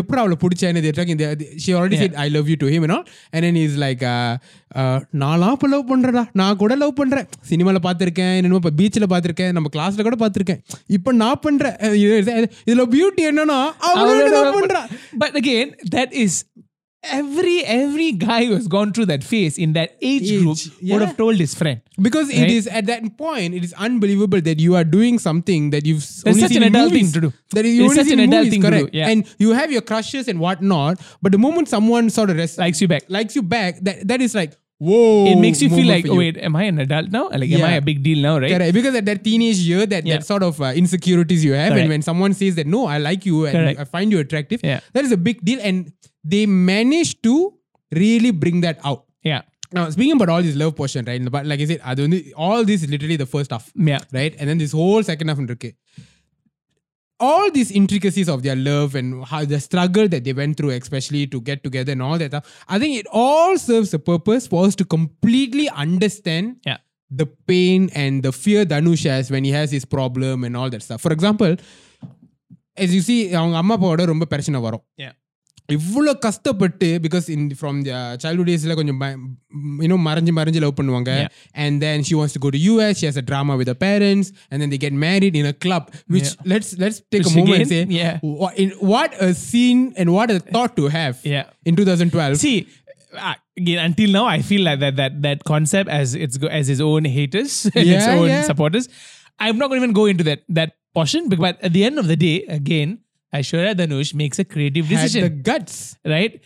எப்படி 0.00 0.20
அவளை 0.22 0.36
பிடிச்சா 0.42 0.66
என்ன 0.70 0.80
she 1.64 1.70
already 1.78 1.98
said 2.02 2.16
I 2.24 2.26
love 2.36 2.48
you 2.50 2.56
to 2.62 2.68
him 2.72 2.84
and 2.86 2.94
all 2.94 3.58
is 3.64 3.76
like 3.84 4.02
நான்லாம் 5.22 5.54
இப்போ 5.56 5.68
love 5.74 5.90
பண்ணுறடா 5.92 6.24
நான் 6.40 6.60
கூட 6.62 6.76
love 6.82 6.94
பண்ணுறேன் 7.00 7.26
சினிமாவில் 7.50 7.84
பார்த்துருக்கேன். 7.86 8.34
என்னமோ 8.38 8.60
இப்போ 8.62 8.72
பீச்சில் 8.80 9.10
பார்த்துருக்கேன். 9.12 9.52
நம்ம 9.56 9.70
கிளாஸில் 9.76 10.06
கூட 10.08 10.16
பார்த்துருக்கேன். 10.22 10.60
இப்போ 10.96 11.12
நான் 11.22 11.42
பண்ணுறேன் 11.46 11.76
இதில் 12.66 12.90
பியூட்டி 12.94 13.24
என்னன்னா 13.30 13.60
but 15.22 15.36
again 15.40 15.72
that 15.96 16.14
is 16.24 16.38
every 17.10 17.64
every 17.64 18.12
guy 18.12 18.44
who 18.44 18.54
has 18.54 18.68
gone 18.68 18.92
through 18.92 19.06
that 19.06 19.24
phase 19.24 19.58
in 19.58 19.72
that 19.74 19.96
age, 20.02 20.30
Age, 20.30 20.42
group 20.42 20.58
would 20.82 21.02
have 21.02 21.16
told 21.16 21.36
his 21.36 21.54
friend. 21.54 21.80
because 22.00 22.28
it 22.30 22.40
Right? 22.40 22.50
is 22.50 22.66
at 22.66 22.86
that 22.86 23.16
point 23.18 23.54
it 23.54 23.64
is 23.64 23.72
unbelievable 23.74 24.40
that 24.40 24.58
you 24.60 24.74
are 24.76 24.84
doing 24.84 25.18
something 25.18 25.70
that 25.70 25.86
you've 25.86 26.00
That's 26.00 26.26
only 26.26 26.40
such 26.40 26.52
seen 26.52 26.62
an 26.62 26.74
adult 26.74 26.92
movies. 26.92 27.12
thing 27.12 27.22
to 27.22 27.28
do. 27.28 27.32
That 27.52 27.64
is 27.64 27.78
It's 27.78 27.82
only 27.84 27.96
such 27.96 28.06
seen 28.06 28.18
an 28.20 28.28
adult 28.28 28.38
movies, 28.46 28.52
thing 28.52 28.62
to 28.62 28.70
do, 28.70 28.76
correct? 28.82 28.94
yeah. 28.94 29.08
And 29.08 29.26
you 29.38 29.52
have 29.52 29.72
your 29.72 29.82
crushes 29.82 30.28
and 30.28 30.38
whatnot, 30.40 31.00
but 31.22 31.32
the 31.32 31.38
moment 31.38 31.68
someone 31.68 32.10
sort 32.10 32.30
of 32.30 32.36
res- 32.36 32.58
Likes 32.58 32.80
you 32.82 32.88
back. 32.88 33.04
likes 33.08 33.34
you 33.36 33.42
back, 33.42 33.80
that 33.82 34.06
that 34.08 34.20
is 34.20 34.34
like 34.34 34.54
whoa. 34.78 35.26
it 35.32 35.36
makes 35.36 35.62
you 35.62 35.70
feel 35.70 35.86
like, 35.86 36.06
oh 36.06 36.16
wait, 36.16 36.36
am 36.36 36.54
I 36.54 36.64
an 36.64 36.78
adult 36.78 37.08
now? 37.10 37.28
Like, 37.30 37.50
am 37.50 37.64
i 37.64 37.72
a 37.76 37.80
big 37.80 38.02
deal 38.02 38.18
now? 38.24 38.38
Right? 38.38 38.50
Correct. 38.52 38.74
Because 38.74 38.94
at 38.94 39.06
that 39.06 39.24
teenage 39.24 39.56
year, 39.68 39.86
that, 39.86 40.04
Yeah. 40.04 40.16
that 40.18 40.26
sort 40.26 40.42
of 40.42 40.60
uh, 40.60 40.72
insecurities 40.82 41.42
you 41.42 41.54
have, 41.54 41.70
Correct. 41.70 41.80
and 41.80 41.88
when 41.88 42.02
someone 42.02 42.34
says 42.34 42.56
that 42.56 42.66
no, 42.66 42.84
I 42.84 42.98
like 42.98 43.24
you 43.24 43.46
and 43.46 43.54
Correct. 43.56 43.80
I 43.80 43.84
find 43.84 44.12
you 44.12 44.18
attractive, 44.18 44.60
Yeah. 44.62 44.80
that 44.92 45.04
is 45.06 45.12
a 45.12 45.16
big 45.16 45.42
deal, 45.42 45.60
and 45.62 45.92
they 46.25 46.43
manage 46.71 47.11
to 47.27 47.35
really 47.91 48.31
bring 48.43 48.59
that 48.61 48.77
out. 48.83 49.01
Yeah. 49.31 49.41
Now, 49.73 49.83
speaking 49.89 50.15
about 50.17 50.29
all 50.29 50.43
this 50.47 50.55
love 50.61 50.75
portion, 50.75 51.05
right? 51.05 51.21
But 51.35 51.45
like 51.45 51.61
I 51.61 51.65
said, 51.65 51.81
அது 51.91 51.99
வந்து 52.05 52.17
all 52.45 52.61
this 52.69 52.79
is 52.83 52.89
literally 52.89 53.17
the 53.23 53.29
first 53.35 53.51
half. 53.55 53.65
Yeah. 53.91 54.01
right? 54.19 54.33
And 54.39 54.45
then 54.49 54.57
this 54.57 54.73
whole 54.79 55.03
second 55.03 55.27
half 55.31 55.39
இருக்கு. 55.49 55.69
All 57.19 57.51
these 57.57 57.71
intricacies 57.79 58.27
of 58.33 58.39
their 58.45 58.55
love 58.55 58.95
and 58.99 59.23
how 59.31 59.41
the 59.45 59.59
struggle 59.59 60.07
that 60.13 60.23
they 60.27 60.33
went 60.33 60.53
through, 60.57 60.71
especially 60.77 61.27
to 61.33 61.39
get 61.49 61.59
together 61.67 61.91
and 61.95 62.01
all 62.01 62.17
that 62.21 62.31
stuff, 62.33 62.45
I 62.67 62.79
think 62.79 62.93
it 63.01 63.07
all 63.23 63.53
serves 63.69 63.91
a 63.93 64.01
purpose 64.11 64.45
for 64.53 64.61
us 64.67 64.75
to 64.81 64.85
completely 64.95 65.67
understand 65.85 66.47
Yeah. 66.71 66.79
the 67.11 67.27
pain 67.51 67.81
and 68.03 68.23
the 68.27 68.31
fear 68.43 68.61
Dhanush 68.71 69.03
has 69.13 69.25
when 69.35 69.43
he 69.43 69.51
has 69.51 69.69
his 69.77 69.85
problem 69.95 70.43
and 70.47 70.55
all 70.57 70.69
that 70.75 70.83
stuff. 70.87 71.01
For 71.01 71.13
example, 71.17 71.53
as 72.83 72.89
you 72.95 73.01
see, 73.09 73.19
அவங்க 73.39 73.57
அம்மா 73.63 73.75
அப்பாவோட 73.77 74.03
ரொம்ப 74.13 74.25
பிரச்சனை 74.33 74.59
வரும் 74.67 74.83
Yeah. 75.05 75.13
இவ்வளோ 75.69 76.11
கஷ்டப்பட்டு 76.25 76.87
because 77.03 77.25
in 77.33 77.45
from 77.59 77.77
the 77.87 77.91
childhood 78.23 78.49
டேஸில் 78.49 78.75
கொஞ்சம் 78.79 78.97
இன்னும் 79.85 80.03
மறைஞ்சு 80.07 80.31
மறைஞ்சு 80.39 80.59
லவ் 80.63 80.73
பண்ணுவாங்க 80.79 81.11
Yeah. 81.17 81.29
And 81.63 81.77
then 81.83 82.03
she 82.07 82.15
wants 82.19 82.35
to 82.37 82.41
go 82.45 82.49
to 82.55 82.59
US 82.65 82.97
she 83.01 83.05
has 83.09 83.19
a 83.21 83.25
drama 83.29 83.55
with 83.61 83.71
parents 83.85 84.29
and 84.49 84.59
then 84.63 84.73
the 84.75 84.79
get 84.85 84.97
married 85.05 85.35
in 85.41 85.49
a 85.51 85.55
club 85.65 85.85
which 86.15 86.31
let's 86.53 86.71
let's 86.83 86.99
take 87.13 87.21
a 87.21 87.29
Which 87.29 87.37
moment 87.39 87.65
again, 87.67 87.91
say 87.93 88.01
yeah. 88.01 88.83
What 88.93 89.15
a 89.27 89.31
scene 89.45 89.83
and 90.01 90.11
what 90.17 90.33
a 90.35 90.39
thought 90.57 90.75
to 90.79 90.87
have 90.97 91.15
Yeah. 91.35 91.45
In 91.71 91.77
two 91.79 91.85
thousand 91.91 92.13
twelve 92.15 92.35
See, 92.45 92.57
uh, 93.21 93.35
again, 93.61 93.79
until 93.87 94.11
now, 94.17 94.25
I 94.35 94.41
feel 94.49 94.63
like 94.67 94.79
that 94.83 94.95
that 95.01 95.15
that 95.27 95.39
concept 95.45 95.89
as 95.99 96.09
it's 96.25 96.37
go, 96.43 96.49
as 96.59 96.67
his 96.73 96.81
own 96.89 97.05
haters 97.17 97.53
and 97.71 97.85
its 97.85 98.05
Yeah, 98.05 98.17
own 98.17 98.29
yeah. 98.29 98.43
supporters. 98.43 98.85
I'm 99.39 99.57
not 99.57 99.67
going 99.69 99.79
to 99.79 99.83
even 99.83 99.95
go 99.97 100.05
into 100.11 100.25
that 100.29 100.41
that 100.51 100.71
portion, 100.95 101.23
bec- 101.31 101.41
but 101.41 101.55
at 101.61 101.73
the 101.73 101.83
end 101.87 101.97
of 101.97 102.07
the 102.11 102.19
day, 102.19 102.35
again, 102.57 102.89
Aishwarya 103.34 103.74
Dhanush 103.74 104.14
makes 104.14 104.38
a 104.38 104.44
creative 104.44 104.88
decision. 104.88 105.22
had 105.22 105.32
the 105.32 105.42
guts 105.42 105.96
right? 106.04 106.40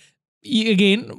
Again, 0.44 1.12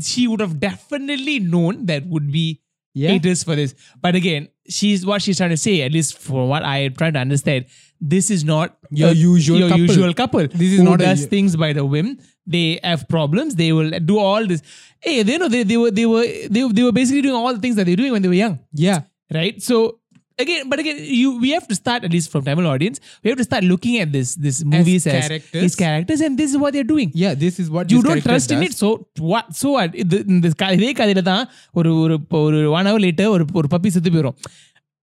she 0.00 0.26
would 0.26 0.40
have 0.40 0.58
definitely 0.58 1.38
known 1.40 1.86
that 1.86 2.06
would 2.06 2.30
be 2.32 2.60
Yeah. 2.94 3.10
haters 3.10 3.42
for 3.44 3.54
this. 3.56 3.74
But 4.00 4.14
again, 4.16 4.48
she's 4.68 5.04
what 5.06 5.22
she's 5.22 5.36
trying 5.36 5.50
to 5.50 5.56
say, 5.56 5.82
at 5.82 5.92
least 5.92 6.18
for 6.18 6.48
what 6.48 6.64
I 6.64 6.78
am 6.88 6.94
trying 6.94 7.12
to 7.14 7.20
understand, 7.20 7.66
this 8.00 8.30
is 8.30 8.44
not 8.44 8.76
Your 8.90 9.10
a- 9.10 9.12
usual 9.14 9.58
your 9.60 9.68
couple. 9.68 9.84
usual 9.86 10.14
couple. 10.14 10.46
This 10.48 10.72
is 10.72 10.78
who 10.78 10.84
not 10.84 11.00
a 11.00 11.04
does 11.04 11.22
u- 11.22 11.26
things 11.28 11.56
by 11.56 11.72
the 11.72 11.84
whim. 11.84 12.18
They 12.46 12.78
have 12.82 13.08
problems. 13.08 13.54
They 13.56 13.72
will 13.72 13.90
do 14.00 14.18
all 14.18 14.46
this. 14.46 14.62
Hey, 15.00 15.22
they 15.22 15.38
know 15.38 15.48
they, 15.48 15.62
they 15.62 15.76
were 15.76 15.90
they 15.90 16.06
were 16.06 16.26
they, 16.50 16.68
they 16.68 16.82
were 16.82 16.92
basically 16.92 17.22
doing 17.22 17.34
all 17.34 17.54
the 17.54 17.60
things 17.60 17.76
that 17.76 17.84
they 17.86 17.92
were 17.92 17.96
doing 18.04 18.12
when 18.12 18.22
they 18.22 18.28
were 18.28 18.34
young, 18.34 18.58
yeah 18.72 19.02
right? 19.32 19.62
So 19.62 20.00
again, 20.39 20.69
but 20.69 20.79
again, 20.79 20.97
you 21.13 21.29
we 21.37 21.49
have 21.49 21.67
to 21.67 21.75
start 21.75 22.03
at 22.03 22.11
least 22.11 22.31
from 22.31 22.43
Tamil 22.43 22.67
audience. 22.67 22.97
We 23.23 23.29
have 23.29 23.37
to 23.37 23.43
start 23.43 23.63
looking 23.63 23.95
at 23.99 24.11
this 24.11 24.29
this 24.37 24.57
movies 24.65 25.05
as, 25.07 25.15
characters. 25.17 25.63
his 25.65 25.75
characters, 25.75 26.21
and 26.21 26.37
this 26.37 26.51
is 26.51 26.57
what 26.57 26.71
they're 26.73 26.91
doing. 26.91 27.09
yeah 27.15 27.33
this 27.35 27.57
is 27.59 27.69
what 27.69 27.85
You 27.85 27.97
this 27.97 28.05
don't 28.05 28.13
character 28.13 28.31
trust 28.31 28.51
in 28.51 28.61
does. 28.61 28.69
it, 28.69 28.81
so 28.83 28.89
what? 29.31 29.47
So 29.55 29.69
what? 29.77 29.91
இது 30.03 30.19
இந்த 30.27 30.51
க- 30.61 30.71
இதே 30.77 30.91
கதையில 31.01 31.23
தான் 31.31 31.43
ஒரு 31.79 31.91
ஒரு 32.03 32.15
இப்போ 32.21 32.39
ஒரு 32.47 32.61
ஒன் 32.77 32.89
ஹவர் 32.91 33.05
லேட்டர் 33.07 33.31
ஒரு 33.35 33.45
ஒரு 33.61 33.69
பப்பி 33.75 33.91
செத்து 33.97 34.13
போயிடும் 34.15 34.37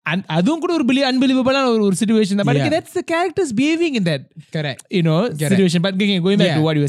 and 0.06 0.22
அதுவும் 0.36 0.62
கூட 0.62 0.72
ஒரு 0.78 0.84
பிலி 0.88 1.02
அன்பிலிவபிளான 1.10 1.68
ஒரு 1.74 1.84
ஒரு 1.88 1.96
சுச்சுவேஷன் 2.00 2.40
தான் 2.40 2.48
but 2.50 2.60
Yeah. 2.60 2.72
that's 2.76 2.94
the 3.00 3.04
characters 3.12 3.50
behaving 3.62 3.94
in 4.00 4.04
that 4.10 4.22
correct 4.56 4.82
you 4.98 5.04
know 5.08 5.20
situation 5.44 5.80
but 5.86 5.94
again, 5.98 6.22
going 6.28 6.40
back 6.42 6.54
to 6.60 6.64
what 6.68 6.76
you 6.78 6.84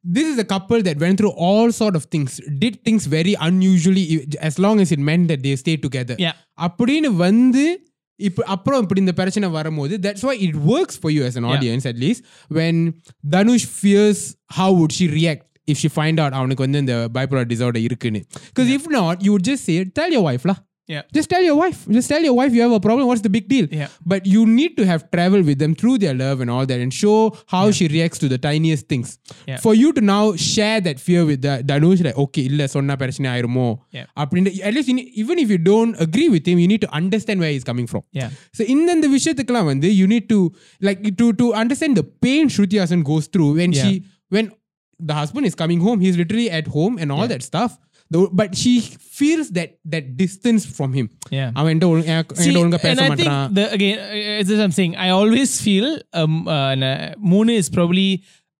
were 0.00 0.14
saying 0.14 0.24
Remember 0.24 0.34
the 0.34 0.34
thing. 0.34 0.34
This 0.34 0.34
is 0.34 0.38
a 0.38 0.44
couple 0.44 0.82
that 0.82 0.98
went 0.98 1.18
through 1.18 1.32
all 1.32 1.72
sort 1.72 1.96
of 1.96 2.04
things, 2.04 2.40
did 2.58 2.84
things 2.84 3.06
very 3.06 3.34
unusually, 3.40 4.26
as 4.40 4.58
long 4.58 4.80
as 4.80 4.92
it 4.92 4.98
meant 4.98 5.28
that 5.28 5.42
they 5.42 5.56
stayed 5.56 5.82
together. 5.82 6.16
Yeah. 6.18 6.34
அப்படின்னு 6.58 7.06
வந்து 7.06 7.80
இப்போ 8.18 8.42
அப்புறம் 8.42 8.82
இப்படி 8.82 9.00
இந்த 9.00 9.12
பிரச்சனை 9.12 9.48
வரும்போது 9.48 9.96
that's 9.96 10.20
why 10.20 10.38
it 10.38 10.56
works 10.56 10.98
for 11.00 11.12
you 11.12 11.24
as 11.24 11.36
an 11.36 11.42
Yeah. 11.44 11.56
audience 11.56 11.86
at 11.86 11.98
least 11.98 12.22
when 12.48 12.94
Dhanush 13.30 13.66
fears 13.80 14.36
how 14.48 14.72
would 14.72 14.92
she 14.92 15.08
react 15.08 15.42
if 15.66 15.78
she 15.78 15.88
find 15.88 16.20
out 16.20 16.32
அவனுக்கு 16.32 16.62
வந்து 16.62 16.78
இந்த 16.78 17.08
bipolar 17.08 17.44
disorder 17.44 17.78
இருக்குன்னு 17.78 18.24
because 18.46 18.68
if 18.68 18.88
not 18.88 19.22
you 19.22 19.32
would 19.32 19.44
just 19.44 19.64
say 19.64 19.84
tell 19.84 20.10
your 20.10 20.22
wife 20.22 20.44
lah 20.44 20.56
yeah. 20.91 21.03
Just 21.17 21.29
tell 21.29 21.41
your 21.41 21.55
wife. 21.55 21.87
Just 21.97 22.09
tell 22.09 22.21
your 22.21 22.33
wife 22.33 22.53
you 22.53 22.61
have 22.61 22.71
a 22.77 22.79
problem. 22.85 23.07
What's 23.07 23.21
the 23.21 23.29
big 23.35 23.47
deal? 23.47 23.67
Yeah. 23.71 23.87
But 24.05 24.25
you 24.25 24.45
need 24.45 24.75
to 24.77 24.85
have 24.85 25.09
traveled 25.11 25.45
with 25.45 25.59
them 25.63 25.75
through 25.81 25.97
their 26.03 26.13
love 26.13 26.41
and 26.41 26.49
all 26.55 26.65
that 26.71 26.79
and 26.85 26.93
show 26.93 27.37
how 27.47 27.71
she 27.71 27.87
reacts 27.87 28.19
to 28.23 28.29
the 28.33 28.37
tiniest 28.37 28.87
things. 28.87 29.17
Yeah. 29.47 29.57
For 29.57 29.73
you 29.73 29.93
to 29.93 30.01
now 30.01 30.35
share 30.35 30.81
that 30.81 30.99
fear 30.99 31.25
with 31.25 31.41
the 31.41 31.63
Dhanush, 31.65 32.03
like, 32.03 32.17
okay, 32.17 32.45
illa 32.51 32.69
sonna 32.75 32.97
parashina 33.03 33.35
irumo. 33.41 33.79
Yeah. 33.91 34.05
At 34.17 34.33
least, 34.33 34.89
even 34.89 35.39
if 35.39 35.49
you 35.49 35.57
don't 35.57 35.99
agree 36.07 36.29
with 36.29 36.45
him, 36.45 36.59
you 36.59 36.67
need 36.67 36.81
to 36.81 36.91
understand 37.01 37.39
where 37.39 37.51
he's 37.51 37.63
coming 37.63 37.87
from. 37.87 38.03
Yeah. 38.11 38.29
So, 38.53 38.63
in 38.63 38.85
the 38.85 39.07
vandu, 39.07 39.93
you 40.01 40.07
need 40.07 40.27
to 40.29 40.51
like 40.81 41.03
to 41.17 41.33
to 41.33 41.53
understand 41.53 41.97
the 41.97 42.03
pain 42.03 42.49
Shruti 42.49 42.81
Haasan 42.81 43.03
goes 43.03 43.27
through 43.27 43.55
when 43.55 43.71
she 43.71 44.03
when 44.29 44.51
the 44.99 45.13
husband 45.13 45.45
is 45.45 45.55
coming 45.55 45.79
home, 45.79 45.99
he's 45.99 46.17
literally 46.17 46.49
at 46.49 46.67
home 46.67 46.97
and 46.97 47.11
all 47.11 47.27
that 47.27 47.43
stuff. 47.43 47.79
that 48.10 48.10
stuff 48.10 48.12
Though- 48.14 48.30
but 48.40 48.50
she 48.54 48.72
feels 49.18 49.46
that 49.58 49.70
that 49.94 50.04
distance 50.22 50.62
from 50.76 50.90
him 50.98 51.06
yeah 51.36 51.48
அவன் 51.58 51.70
என்கிட்ட 51.72 51.88
ஒழுங்கா- 51.92 52.10
எனக்கு- 52.14 52.36
See, 52.36 52.48
என்கிட்ட 52.48 52.62
ஒழுங்கா 52.62 52.80
பேச 52.86 52.92
and 52.94 53.04
I 53.04 53.08
மாட்டான் 53.12 53.44
think 53.46 53.56
the 53.58 53.64
again, 53.76 53.96
uh, 54.06 54.40
it's 54.40 54.52
as 54.56 54.60
I'm 54.64 54.74
saying. 54.78 54.92
I 55.06 55.10
always 55.18 55.52
feel 55.66 55.86
um, 56.20 56.34
uh, 56.48 56.70
n- 56.78 56.86
uh, 56.90 57.08
Moon 57.32 57.48
is 57.60 57.68
probably 57.76 58.08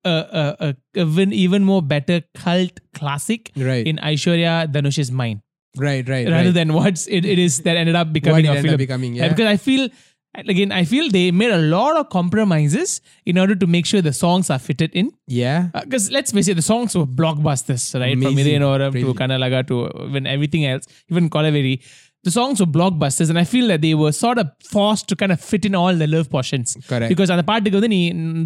a, 0.05 0.17
a, 0.41 0.45
a 0.67 0.69
even 1.05 1.31
even 1.45 1.63
more 1.71 1.83
better 1.95 2.19
cult 2.45 2.75
classic 3.01 3.43
Right. 3.71 3.87
in 3.93 3.97
Aishwarya 4.11 4.55
Dhanush's 4.75 5.11
mind, 5.23 5.39
right 5.87 6.05
right 6.15 6.27
rather 6.35 6.51
right. 6.51 6.59
than 6.59 6.71
what 6.79 6.95
it, 7.19 7.25
it 7.35 7.39
is 7.47 7.55
that 7.67 7.77
ended 7.83 7.99
up 8.03 8.11
becoming 8.19 8.47
it 8.47 8.53
a 8.53 8.59
ended 8.59 8.67
up 8.67 8.75
film. 8.75 8.85
becoming, 8.87 9.13
Uh, 9.15 9.21
yeah. 9.21 9.31
because 9.35 9.51
I 9.55 9.59
feel. 9.69 9.85
Again, 10.34 10.72
I 10.72 10.86
feel 10.86 11.10
they 11.10 11.30
made 11.32 11.52
a 11.52 11.58
lot 11.58 11.98
of 11.98 12.10
compromises 12.10 13.02
in 13.26 13.38
order 13.38 13.54
to 13.54 13.68
make 13.68 13.86
sure 13.86 14.02
the 14.02 14.14
songs 14.14 14.50
are 14.50 14.60
fitted 14.60 14.92
in. 14.94 15.12
yeah 15.28 15.70
uh, 15.74 15.82
Because 15.82 16.10
let's 16.10 16.32
face 16.32 16.48
it, 16.48 16.56
the 16.56 16.62
songs 16.62 16.96
were 16.96 17.06
blockbusters, 17.06 18.00
right? 18.00 18.14
From 18.18 18.28
Amazing. 18.28 18.62
Idhazhin 18.62 18.68
Oram 18.68 18.94
to. 18.94 19.14
Kannazhaga 19.14 19.68
to 19.68 20.06
even 20.08 20.26
everything 20.26 20.66
else, 20.66 20.88
even 21.10 21.30
Kolaveri. 21.30 21.84
The 22.24 22.30
songs 22.30 22.60
were 22.60 22.68
blockbusters, 22.68 23.30
and 23.32 23.40
I 23.40 23.44
feel 23.46 23.68
that 23.70 23.82
they 23.82 23.96
were 23.96 24.12
sort 24.12 24.38
of 24.38 24.48
forced 24.64 25.08
to 25.08 25.16
kind 25.16 25.32
of 25.32 25.42
fit 25.42 25.66
in 25.66 25.74
all 25.74 25.96
the 25.96 26.06
love 26.06 26.30
portions. 26.30 26.78
Correct. 26.88 27.10
Because 27.10 27.32
on 27.32 27.38
the 27.38 27.44
part 27.44 27.64
the 27.64 27.72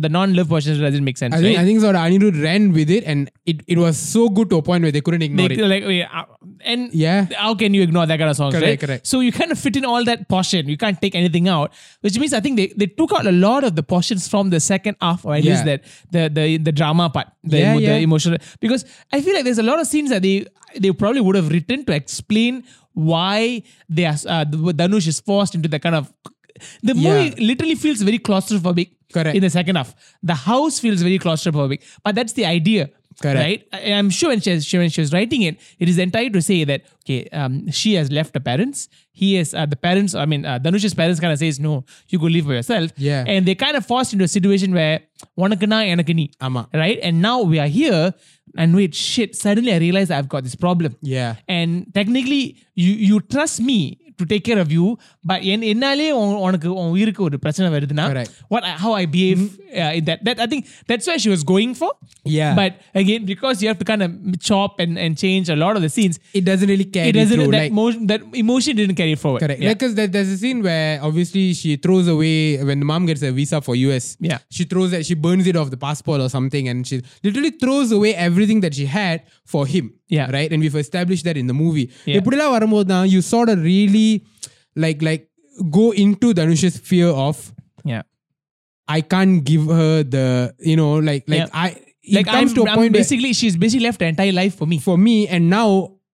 non-love 0.10 0.48
portions 0.48 0.80
doesn't 0.80 1.04
make 1.04 1.18
sense, 1.18 1.36
I 1.36 1.40
think 1.42 1.58
right? 1.58 1.64
I 1.64 1.66
think 1.66 1.82
sort 1.82 1.96
of 1.96 2.02
Anirudh 2.02 2.42
ran 2.42 2.72
with 2.72 2.90
it 2.90 3.04
and 3.04 3.30
it, 3.46 3.64
it 3.68 3.78
was 3.78 3.98
so 3.98 4.30
good 4.30 4.50
to 4.52 4.58
a 4.58 4.62
point 4.62 4.84
where 4.84 4.92
they 4.94 5.02
couldn't 5.02 5.22
ignore 5.24 5.50
They- 5.50 5.56
it 5.56 5.68
like, 5.68 5.84
wait, 5.84 6.04
uh, 6.04 6.24
and 6.62 6.94
Yeah. 6.94 7.28
how 7.36 7.54
can 7.56 7.74
you 7.74 7.82
ignore 7.82 8.06
that 8.06 8.18
kind 8.18 8.30
of 8.30 8.38
songs, 8.38 8.54
Correct, 8.56 8.70
right? 8.70 8.80
correct. 8.80 9.08
So 9.08 9.20
you 9.20 9.34
kind 9.34 9.52
of 9.52 9.60
fit 9.60 9.76
in 9.76 9.84
all 9.84 10.04
that 10.06 10.30
portion. 10.30 10.70
You 10.70 10.78
can't 10.78 11.00
take 11.02 11.14
anything 11.16 11.50
out, 11.50 11.74
which 12.02 12.18
means 12.18 12.34
I 12.34 12.40
think 12.40 12.56
they, 12.56 12.68
they 12.78 12.86
took 12.88 13.12
out 13.12 13.28
a 13.28 13.32
lot 13.34 13.66
of 13.66 13.76
the 13.76 13.84
portions 13.84 14.28
from 14.28 14.52
the 14.52 14.60
second 14.62 14.96
half, 15.02 15.26
or 15.26 15.36
at 15.36 15.44
least 15.44 15.66
that 15.66 15.84
the 16.12 16.30
the 16.34 16.58
the 16.58 16.72
drama 16.72 17.10
part, 17.10 17.28
the, 17.44 17.58
Yeah, 17.60 17.72
emo- 17.76 17.80
the 17.86 17.98
emotional. 18.10 18.38
Because 18.62 18.86
I 19.12 19.22
feel 19.22 19.34
like 19.36 19.44
there's 19.44 19.58
a 19.60 19.64
lot 19.64 19.80
of 19.82 19.88
scenes 19.88 20.10
that 20.12 20.22
they 20.22 20.46
they 20.80 20.92
probably 20.92 21.22
would 21.22 21.36
have 21.36 21.50
written 21.50 21.84
to 21.86 21.94
explain 21.94 22.64
why 22.96 23.62
they 23.88 24.06
are 24.06 24.18
uh, 24.28 24.46
Dhanush 24.46 25.08
is 25.08 25.20
forced 25.20 25.54
into 25.56 25.70
the 25.70 25.80
kind 25.80 25.96
of 25.96 26.12
the 26.82 26.94
movie 26.96 27.30
Yeah. 27.38 27.48
literally 27.50 27.76
feels 27.76 28.02
very 28.02 28.18
claustrophobic 28.18 28.92
Correct. 29.14 29.36
in 29.36 29.42
the 29.42 29.50
second 29.50 29.76
half. 29.76 29.94
The 30.24 30.34
house 30.36 30.80
feels 30.80 31.02
very 31.02 31.20
claustrophobic, 31.20 31.82
but 32.04 32.16
that's 32.16 32.34
the 32.34 32.46
idea. 32.46 32.90
Correct. 33.22 33.38
Right? 33.38 33.68
I, 33.72 33.94
I'm 33.94 34.10
sure 34.10 34.30
when 34.30 34.42
she, 34.42 34.52
was, 34.52 34.72
when 34.74 34.90
she 34.90 35.02
was 35.02 35.14
writing 35.14 35.44
it, 35.44 35.60
it 35.80 35.88
is 35.88 35.98
entitled 35.98 36.34
to 36.34 36.42
say 36.42 36.64
that, 36.66 36.84
okay, 37.04 37.28
um, 37.30 37.72
she 37.72 37.94
has 37.94 38.12
left 38.12 38.34
the 38.34 38.40
parents. 38.40 38.90
He 39.12 39.38
is, 39.38 39.54
uh, 39.54 39.66
the 39.66 39.76
parents, 39.76 40.16
I 40.16 40.26
mean, 40.26 40.46
uh, 40.46 40.60
Dhanush's 40.60 40.94
parents 40.94 41.20
kind 41.20 41.32
of 41.32 41.40
says, 41.40 41.60
no, 41.60 41.86
you 42.10 42.20
go 42.20 42.26
live 42.26 42.46
by 42.46 42.54
yourself. 42.54 42.92
Yeah. 42.98 43.24
And 43.26 43.46
they 43.46 43.56
kind 43.56 43.78
of 43.78 43.86
forced 43.86 44.14
into 44.14 44.26
a 44.26 44.28
situation 44.28 44.74
where, 44.74 45.02
Wanakana, 45.38 45.96
Anakani. 45.96 46.34
Ama. 46.42 46.68
Right? 46.74 47.00
And 47.02 47.22
now 47.22 47.42
we 47.42 47.60
are 47.60 47.68
here 47.68 48.14
and 48.58 48.76
wait, 48.76 48.94
shit, 48.94 49.36
suddenly 49.36 49.74
I 49.74 49.78
realize 49.78 50.12
I've 50.12 50.30
got 50.30 50.44
this 50.44 50.56
problem. 50.56 50.96
Yeah. 51.02 51.36
And 51.48 51.94
technically, 51.94 52.58
you, 52.74 52.94
you 52.94 53.20
trust 53.22 53.62
me 53.62 54.00
to 54.21 54.25
take 54.33 54.43
care 54.49 54.61
of 54.63 54.71
you, 54.77 54.87
but 55.31 55.41
என் 55.53 55.63
என்னாலே 55.73 56.09
உன்- 56.21 56.41
உனக்கு 56.47 56.69
உன் 56.81 56.91
உயிருக்கு 56.95 57.23
ஒரு 57.29 57.37
பிரச்சனை 57.45 57.69
வருதுன்னா 57.77 58.07
Correct. 58.13 58.33
what 58.55 58.63
I- 58.71 58.77
how 58.83 58.93
I 59.01 59.07
behave 59.15 59.43
uh, 59.83 59.97
in 59.99 60.05
that 60.09 60.21
that 60.29 60.39
I 60.45 60.49
think 60.53 60.63
that's 60.91 61.07
where 61.11 61.21
she 61.25 61.31
was 61.35 61.43
going 61.53 61.73
for. 61.81 61.91
Yeah. 62.39 62.53
But 62.61 62.73
again, 63.03 63.23
because 63.33 63.57
you 63.63 63.69
have 63.71 63.81
to 63.83 63.87
kind 63.91 64.03
of 64.07 64.11
chop 64.49 64.73
and, 64.85 64.95
and 65.05 65.13
change 65.25 65.47
a 65.49 65.59
lot 65.65 65.75
of 65.79 65.83
the 65.87 65.93
scenes, 65.97 66.17
it 66.41 66.45
doesn't 66.51 66.71
really 66.75 66.89
carry 66.97 67.11
it 67.13 67.19
doesn't 67.21 67.39
through 67.39 67.51
that, 67.55 67.63
like 67.65 67.73
emotion, 67.77 68.03
that 68.13 68.23
emotion 68.45 68.75
didn't 68.81 68.99
carry 69.03 69.17
forward. 69.25 69.41
Correct. 69.45 69.63
Yeah. 69.65 69.73
Because 69.75 69.95
there, 70.01 70.11
there's 70.17 70.33
a 70.37 70.41
scene 70.43 70.61
where 70.69 70.91
obviously 71.09 71.47
she 71.63 71.73
throws 71.87 72.09
away 72.17 72.37
when 72.71 72.79
the 72.85 72.89
mom 72.93 73.05
gets 73.11 73.23
a 73.31 73.33
visa 73.41 73.61
for 73.69 73.75
US. 73.87 74.07
Yeah. 74.31 74.41
She 74.59 74.65
throws 74.73 74.93
it, 74.99 75.05
she 75.11 75.19
burns 75.27 75.47
it 75.47 75.59
off 75.63 75.71
the 75.77 75.83
passport 75.89 76.21
or 76.21 76.31
something, 76.39 76.67
and 76.73 76.87
she 76.91 76.99
literally 77.29 77.55
throws 77.65 77.91
away 77.99 78.13
everything 78.29 78.61
that 78.67 78.75
she 78.81 78.87
had 79.01 79.19
for 79.45 79.63
him. 79.67 79.87
Yeah. 80.11 80.29
Right. 80.31 80.51
And 80.51 80.61
we've 80.61 80.79
established 80.79 81.25
that 81.25 81.37
in 81.37 81.47
the 81.47 81.57
movie. 81.57 81.87
Yeah. 82.05 82.17
எப்படிலாம் 82.19 82.55
வரும்போது 82.57 82.89
தான் 82.93 83.07
you 83.07 83.21
sort 83.33 83.49
of 83.49 83.59
really 83.67 84.09
like 84.77 85.01
like 85.03 85.25
go 85.79 85.87
into 85.97 86.29
Dhanush's 86.33 86.77
fear 86.91 87.11
of 87.27 87.37
yeah. 87.85 88.03
I 88.89 89.03
can't 89.13 89.37
give 89.45 89.65
her 89.79 89.95
the 90.09 90.27
you 90.63 90.77
know 90.77 90.93
like 91.09 91.25
like 91.27 91.43
Yeah. 91.43 91.61
I 91.61 91.69
it 92.03 92.15
Like 92.17 92.29
comes 92.29 92.51
I'm, 92.51 92.57
to 92.57 92.63
a 92.63 92.71
I'm 92.71 92.79
point 92.79 92.91
where 92.91 93.01
basically 93.01 93.33
she's 93.33 93.57
basically 93.57 93.87
left 93.87 94.01
her 94.01 94.09
entire 94.09 94.33
life 94.33 94.55
for 94.57 94.67
me. 94.67 94.79
for 94.81 94.97
me 94.99 95.17
and 95.29 95.45
now 95.51 95.67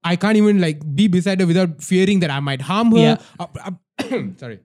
I 0.05 0.16
can't 0.16 0.37
even 0.37 0.57
like 0.61 0.79
be 0.99 1.05
beside 1.09 1.40
her 1.40 1.47
without 1.47 1.71
fearing 1.83 2.19
that 2.23 2.31
I 2.31 2.40
might 2.49 2.62
harm 2.71 2.88
her. 2.97 3.05
Yeah. 3.05 3.16
Up- 3.45 3.59
up- 3.69 3.83
sorry. 4.42 4.59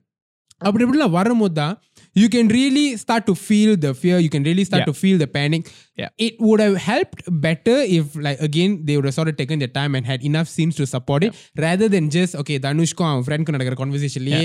அப்படி 0.60 0.82
இப்படிலாம் 0.84 1.14
வரும்போது 1.18 1.54
தான் 1.60 1.72
you 2.20 2.28
can 2.34 2.46
really 2.56 2.86
start 3.02 3.22
to 3.30 3.34
feel 3.48 3.70
the 3.84 3.92
fear 4.02 4.16
you 4.24 4.30
can 4.34 4.44
really 4.50 4.64
start 4.70 4.82
Yeah. 4.82 4.90
to 4.90 4.94
feel 5.02 5.16
the 5.22 5.28
panic 5.36 5.62
Yeah. 6.02 6.10
it 6.26 6.34
would 6.46 6.60
have 6.64 6.76
helped 6.90 7.20
better 7.46 7.76
if 7.98 8.16
like 8.26 8.40
again 8.48 8.72
they 8.88 8.96
would 8.98 9.08
have 9.10 9.16
sort 9.20 9.30
of 9.32 9.36
taken 9.40 9.58
their 9.62 9.72
time 9.80 9.94
and 9.98 10.04
had 10.12 10.22
enough 10.30 10.48
scenes 10.54 10.76
to 10.80 10.86
support 10.94 11.24
it 11.28 11.32
rather 11.66 11.88
than 11.94 12.06
just 12.18 12.34
okay 12.42 12.58
தனுஷ்க்கும் 12.66 13.10
அவன் 13.12 13.24
ஃப்ரெண்ட்க்கு 13.28 13.54
நடக்கிற 13.56 13.76
கான்வர்சேஷன்லயே 13.82 14.44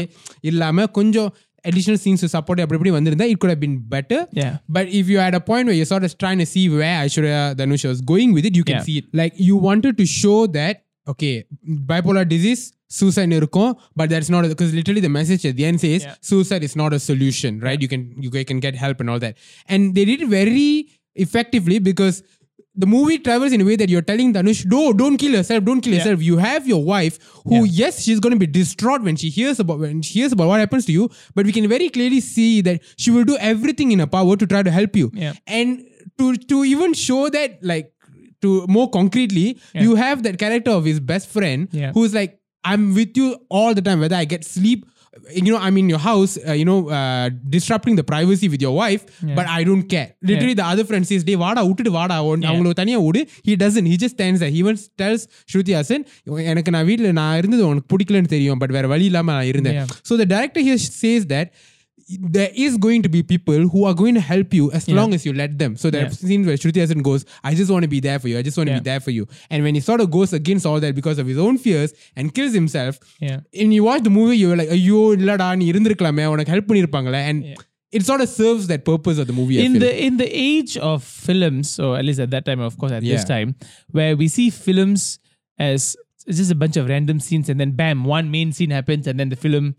இல்லாம 0.52 0.88
கொஞ்சம் 1.00 1.30
additional 1.70 1.98
scenes 2.02 2.20
to 2.24 2.30
support 2.36 2.58
it 2.60 2.64
அப்படி 2.66 2.78
இப்படி 2.80 2.92
வந்திருந்தா 2.98 3.26
it 3.34 3.38
could 3.42 3.52
have 3.54 3.62
been 3.66 3.78
better 3.96 4.20
Yeah. 4.42 4.54
but 4.76 4.86
if 5.00 5.06
you're 5.12 5.26
at 5.30 5.36
a 5.42 5.44
point 5.52 5.66
where 5.70 5.78
you're 5.80 5.92
sort 5.94 6.06
of 6.08 6.14
trying 6.24 6.40
to 6.44 6.48
see 6.54 6.66
where 6.76 6.96
Aishwarya 7.04 7.40
Dhanush 7.60 7.86
was 7.92 8.02
going 8.12 8.30
with 8.38 8.46
it, 8.50 8.54
you 8.60 8.66
can 8.70 8.78
Yeah. 8.80 8.86
see 8.88 8.98
it. 9.02 9.08
Like 9.22 9.34
you 9.48 9.56
wanted 9.68 9.96
to 10.02 10.06
show 10.22 10.38
that, 10.60 10.76
okay 11.09 11.45
bipolar 11.91 12.29
disease 12.29 12.73
suicide 12.89 13.33
இருக்கும் 13.33 13.77
but 13.97 14.11
that's 14.11 14.31
not 14.31 14.47
because 14.49 14.73
literally 14.75 15.01
the 15.01 15.09
message 15.09 15.45
at 15.47 15.57
the 15.57 15.65
end 15.65 15.81
says 15.81 16.07
suicide 16.21 16.63
is 16.63 16.77
not 16.77 16.93
a 16.93 16.99
solution 16.99 17.61
right 17.61 17.81
you 17.81 17.89
can 17.89 18.15
you 18.25 18.31
can 18.31 18.61
get 18.61 18.75
help 18.75 19.01
and 19.01 19.11
all 19.11 19.19
that 19.19 19.37
and 19.67 19.95
they 19.95 20.05
did 20.05 20.23
it 20.23 20.29
very 20.29 20.89
effectively 21.15 21.79
because 21.79 22.23
the 22.75 22.87
movie 22.87 23.19
travels 23.19 23.53
in 23.53 23.61
a 23.61 23.65
way 23.65 23.77
that 23.77 23.91
you're 23.91 24.01
telling 24.01 24.33
Dhanush, 24.33 24.65
no, 24.65 24.93
don't 24.95 25.19
kill 25.19 25.33
yourself, 25.33 25.63
don't 25.65 25.83
kill 25.83 25.93
yourself. 25.93 26.23
You 26.23 26.39
have 26.39 26.67
your 26.67 26.83
wife 26.83 27.19
who, 27.45 27.65
yes, 27.65 28.03
she's 28.03 28.19
going 28.19 28.33
to 28.33 28.39
be 28.39 28.47
distraught 28.47 29.03
when 29.03 29.15
she 29.17 29.29
hears 29.29 29.61
about 29.61 29.79
when 29.79 30.01
she 30.01 30.21
hears 30.21 30.33
about 30.33 30.49
what 30.49 30.61
happens 30.61 30.87
to 30.87 30.93
you, 30.93 31.11
but 31.35 31.45
we 31.45 31.53
can 31.53 31.69
very 31.69 31.91
clearly 31.91 32.21
see 32.21 32.63
that 32.63 32.81
she 32.97 33.11
will 33.11 33.25
do 33.25 33.37
everything 33.37 33.93
in 33.93 33.99
her 33.99 34.07
power 34.07 34.37
to 34.37 34.47
try 34.47 34.63
to 34.63 34.71
help 34.71 34.97
you. 34.97 35.11
Yeah. 35.13 35.35
And 35.47 35.87
to 36.19 36.37
to 36.37 36.65
even 36.65 36.95
show 36.95 37.29
that 37.29 37.63
like 37.63 37.92
to 38.43 38.67
more 38.69 38.89
concretely, 38.91 39.59
yeah. 39.75 39.83
you 39.83 39.95
have 40.05 40.23
that 40.25 40.39
character 40.39 40.73
of 40.79 40.85
his 40.85 41.01
best 41.01 41.29
friend 41.29 41.69
yeah. 41.73 41.93
who's 41.93 42.15
like, 42.15 42.33
I'm 42.65 42.95
with 42.95 43.17
you 43.17 43.29
all 43.49 43.75
the 43.75 43.83
time, 43.83 44.01
whether 44.01 44.17
I 44.17 44.25
get 44.25 44.45
sleep. 44.45 44.87
You 45.31 45.53
know, 45.53 45.59
I'm 45.59 45.77
in 45.77 45.89
your 45.91 45.99
house, 45.99 46.39
uh, 46.49 46.53
you 46.53 46.65
know, 46.65 46.89
uh, 46.89 47.29
disrupting 47.55 47.97
the 47.97 48.05
privacy 48.13 48.49
with 48.49 48.63
your 48.63 48.75
wife, 48.75 49.03
yeah. 49.23 49.35
but 49.35 49.47
I 49.47 49.63
don't 49.63 49.83
care. 49.83 50.09
Literally, 50.23 50.55
the 50.55 50.65
other 50.65 50.85
friend 50.85 51.07
says, 51.07 51.23
vada, 51.23 51.61
utudu, 51.61 51.91
vada, 51.91 52.15
அவங்கள 52.15 53.27
He 53.43 53.57
doesn't. 53.57 53.85
He 53.85 53.97
just 53.99 54.15
stands 54.15 54.41
there. 54.41 54.49
He 54.49 54.61
even 54.65 54.79
tells 54.97 55.29
Shruti 55.53 55.75
Haasan, 55.77 56.07
எனக்கு 56.25 56.71
நான் 56.71 56.85
வீட்டில் 56.85 57.13
நான் 57.13 57.37
இருந்தது 57.39 57.67
உனக்கு 57.67 57.97
பிடிக்கலன்னு 57.97 58.33
தெரியும், 58.37 58.61
but 58.61 58.71
வேற 58.71 58.89
வழி 58.89 59.05
இல்லாமல் 59.05 59.35
நான் 59.35 59.45
இருந்தேன். 59.45 59.87
So 60.03 60.19
the 60.19 60.27
director 60.27 60.63
here 60.63 60.81
says 61.03 61.27
that 61.27 61.53
there 62.09 62.51
is 62.55 62.77
going 62.77 63.03
to 63.03 63.09
be 63.09 63.23
people 63.23 63.69
who 63.69 63.85
are 63.85 63.95
going 63.95 64.15
to 64.15 64.21
help 64.21 64.53
you 64.55 64.71
as 64.73 64.89
yeah. 64.89 64.95
long 64.95 65.15
as 65.15 65.25
you 65.25 65.33
let 65.33 65.59
them. 65.59 65.77
So 65.77 65.91
there 65.91 66.03
yeah. 66.03 66.09
are 66.09 66.11
scenes 66.11 66.47
where 66.47 66.57
Shruti 66.57 66.83
Haasan 66.83 67.03
goes, 67.03 67.25
I 67.43 67.55
just 67.55 67.71
want 67.71 67.83
to 67.83 67.89
be 67.89 68.01
there 68.01 68.19
for 68.19 68.29
you. 68.29 68.39
I 68.39 68.43
just 68.43 68.57
want 68.57 68.69
to 68.69 68.75
yeah. 68.75 68.81
be 68.81 68.85
there 68.85 69.01
for 69.01 69.11
you. 69.11 69.27
And 69.51 69.63
when 69.63 69.75
he 69.75 69.81
sort 69.81 70.01
of 70.01 70.11
goes 70.11 70.33
against 70.33 70.67
all 70.67 70.81
that 70.81 70.95
because 70.95 71.19
of 71.19 71.27
his 71.27 71.39
own 71.39 71.59
fears 71.59 71.93
and 72.17 72.35
kills 72.35 72.53
himself, 72.53 72.99
yeah. 73.21 73.41
and 73.59 73.75
you 73.75 73.85
watch 73.85 74.03
the 74.03 74.11
movie, 74.11 74.37
you're 74.37 74.57
like, 74.57 74.69
Ayo, 74.69 75.17
illada, 75.17 75.41
I 75.41 76.29
want 76.29 76.45
to 76.45 76.51
help 76.51 76.67
pannirupangala. 76.67 77.15
And 77.15 77.45
yeah. 77.45 77.55
it 77.91 78.05
sort 78.05 78.21
of 78.21 78.29
serves 78.29 78.67
that 78.69 78.85
purpose 78.85 79.19
of 79.19 79.27
the 79.27 79.33
movie. 79.33 79.65
In 79.65 79.79
the 79.79 80.05
in 80.05 80.17
the 80.17 80.29
age 80.29 80.77
of 80.77 81.05
films, 81.05 81.79
or 81.79 81.97
at 81.99 82.05
least 82.05 82.21
at 82.21 82.31
that 82.31 82.45
time, 82.45 82.61
of 82.61 82.79
course, 82.79 82.93
at 82.93 83.03
this 83.03 83.25
time, 83.25 83.55
where 83.91 84.17
we 84.17 84.29
see 84.29 84.51
films 84.51 85.19
as 85.59 85.97
it's 86.27 86.39
just 86.39 86.51
a 86.51 86.55
bunch 86.55 86.77
of 86.77 86.89
random 86.89 87.21
scenes 87.21 87.49
and 87.49 87.59
then 87.59 87.73
bam, 87.73 88.05
one 88.05 88.31
main 88.31 88.53
scene 88.53 88.71
happens 88.71 89.07
and 89.07 89.19
then 89.19 89.29
the 89.29 89.37
film 89.37 89.75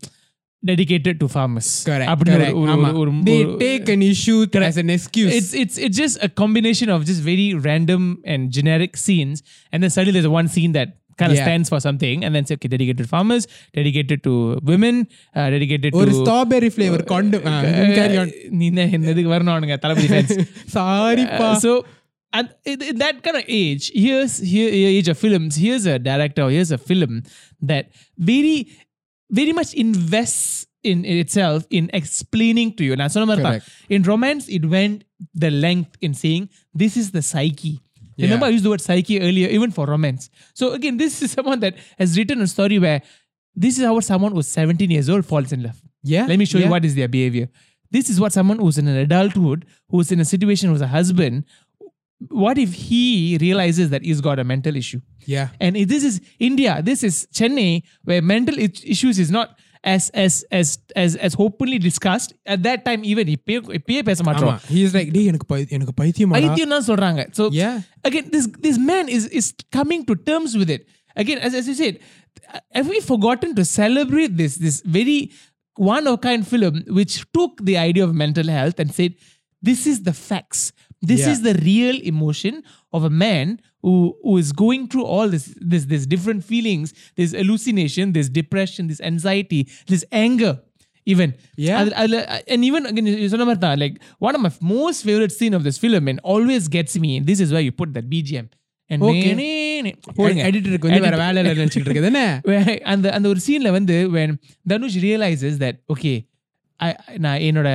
dedicated 0.63 1.15
to 1.21 1.27
farmers. 1.27 1.67
Correct, 1.83 2.09
அப்படின்னு 2.11 2.37
correct. 2.37 2.55
ஒரு- 2.61 2.63
ஒரு- 2.63 2.71
ஆமா. 2.75 2.89
ஒரு- 3.01 3.13
They 3.27 3.39
ஒரு- 3.45 3.57
take 3.59 3.87
an 3.95 4.01
issue 4.13 4.39
as 4.69 4.77
an 4.77 4.89
excuse. 4.89 5.33
it's 5.37 5.51
it's 5.61 5.75
it's 5.85 5.97
just 6.03 6.17
a 6.27 6.31
combination 6.41 6.89
of 6.89 7.01
just 7.03 7.21
very 7.23 7.53
random 7.67 8.03
and 8.25 8.49
generic 8.57 8.95
scenes, 9.05 9.37
and 9.71 9.77
then 9.83 9.91
suddenly 9.95 10.15
there's 10.17 10.33
one 10.41 10.49
scene 10.55 10.73
that 10.79 10.89
kind 11.15 11.31
of 11.31 11.37
Yeah. 11.37 11.45
stands 11.45 11.69
for 11.71 11.79
something, 11.79 12.17
and 12.25 12.35
then 12.35 12.45
say, 12.45 12.55
okay, 12.55 12.69
dedicated 12.69 13.01
to 13.03 13.07
farmers, 13.07 13.45
dedicated 13.77 14.19
to 14.23 14.33
women, 14.65 14.95
uh, 15.35 15.47
dedicated 15.55 15.93
ஒரு 15.93 16.11
to 16.11 16.17
strawberry 16.19 16.69
flavour 16.75 17.03
கொண்டு 17.03 17.39
carry 17.97 18.17
on 18.17 18.33
நீ 18.59 18.65
என்ன 18.65 18.85
என்னதுக்கு 18.97 19.33
வரணும் 19.35 19.53
அவனுங்க 19.55 19.77
தளபதி 19.77 20.07
fans. 20.07 20.33
சாரிப்பா 20.75 21.49
Uh, 21.51 21.57
so 21.57 21.71
at 22.33 22.47
in, 22.71 22.79
in 22.89 22.97
that 22.97 23.17
kind 23.25 23.37
of 23.39 23.45
age, 23.61 23.85
here's 24.03 24.33
here 24.53 24.69
age 24.97 25.07
of 25.13 25.17
films. 25.25 25.53
Here's 25.65 25.85
a 25.93 25.97
director. 26.09 26.45
Here's 26.55 26.73
a 26.79 26.81
film 26.89 27.13
that 27.71 27.85
very 28.31 28.57
very 29.39 29.53
much 29.59 29.73
invests 29.73 30.67
in, 30.83 31.05
in 31.05 31.17
itself 31.17 31.65
in 31.69 31.89
explaining 31.93 32.69
to 32.77 32.83
you. 32.87 32.95
Now, 32.95 33.07
சொன்ன 33.15 33.27
மாதிரி 33.31 33.45
தான். 33.47 33.61
in 33.95 34.01
romance, 34.13 34.45
it 34.57 34.65
went 34.75 34.97
the 35.43 35.51
length 35.65 35.93
in 36.05 36.13
saying 36.23 36.43
this 36.83 36.95
is 37.01 37.07
the 37.17 37.23
psyche. 37.31 37.75
Remember, 38.23 38.45
I 38.47 38.49
used 38.49 38.65
the 38.67 38.71
word 38.73 38.81
psyche 38.81 39.17
earlier, 39.27 39.47
even 39.57 39.71
for 39.75 39.83
romance. 39.85 40.23
So 40.53 40.65
again, 40.77 40.95
this 40.97 41.13
is 41.21 41.31
someone 41.37 41.59
that 41.65 41.75
has 42.01 42.17
written 42.17 42.41
a 42.41 42.47
story 42.47 42.77
where 42.85 43.01
this 43.55 43.77
is 43.77 43.83
how 43.89 43.99
someone 43.99 44.33
who's 44.33 44.47
17 44.47 44.91
years 44.95 45.09
old 45.09 45.25
falls 45.25 45.51
in 45.51 45.63
love. 45.63 45.77
Yeah, 46.03 46.25
Let 46.25 46.37
me 46.41 46.45
show 46.45 46.57
you 46.57 46.65
yeah. 46.65 46.69
what 46.69 46.85
is 46.89 46.95
their 46.95 47.07
behavior. 47.07 47.47
This 47.91 48.09
is 48.09 48.19
what 48.19 48.33
someone 48.33 48.59
who's 48.59 48.77
in 48.77 48.87
an 48.87 48.97
adulthood, 48.97 49.65
who's 49.89 50.11
in 50.11 50.19
a 50.19 50.25
situation 50.25 50.69
who's 50.69 50.81
a 50.81 50.87
husband, 50.87 51.45
what 52.43 52.57
if 52.57 52.73
he 52.73 53.03
realizes 53.41 53.89
that 53.91 54.03
he's 54.03 54.21
got 54.21 54.39
a 54.39 54.43
mental 54.43 54.75
issue? 54.75 54.99
Yeah. 55.25 55.49
And 55.59 55.77
if 55.77 55.87
this 55.87 56.03
is 56.03 56.15
India, 56.39 56.81
this 56.81 57.03
is 57.03 57.27
Chennai, 57.33 57.71
where 58.03 58.21
mental 58.21 58.55
i- 58.59 58.83
issues 58.95 59.17
is 59.19 59.31
not 59.31 59.49
as 59.83 60.09
as 60.23 60.33
as 60.51 60.67
as 61.03 61.15
as 61.27 61.35
openly 61.45 61.77
discussed. 61.79 62.33
At 62.45 62.63
that 62.63 62.79
time, 62.87 63.01
even 63.11 63.27
இப்பயே 63.35 63.59
இப்பயே 63.79 64.01
பேச 64.09 64.17
ஆமா 64.23 64.31
மாட்டோம் 64.31 64.57
he 64.75 64.81
is 64.87 64.93
like 64.97 65.09
டேய் 65.17 65.29
எனக்கு 65.31 65.47
by- 65.51 65.69
எனக்கு 65.77 65.93
பைத்தியமா 66.01 66.35
பைத்தியம் 66.37 66.73
தான் 66.75 66.87
சொல்றாங்க 66.89 67.21
so 67.39 67.45
Yeah. 67.61 67.75
again 68.09 68.25
this 68.35 68.47
this 68.67 68.79
man 68.91 69.05
is 69.17 69.25
is 69.41 69.47
coming 69.77 70.01
to 70.09 70.15
terms 70.31 70.53
with 70.61 70.71
it 70.77 70.83
again 71.23 71.39
as, 71.47 71.53
as 71.59 71.67
you 71.71 71.77
said 71.83 71.95
have 72.77 72.89
we 72.95 72.99
forgotten 73.11 73.51
to 73.59 73.63
celebrate 73.79 74.33
this 74.41 74.53
this 74.65 74.77
very 74.97 75.19
one 75.93 76.05
of 76.11 76.15
kind 76.27 76.43
film 76.51 76.75
which 76.99 77.15
took 77.37 77.53
the 77.69 77.77
idea 77.89 78.03
of 78.09 78.13
mental 78.25 78.47
health 78.57 78.77
and 78.83 78.89
said 78.99 79.11
this 79.69 79.81
is 79.91 79.97
the 80.09 80.15
facts 80.29 80.61
this 81.03 81.21
Yeah. 81.21 81.31
is 81.31 81.39
the 81.41 81.53
real 81.63 81.97
emotion 82.05 82.55
of 82.93 83.03
a 83.03 83.13
man 83.19 83.47
who, 83.83 83.93
who 84.23 84.33
is 84.37 84.49
going 84.55 84.83
through 84.87 85.05
all 85.07 85.27
this 85.29 85.45
this 85.73 85.83
this 85.85 86.05
different 86.05 86.41
feelings 86.43 86.87
this 87.17 87.31
hallucination 87.33 88.13
this 88.13 88.29
depression 88.31 88.83
this 88.87 89.01
anxiety 89.03 89.61
this 89.87 90.03
anger 90.23 90.53
even 91.07 91.29
Yeah. 91.57 91.77
அதுல- 91.79 91.95
அதுல- 91.95 92.25
and 92.47 92.65
even 92.65 92.85
again 92.85 93.05
you 93.15 93.29
சொன்ன 93.29 93.45
மாதிரி 93.45 93.61
தான் 93.65 93.79
like 93.79 93.95
one 94.27 94.35
of 94.35 94.41
my 94.41 94.51
most 94.75 94.99
favorite 95.03 95.33
scene 95.37 95.53
of 95.53 95.63
this 95.63 95.77
film 95.77 96.07
and 96.07 96.19
always 96.33 96.65
gets 96.77 96.95
me 97.05 97.11
this 97.29 97.39
is 97.39 97.51
where 97.55 97.65
you 97.67 97.75
put 97.81 97.91
that 97.93 98.07
BGM 98.13 98.47
and 98.89 98.99
Okay. 99.07 99.23
நே- 99.29 99.35
நே- 99.39 99.81
நே- 99.85 99.95
போடுங்க. 100.17 100.43
எடிட்டருக்கு 100.49 100.87
வந்து 100.89 101.05
வேற 101.07 101.17
வேலை 101.23 101.39
இல்லை 101.41 101.53
நினைச்சிட்டு 101.57 101.87
இருக்குது 101.89 102.09
என்ன 102.11 102.21
Where- 102.49 102.79
அந்த 102.93 103.13
அந்த 103.17 103.27
ஒரு 103.33 103.41
சீன்ல 103.47 103.71
வந்து 103.77 103.95
when 104.15 104.29
Dhanush 104.71 104.99
realizes 105.07 105.55
that 105.63 105.75
okay 105.95 106.15
I 106.17 106.25
நான் 107.17 107.39
என்னோட 107.47 107.69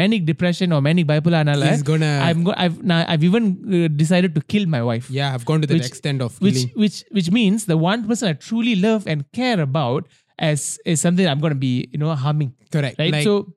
மேனிக் 0.00 0.24
depression 0.30 0.72
or 0.76 0.80
மேனிக் 0.86 1.08
பைப்புலானால 1.10 1.66
He's 1.68 1.84
gonna 1.90 2.10
I've 2.28 2.40
go, 2.48 2.52
I've 2.62 2.78
நான் 2.90 3.04
I've 3.12 3.24
even 3.28 3.44
uh, 3.76 3.88
decided 4.02 4.32
to 4.38 4.42
kill 4.52 4.66
my 4.74 4.82
wife 4.88 5.06
yeah 5.18 5.28
I've 5.34 5.46
gone 5.50 5.60
to 5.64 5.68
that 5.70 5.76
Which- 5.76 5.90
extent 5.92 6.20
of 6.26 6.32
which 6.46 6.58
killing 6.60 6.72
which 6.82 6.98
which 7.18 7.30
means 7.38 7.66
the 7.72 7.78
one 7.90 8.02
person 8.08 8.26
I 8.32 8.36
truly 8.48 8.74
love 8.88 9.04
and 9.06 9.20
care 9.40 9.60
about 9.68 10.02
as 10.50 10.60
is 10.92 11.00
something 11.06 11.26
I'm 11.32 11.42
going 11.44 11.56
to 11.58 11.62
be 11.68 11.74
you 11.94 12.00
know 12.02 12.12
harming 12.24 12.50
correct 12.76 12.96
right 13.02 13.14
like 13.16 13.26
so 13.30 13.34
yeah 13.34 13.42
yeah 13.42 13.55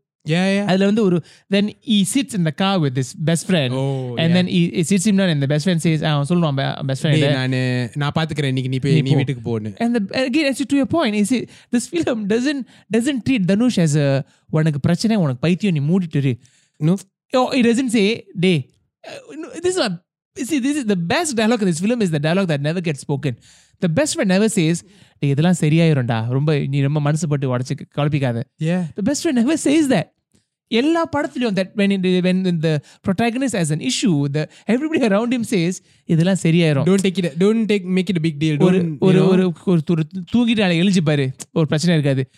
அதுல 0.70 0.86
வந்து 0.90 1.02
ஒரு 1.08 1.18
then 1.54 1.66
he 1.90 1.98
sits 2.14 2.34
in 2.38 2.44
the 2.44 2.54
car 2.62 2.80
with 2.84 2.96
his 3.02 3.10
best 3.30 3.44
friend 3.50 3.72
Oh, 3.74 3.84
and 4.22 4.30
yeah. 4.30 4.36
then 4.38 4.48
he, 4.48 4.62
he 4.78 4.84
sits 4.92 5.06
him 5.10 5.18
down 5.20 5.30
and 5.30 5.42
the 5.44 5.48
best 5.48 5.64
friend 5.68 5.82
says 5.86 6.04
அவன் 6.04 6.30
சொல்லுவான் 6.32 6.58
best 6.86 7.04
டேய், 7.06 7.22
friend 7.22 7.34
நானு 7.34 7.60
நான் 7.96 8.16
பாத்துக்கிறேன் 8.16 8.52
இன்னைக்கு 8.54 8.70
நீ 8.70 8.80
போய் 8.80 9.02
நீ 9.02 9.12
போ. 9.12 9.16
வீட்டுக்கு 9.16 9.44
போன்னு 9.52 9.72
and 9.80 9.96
the, 9.96 10.02
again 10.24 10.46
as 10.46 10.62
to 10.72 10.76
your 10.76 10.90
point 10.98 11.16
is 11.16 11.32
it, 11.32 11.44
this 11.72 11.88
film 11.88 12.28
doesn't 12.28 12.64
doesn't 12.98 13.22
treat 13.30 13.44
Dhanush 13.52 13.78
as 13.78 13.96
a 13.96 14.10
உனக்கு 14.50 14.80
பிரச்சனை 14.80 15.16
உனக்கு 15.16 15.40
பைத்தியம் 15.40 15.78
நீ 15.78 15.84
மூடிட்டு 15.92 16.16
இரு. 16.16 16.34
no 16.80 16.96
oh, 17.34 17.48
it 17.52 17.64
doesn't 17.64 17.90
say 17.90 18.08
day 20.30 20.42
uh, 20.42 20.46
no, 20.46 20.46
this 20.46 20.46
is 20.46 20.50
a 20.50 20.54
see 20.54 20.60
this 20.60 20.78
is 20.78 20.86
the 20.86 20.96
best 20.96 21.36
dialogue 21.36 21.62
in 21.62 21.68
this 21.68 21.80
film 21.80 22.02
is 22.02 22.12
the 22.12 22.20
dialogue 22.20 22.48
that 22.48 22.62
never 22.62 22.82
gets 22.82 23.00
spoken 23.00 23.38
the 23.82 23.90
best 23.90 24.14
friend 24.14 24.30
never 24.30 24.50
says 24.50 24.84
டேய் 25.20 25.32
இதெல்லாம் 25.32 25.60
சரியாயிரும்டா 25.60 26.28
ரொம்ப 26.28 26.60
நீ 26.60 26.82
ரொம்ப 26.82 27.00
மனசு 27.00 27.28
பட்டு 27.28 27.58
உடச்சு 27.58 27.88
குழப்பிக்காத 27.92 28.48
yeah 28.64 28.84
The 28.96 29.12
best 29.12 29.24
friend 29.24 29.38
never 29.38 29.58
says 29.58 29.88
that. 29.88 30.14
எல்லா 30.68 31.10
படத்துலயும் 31.18 31.56
that 31.56 31.70
when 31.76 31.92
in 31.92 32.04
the, 32.04 32.22
when 32.22 32.44
the 32.44 32.82
protagonist 33.02 33.56
has 33.56 33.72
an 33.72 33.82
issue 33.82 34.28
the 34.28 34.50
everybody 34.68 35.02
around 35.08 35.34
him 35.34 35.44
says 35.44 35.82
இதெல்லாம் 36.06 36.42
சரியாயிரும் 36.44 36.84
don't 36.84 37.02
take 37.02 37.18
it 37.18 37.38
don't 37.38 37.66
take 37.66 37.86
make 37.86 38.10
it 38.10 38.18
a 38.18 38.22
big 38.22 38.38
deal 38.38 38.58
ஒரு 38.60 38.82
don't 38.82 38.98
ஒரு 39.00 39.18
you 39.18 39.24
know, 39.24 39.30
ஒரு 39.32 39.54
ஒரு 39.66 39.82
ஒரு 39.88 40.04
தூங்கிட்டு 40.34 40.58
நாளைக்கு 40.58 40.86
எழுஞ்சி 40.86 41.04
பாரு 41.04 41.32
ஒரு 41.52 41.68
பிரச்சனை 41.68 41.96
இருக்காது 41.96 42.30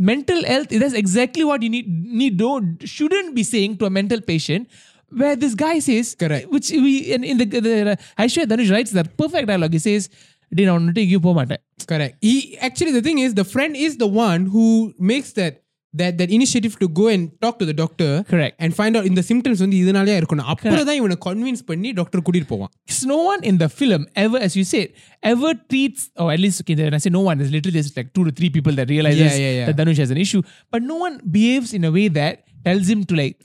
mental 0.00 0.44
health 0.44 0.70
that's 0.82 0.98
exactly 1.04 1.44
what 1.52 1.62
you 1.62 1.70
need 1.70 1.86
need 2.22 2.36
don't 2.42 2.84
shouldn't 2.98 3.34
be 3.34 3.42
saying 3.42 3.76
to 3.76 3.86
a 3.86 3.90
mental 3.90 4.20
patient 4.20 4.68
where 5.15 5.35
this 5.35 5.55
guy 5.55 5.79
says, 5.79 6.15
correct, 6.15 6.49
which 6.49 6.69
we 6.71 7.13
in 7.13 7.37
the, 7.37 7.45
the 7.45 7.97
Aishwarya 8.17 8.45
Dhanush 8.45 8.71
writes 8.71 8.91
that 8.91 9.15
perfect 9.17 9.47
dialogue. 9.47 9.73
He 9.73 9.79
says, 9.79 10.09
"Did 10.53 10.69
I 10.69 10.77
take 10.93 11.09
you 11.09 11.19
for 11.19 11.35
matter?" 11.35 11.57
Correct. 11.87 12.17
He 12.21 12.57
actually 12.59 12.91
the 12.91 13.01
thing 13.01 13.19
is 13.19 13.33
the 13.33 13.43
friend 13.55 13.75
is 13.75 13.97
the 13.97 14.07
one 14.07 14.45
who 14.47 14.93
makes 14.99 15.33
that 15.33 15.63
that 15.93 16.17
that 16.17 16.29
initiative 16.31 16.77
to 16.79 16.87
go 16.87 17.07
and 17.07 17.29
talk 17.39 17.59
to 17.59 17.65
the 17.69 17.73
doctor 17.73 18.23
correct 18.29 18.55
and 18.59 18.75
find 18.75 18.97
out 18.97 19.05
in 19.09 19.13
the 19.19 19.23
symptoms 19.29 19.57
when 19.61 19.71
வந்து 19.71 19.79
இதனாலயா 19.83 20.15
இருக்கணும் 20.21 20.47
அப்புறம் 20.53 20.87
தான் 20.89 20.99
இவனை 20.99 21.17
convince 21.27 21.61
பண்ணி 21.71 21.89
doctor 21.99 22.19
kudir 22.27 22.43
போவான் 22.51 22.71
it's 22.89 23.03
no 23.13 23.19
one 23.31 23.41
in 23.49 23.57
the 23.63 23.69
film 23.79 24.01
ever 24.23 24.39
as 24.47 24.53
you 24.59 24.65
said 24.73 24.87
ever 25.31 25.51
treats 25.71 26.03
or 26.23 26.27
at 26.35 26.41
least 26.45 26.59
okay 26.63 26.75
when 26.81 26.97
I 26.99 27.03
say 27.05 27.11
no 27.19 27.23
one 27.29 27.37
there's 27.39 27.53
literally 27.57 27.75
there's 27.77 27.93
like 27.99 28.09
two 28.17 28.25
to 28.27 28.33
three 28.39 28.51
people 28.57 28.75
that 28.79 28.89
realizes 28.95 29.21
yeah, 29.25 29.43
yeah, 29.45 29.53
yeah. 29.59 29.67
that 29.69 29.77
Dhanush 29.81 30.01
has 30.05 30.13
an 30.15 30.21
issue 30.25 30.41
but 30.75 30.81
no 30.93 30.97
one 31.05 31.15
behaves 31.37 31.71
in 31.79 31.85
a 31.89 31.93
way 31.97 32.07
that 32.19 32.35
tells 32.67 32.87
him 32.93 33.01
to 33.11 33.15
like 33.21 33.37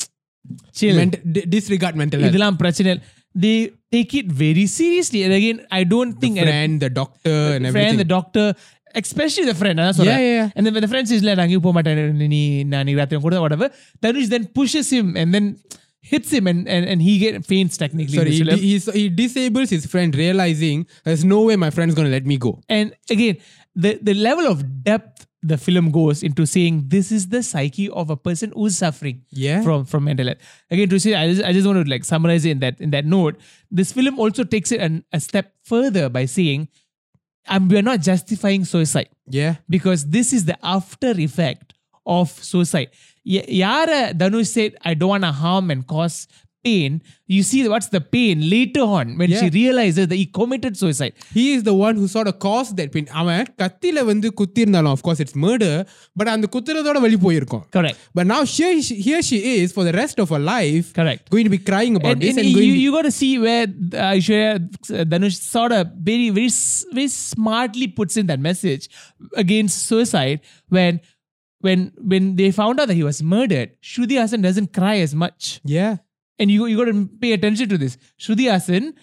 disregard 1.56 1.96
mental 2.02 2.20
health. 2.20 2.34
இதெல்லாம் 2.34 3.00
they 3.44 3.70
take 3.94 4.12
it 4.20 4.26
very 4.44 4.66
seriously 4.66 5.22
and 5.24 5.32
again 5.32 5.58
I 5.78 5.84
don't 5.84 6.14
think 6.22 6.34
friend 6.38 6.64
and, 6.64 6.80
the 6.84 6.90
doctor 7.00 7.36
the 7.48 7.54
and 7.56 7.72
friend, 7.76 7.98
the 8.04 8.10
doctor 8.16 8.44
especially 9.02 9.44
the 9.44 9.54
friend 9.54 9.78
yeah, 9.78 9.92
yeah, 10.04 10.18
yeah. 10.18 10.56
and 10.56 10.66
then 10.66 10.72
when 10.76 10.84
the 10.86 10.90
friend 10.92 11.06
says 11.10 11.22
நான் 11.26 11.42
அங்கேயும் 11.44 11.66
போக 11.66 11.74
மாட்டேன் 11.78 12.30
நீ 12.34 12.40
நான் 12.72 12.90
ராத்திரி 13.00 13.20
கூட 13.26 13.36
whatever 13.44 13.68
Dhanush 14.04 14.30
then 14.34 14.46
pushes 14.58 14.88
him 14.96 15.08
and 15.20 15.30
then 15.36 15.46
hits 16.00 16.30
him 16.36 16.46
and, 16.46 16.66
and, 16.74 16.84
and 16.86 17.02
he 17.02 17.14
faints 17.42 17.76
technically. 17.76 18.18
So 18.18 18.24
he, 18.24 18.78
he, 18.78 19.08
disables 19.08 19.70
his 19.70 19.86
friend, 19.86 20.14
realizing 20.14 20.86
there's 21.04 21.24
no 21.24 21.42
way 21.42 21.56
my 21.56 21.70
friend's 21.70 21.94
gonna 21.94 22.08
let 22.08 22.26
me 22.32 22.38
go. 22.38 22.52
And 22.68 22.94
again, 23.10 23.36
the, 23.76 23.98
the 24.02 24.14
level 24.14 24.46
of 24.46 24.84
depth 24.84 25.26
the 25.42 25.56
film 25.56 25.90
goes 25.92 26.22
into 26.22 26.44
saying 26.46 26.84
this 26.88 27.12
is 27.12 27.28
the 27.28 27.42
psyche 27.42 27.88
of 27.90 28.10
a 28.10 28.16
person 28.16 28.52
who's 28.56 28.76
suffering 28.76 29.22
Yeah. 29.30 29.62
from 29.62 29.84
from 29.84 30.04
mental 30.04 30.26
health. 30.26 30.38
Again, 30.70 30.88
to 30.88 30.98
say, 30.98 31.14
I 31.14 31.28
just, 31.32 31.44
I 31.44 31.52
just 31.52 31.66
want 31.66 31.84
to 31.84 31.90
like 31.90 32.04
summarize 32.04 32.44
it 32.44 32.50
in 32.50 32.58
that 32.60 32.80
in 32.80 32.90
that 32.90 33.06
note. 33.06 33.38
This 33.70 33.92
film 33.92 34.18
also 34.18 34.42
takes 34.44 34.72
it 34.72 34.80
an, 34.80 35.04
a 35.12 35.20
step 35.20 35.52
further 35.62 36.08
by 36.08 36.24
saying, 36.24 36.68
um, 37.48 37.68
we 37.68 37.78
are 37.78 37.82
not 37.82 38.00
justifying 38.00 38.64
suicide 38.64 39.08
yeah 39.26 39.56
because 39.68 40.06
this 40.10 40.32
is 40.32 40.44
the 40.44 40.58
after 40.62 41.10
effect 41.12 41.74
of 42.04 42.30
suicide. 42.30 42.88
Y- 43.24 43.44
Yara 43.48 44.12
Dhanush 44.14 44.46
said, 44.48 44.76
I 44.84 44.94
don't 44.94 45.10
want 45.10 45.24
to 45.24 45.32
harm 45.32 45.70
and 45.70 45.86
cause 45.86 46.26
pain. 46.68 47.02
You 47.34 47.42
see 47.48 47.60
what's 47.72 47.88
the 47.96 48.00
pain 48.14 48.36
later 48.54 48.84
on 48.98 49.06
when 49.20 49.30
yeah. 49.30 49.40
she 49.40 49.48
realizes 49.60 50.04
that 50.10 50.18
he 50.22 50.26
committed 50.38 50.76
suicide. 50.82 51.14
He 51.38 51.46
is 51.54 51.62
the 51.62 51.74
one 51.86 51.96
who 52.00 52.06
sort 52.14 52.28
of 52.30 52.36
caused 52.46 52.74
that 52.80 52.90
pain. 52.94 53.06
அவன் 53.20 53.42
கத்தியில 53.62 54.04
வந்து 54.10 54.28
குத்தி 54.40 54.62
இருந்தாலும் 54.64 54.92
of 54.96 55.02
course 55.06 55.20
it's 55.24 55.36
murder 55.46 55.74
but 56.18 56.28
அந்த 56.34 56.48
குத்துறதோட 56.54 57.00
vali 57.04 57.18
போயிருக்கும். 57.26 57.64
Correct. 57.76 57.98
But 58.18 58.26
now 58.34 58.40
she, 58.52 58.68
here 59.08 59.22
she 59.28 59.38
is 59.56 59.68
for 59.76 59.84
the 59.88 59.94
rest 60.00 60.18
of 60.24 60.30
her 60.34 60.42
life. 60.54 60.88
Correct. 61.00 61.22
Going 61.34 61.48
to 61.50 61.54
be 61.58 61.62
crying 61.70 61.94
about 62.00 62.12
and, 62.12 62.22
this 62.24 62.36
and, 62.36 62.46
and 62.46 62.66
you, 62.68 62.74
you 62.84 62.90
got 62.96 63.06
to 63.10 63.14
see 63.22 63.32
where 63.46 63.66
uh, 64.06 64.16
uh, 64.40 65.04
Dhanush 65.12 65.38
sort 65.56 65.74
of 65.78 65.84
very 66.10 66.30
very 66.38 66.50
very 66.98 67.10
smartly 67.28 67.88
puts 68.00 68.16
in 68.22 68.26
that 68.32 68.42
message 68.50 68.84
against 69.44 69.78
suicide 69.92 70.40
when 70.76 70.94
when 71.66 71.80
when 72.12 72.24
they 72.40 72.50
found 72.60 72.76
out 72.80 72.88
that 72.90 72.98
he 73.02 73.06
was 73.12 73.20
murdered, 73.36 73.70
Shruti 73.90 74.16
Haasan 74.20 74.42
doesn't 74.48 74.70
cry 74.80 74.96
as 75.06 75.14
much. 75.24 75.60
Yeah 75.78 75.94
and 76.38 76.50
you 76.50 76.66
you 76.66 76.76
got 76.76 76.90
to 76.92 77.06
pay 77.20 77.32
attention 77.32 77.68
to 77.68 77.78
this. 77.78 77.96
Shruti 78.20 78.94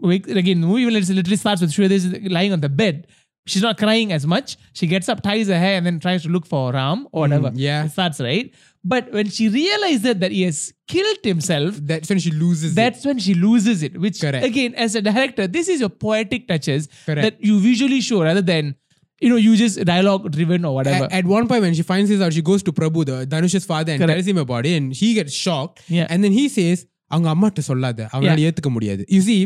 wake, 0.00 0.26
again, 0.28 0.60
the 0.60 0.66
movie 0.66 0.90
literally 0.90 1.36
starts 1.36 1.60
with 1.60 1.70
Shruti 1.72 1.90
Haasan 1.98 2.30
lying 2.30 2.52
on 2.52 2.60
the 2.60 2.68
bed. 2.68 3.06
she's 3.46 3.62
not 3.62 3.76
crying 3.76 4.12
as 4.12 4.26
much. 4.26 4.56
She 4.72 4.86
gets 4.86 5.08
up, 5.08 5.22
ties 5.22 5.48
her 5.48 5.58
hair, 5.58 5.76
and 5.76 5.86
then 5.86 6.00
tries 6.00 6.22
to 6.22 6.28
look 6.28 6.46
for 6.46 6.72
Ram 6.72 7.06
or 7.12 7.20
whatever. 7.22 7.50
Mm, 7.50 7.54
yeah. 7.56 7.84
It 7.84 7.90
starts 7.90 8.20
right. 8.20 8.54
But 8.82 9.12
when 9.12 9.28
she 9.28 9.48
realizes 9.48 10.14
that 10.16 10.30
he 10.30 10.42
has 10.42 10.72
killed 10.88 11.18
himself, 11.22 11.76
That's 11.82 12.08
when 12.08 12.18
she 12.18 12.30
loses. 12.30 12.72
it. 12.72 12.74
that's 12.76 13.04
when 13.04 13.18
she 13.18 13.34
loses 13.34 13.82
it. 13.82 13.98
Which 13.98 14.20
Correct. 14.20 14.44
again, 14.44 14.74
as 14.74 14.94
a 14.94 15.02
director, 15.02 15.46
this 15.46 15.68
is 15.68 15.80
your 15.80 15.88
poetic 15.88 16.48
touches 16.48 16.88
Correct. 17.06 17.22
that 17.22 17.44
you 17.44 17.60
visually 17.60 18.00
show 18.00 18.22
rather 18.22 18.42
than 18.42 18.76
you 19.21 19.29
know 19.31 19.35
you 19.45 19.55
just 19.61 19.83
dialogue 19.85 20.31
driven 20.31 20.63
or 20.65 20.73
whatever. 20.75 21.05
At, 21.05 21.11
at 21.19 21.25
one 21.25 21.47
point, 21.47 21.61
when 21.61 21.73
she 21.73 21.83
finds 21.91 22.09
this 22.09 22.21
out, 22.21 22.31
she 22.37 22.41
goes 22.41 22.61
to 22.63 22.71
Prabhu, 22.71 23.05
the 23.11 23.17
Dhanush's 23.33 23.65
father, 23.65 23.91
and 23.93 23.99
Correct. 24.01 24.15
tells 24.17 24.27
him 24.33 24.37
about 24.37 24.65
it, 24.65 24.75
and 24.81 24.93
he 25.01 25.13
gets 25.19 25.33
shocked. 25.33 25.81
Yeah. 25.97 26.07
And 26.09 26.23
then 26.23 26.31
he 26.41 26.45
says, 26.59 26.79
அவங்க 27.11 27.27
அம்மாட்ட 27.35 27.59
சொல்லாத 27.67 28.07
அவனால 28.13 28.41
ஏத்துக்க 28.47 28.69
முடியாது 28.73 29.03
you 29.13 29.21
see 29.27 29.39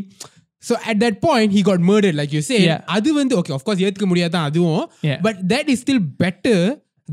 so 0.68 0.74
at 0.92 0.98
that 1.04 1.16
point 1.28 1.50
he 1.58 1.62
got 1.70 1.80
murdered 1.90 2.16
like 2.20 2.32
you 2.36 2.42
said 2.48 2.64
Yeah. 2.70 2.80
அது 2.96 3.10
வந்து 3.20 3.34
okay 3.40 3.54
of 3.58 3.64
course 3.68 3.80
ஏத்துக்க 3.88 4.08
முடியாதான் 4.12 4.48
அதுவும் 4.50 4.84
Yeah. 5.10 5.20
but 5.28 5.36
that 5.54 5.68
is 5.74 5.78
still 5.86 6.02
better 6.24 6.58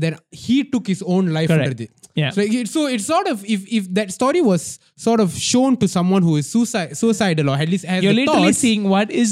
than 0.03 0.13
he 0.45 0.57
took 0.73 0.85
his 0.93 1.01
own 1.13 1.25
life 1.37 1.49
Correct. 1.53 1.69
ன்றது. 1.69 1.87
Yeah. 2.21 2.31
so, 2.35 2.41
it, 2.41 2.67
so 2.75 2.81
it's 2.93 3.05
sort 3.13 3.27
of 3.33 3.37
if 3.55 3.61
if 3.77 3.83
that 3.97 4.09
story 4.17 4.41
was 4.51 4.63
sort 5.07 5.21
of 5.25 5.29
shown 5.51 5.77
to 5.81 5.87
someone 5.97 6.23
who 6.27 6.33
is 6.41 6.47
suicide, 6.55 6.89
suicidal 7.01 7.49
or 7.51 7.57
at 7.65 7.69
least 7.73 7.85
has 7.91 8.03
You're 8.05 8.13
the 8.13 8.19
literally 8.21 8.51
thoughts, 8.51 8.57
seeing 8.65 8.83
what 8.95 9.09
is 9.23 9.31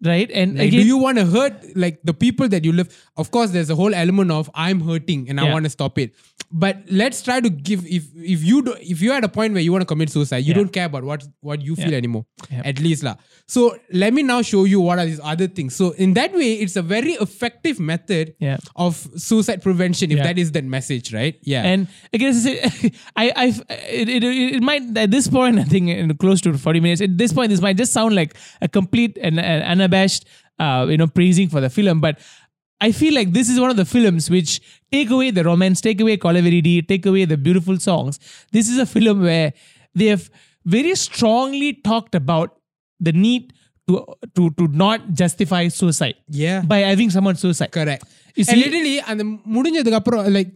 the 0.00 0.08
what 0.08 0.20
is 0.20 0.26
the 0.28 0.34
consequences, 0.34 0.34
yeah 0.34 0.34
right? 0.34 0.34
And 0.34 0.58
Like, 0.58 0.68
again, 0.68 0.80
do 0.80 0.86
you 0.86 0.98
want 0.98 1.18
to 1.18 1.24
hurt 1.26 1.76
like 1.76 2.00
the 2.04 2.14
people 2.14 2.48
that 2.48 2.64
you 2.64 2.72
live? 2.72 2.88
Of 3.16 3.30
course, 3.30 3.50
there's 3.50 3.70
a 3.70 3.76
whole 3.76 3.94
element 3.94 4.30
of 4.30 4.50
I'm 4.54 4.80
hurting 4.80 5.28
and 5.28 5.40
I 5.40 5.52
want 5.52 5.64
to 5.64 5.70
stop 5.70 5.98
it. 5.98 6.14
But 6.52 6.82
let's 6.90 7.22
try 7.22 7.38
to 7.40 7.48
give 7.48 7.86
if 7.86 8.06
if 8.16 8.42
you 8.44 8.62
do 8.62 8.74
if 8.80 9.00
you're 9.00 9.14
at 9.14 9.22
a 9.22 9.28
point 9.28 9.52
where 9.52 9.62
you 9.62 9.70
want 9.70 9.82
to 9.82 9.86
commit 9.86 10.10
suicide, 10.10 10.38
you 10.38 10.50
Yeah. 10.50 10.54
don't 10.54 10.72
care 10.72 10.86
about 10.86 11.04
what 11.04 11.22
what 11.40 11.62
you 11.62 11.76
feel 11.76 11.94
anymore. 11.94 12.26
Yeah. 12.50 12.62
At 12.64 12.80
least 12.80 13.04
lah. 13.04 13.14
So 13.46 13.76
let 13.92 14.12
me 14.12 14.24
now 14.24 14.42
show 14.42 14.64
you 14.64 14.80
what 14.80 14.98
are 14.98 15.06
these 15.06 15.20
other 15.22 15.46
things. 15.46 15.76
So 15.76 15.90
in 15.92 16.14
that 16.14 16.32
way, 16.34 16.54
it's 16.54 16.74
a 16.74 16.82
very 16.82 17.12
effective 17.26 17.78
method 17.78 18.34
Yeah. 18.40 18.58
of 18.74 18.98
suicide 19.16 19.62
prevention. 19.62 20.10
If 20.10 20.18
Yeah. 20.18 20.24
that 20.24 20.38
is 20.38 20.50
that 20.52 20.64
message, 20.64 21.12
right? 21.14 21.38
Yeah. 21.42 21.62
And 21.62 21.86
again, 22.12 22.34
I, 22.34 22.90
I, 23.16 23.32
I, 23.36 23.46
it, 24.02 24.08
it, 24.08 24.24
it 24.24 24.62
might 24.62 24.90
at 24.98 25.10
this 25.12 25.28
point, 25.28 25.58
I 25.60 25.64
think, 25.64 25.88
in 25.88 26.16
close 26.16 26.40
to 26.42 26.58
forty 26.58 26.80
minutes. 26.80 27.00
At 27.00 27.16
this 27.16 27.32
point, 27.32 27.50
this 27.54 27.60
might 27.60 27.76
just 27.76 27.92
sound 27.92 28.14
like 28.16 28.34
a 28.60 28.66
complete 28.68 29.18
and 29.22 29.38
an 29.38 29.80
unabashed, 29.90 30.24
uh, 30.58 30.86
you 30.88 30.96
know, 30.96 31.06
praising 31.06 31.48
for 31.48 31.60
the 31.60 31.70
film. 31.70 32.00
But 32.00 32.18
I 32.80 32.92
feel 32.92 33.14
like 33.14 33.32
this 33.32 33.48
is 33.48 33.60
one 33.60 33.70
of 33.70 33.76
the 33.76 33.84
films 33.84 34.30
which 34.30 34.60
take 34.92 35.10
away 35.10 35.30
the 35.30 35.44
romance, 35.44 35.80
take 35.80 36.00
away 36.00 36.16
Kolaveri 36.16 36.62
Di, 36.62 36.82
take 36.82 37.06
away 37.06 37.24
the 37.24 37.36
beautiful 37.36 37.78
songs. 37.78 38.18
This 38.52 38.68
is 38.68 38.78
a 38.78 38.86
film 38.86 39.22
where 39.22 39.52
they 39.94 40.06
have 40.06 40.30
very 40.64 40.94
strongly 40.94 41.74
talked 41.74 42.14
about 42.14 42.58
the 43.00 43.12
need 43.12 43.52
to 43.88 44.04
to 44.36 44.50
to 44.58 44.68
not 44.68 45.12
justify 45.12 45.68
suicide. 45.68 46.16
Yeah. 46.28 46.62
By 46.62 46.80
having 46.80 47.10
someone 47.10 47.36
suicide. 47.36 47.72
Correct. 47.72 48.04
You 48.36 48.44
see, 48.44 48.52
and 48.52 48.60
literally 48.64 48.96
and 49.00 49.20
முடிஞ்சதுக்கு 49.54 50.00
அப்புறம் 50.00 50.26
like 50.38 50.50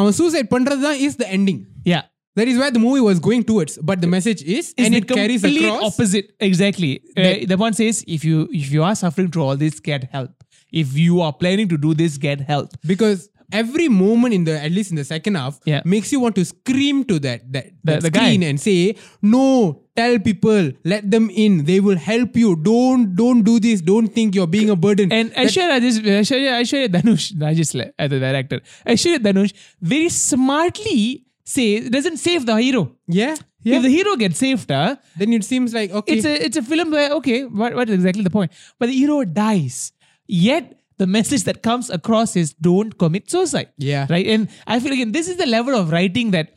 our 0.00 0.12
suicide, 0.12 0.48
பண்றது 0.54 0.82
தான் 0.86 0.98
is 1.06 1.14
the 1.22 1.28
ending. 1.36 1.60
Yeah. 1.92 2.04
That 2.36 2.48
is 2.48 2.58
where 2.58 2.70
the 2.70 2.78
movie 2.80 3.00
was 3.00 3.20
going 3.20 3.44
towards. 3.44 3.78
But 3.78 4.00
the 4.00 4.06
message 4.08 4.42
is, 4.42 4.74
is 4.76 4.86
and 4.86 4.94
it 4.94 5.06
carries 5.08 5.44
across. 5.44 5.82
opposite 5.92 6.32
exactly 6.40 7.00
uh, 7.16 7.46
the 7.46 7.56
one 7.56 7.72
says 7.74 8.04
if 8.08 8.24
you 8.24 8.48
if 8.52 8.72
you 8.72 8.82
are 8.82 8.94
suffering 8.94 9.30
through 9.30 9.44
all 9.44 9.56
this 9.56 9.78
get 9.80 10.04
help 10.10 10.30
if 10.72 10.96
you 10.96 11.20
are 11.20 11.32
planning 11.32 11.68
to 11.68 11.78
do 11.78 11.94
this 11.94 12.16
get 12.18 12.40
help 12.40 12.70
because 12.84 13.28
every 13.52 13.88
moment 13.88 14.34
in 14.34 14.44
the 14.44 14.54
at 14.60 14.72
least 14.72 14.90
in 14.90 14.96
the 14.96 15.04
second 15.04 15.34
half 15.36 15.60
Yeah. 15.64 15.82
makes 15.84 16.10
you 16.10 16.18
want 16.18 16.34
to 16.36 16.44
scream 16.44 17.04
to 17.04 17.18
that 17.20 17.52
that, 17.52 17.66
that 17.84 18.02
the 18.02 18.10
guy. 18.10 18.24
screen 18.24 18.42
and 18.42 18.60
say 18.60 18.96
no 19.22 19.82
tell 19.96 20.18
people 20.18 20.72
let 20.84 21.08
them 21.10 21.30
in 21.30 21.64
they 21.64 21.78
will 21.78 21.96
help 21.96 22.36
you 22.36 22.56
don't 22.56 23.14
don't 23.14 23.42
do 23.42 23.60
this 23.60 23.80
don't 23.80 24.08
think 24.08 24.34
you're 24.34 24.48
being 24.48 24.70
a 24.70 24.76
burden 24.76 25.12
and 25.12 25.30
Aishwarya 25.34 25.78
Rajesh 25.78 26.00
Aishwarya, 26.02 26.52
Aishwarya 26.62 26.88
Dhanush 26.88 27.32
Rajesh 27.44 27.90
as 27.98 28.10
the 28.10 28.18
director 28.18 28.60
Aishwarya 28.86 29.18
Dhanush 29.18 29.52
very 29.80 30.08
smartly 30.08 31.23
say 31.44 31.88
doesn't 31.88 32.16
save 32.18 32.46
the 32.46 32.56
hero. 32.56 32.96
Yeah 33.06 33.36
yeah. 33.64 33.76
If 33.76 33.82
the 33.82 33.88
hero 33.88 34.16
gets 34.16 34.38
saved 34.38 34.70
uh, 34.70 34.96
then 35.16 35.32
it 35.32 35.44
seems 35.44 35.74
like 35.74 35.90
okay. 35.90 36.14
it's 36.14 36.26
a 36.26 36.44
it's 36.44 36.56
a 36.56 36.62
film 36.62 36.90
where 36.90 37.10
okay 37.12 37.44
what, 37.44 37.74
what 37.74 37.88
is 37.88 37.94
exactly 37.94 38.22
the 38.22 38.30
point? 38.30 38.52
But 38.78 38.86
the 38.86 38.92
hero 38.92 39.24
dies. 39.24 39.92
Yet 40.26 40.78
the 40.98 41.06
message 41.06 41.44
that 41.44 41.62
comes 41.62 41.90
across 41.90 42.36
is 42.36 42.52
don't 42.54 42.96
commit 42.98 43.30
suicide. 43.30 43.70
Yeah. 43.78 44.06
right? 44.08 44.26
And 44.26 44.48
i 44.66 44.78
feel 44.78 44.92
again 44.92 45.12
this 45.12 45.28
is 45.28 45.36
the 45.36 45.46
level 45.46 45.74
of 45.74 45.90
writing 45.90 46.30
that 46.32 46.52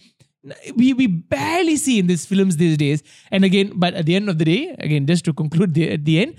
we, 0.75 0.93
we 0.93 1.07
barely 1.07 1.75
see 1.75 1.99
in 1.99 2.07
these 2.07 2.25
films 2.25 2.57
these 2.57 2.77
days. 2.77 3.03
And 3.31 3.45
again 3.45 3.71
but 3.75 3.93
at 3.93 4.05
the 4.05 4.15
end 4.15 4.29
of 4.29 4.37
the 4.37 4.45
day 4.45 4.75
again 4.79 5.07
just 5.07 5.25
to 5.25 5.33
conclude 5.33 5.73
the, 5.73 5.91
at 5.91 6.05
the 6.05 6.21
end 6.21 6.35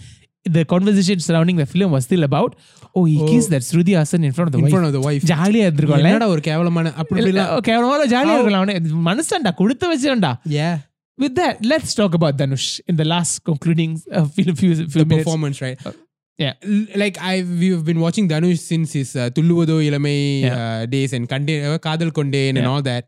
the 0.56 0.64
conversation 0.72 1.18
surrounding 1.26 1.56
the 1.62 1.68
film 1.74 1.90
was 1.96 2.04
still 2.08 2.24
about 2.30 2.50
oh 2.96 3.04
he 3.12 3.16
oh, 3.20 3.28
kissed 3.30 3.50
that 3.54 3.64
Shruti 3.68 3.94
Haasan 3.98 4.24
in 4.28 4.32
front 4.36 4.48
of 4.48 4.52
the 4.56 4.60
in 4.60 4.64
wife. 4.64 4.74
front 4.74 4.86
of 4.90 4.94
the 4.96 5.02
wife 5.08 5.24
ஜாலியா 5.32 5.64
இருந்திருக்கும் 5.68 6.02
என்னடா 6.02 6.28
ஒரு 6.34 6.42
கேவலமான 6.48 6.92
அப்படி 7.02 7.24
இல்ல 7.32 7.46
கேவலமான 7.68 8.08
ஜாலியா 8.14 8.36
இருக்கலாம் 8.40 8.62
அவனே 8.62 8.76
மனசாண்டா 9.08 9.52
கொடுத்து 9.62 9.86
வச்சிரண்டா 9.94 10.34
yeah 10.58 10.76
with 11.22 11.34
that 11.40 11.56
let's 11.70 11.92
talk 12.00 12.12
about 12.18 12.34
Dhanush 12.40 12.66
in 12.90 12.96
the 13.00 13.06
last 13.14 13.32
concluding 13.48 13.92
uh, 14.16 14.26
few, 14.36 14.52
few, 14.60 14.74
few 14.92 15.04
the 15.04 15.08
performance 15.14 15.58
right 15.64 15.80
uh, 15.88 15.94
yeah. 16.38 16.54
Like 17.02 17.16
I 17.30 17.42
we've 17.60 17.84
been 17.84 18.00
watching 18.04 18.28
Dhanush 18.32 18.60
since 18.72 18.92
his 18.92 19.10
uh, 19.16 19.28
Thulluvadho 19.36 19.76
Ilamai 19.86 20.42
yeah. 20.42 20.58
uh, 20.58 20.86
days 20.86 21.12
and 21.12 21.28
Kande, 21.28 21.54
uh, 21.68 21.78
Kadhal 21.78 22.12
Kondein 22.18 22.52
yeah. 22.52 22.60
and 22.60 22.66
all 22.72 22.82
that 22.82 23.06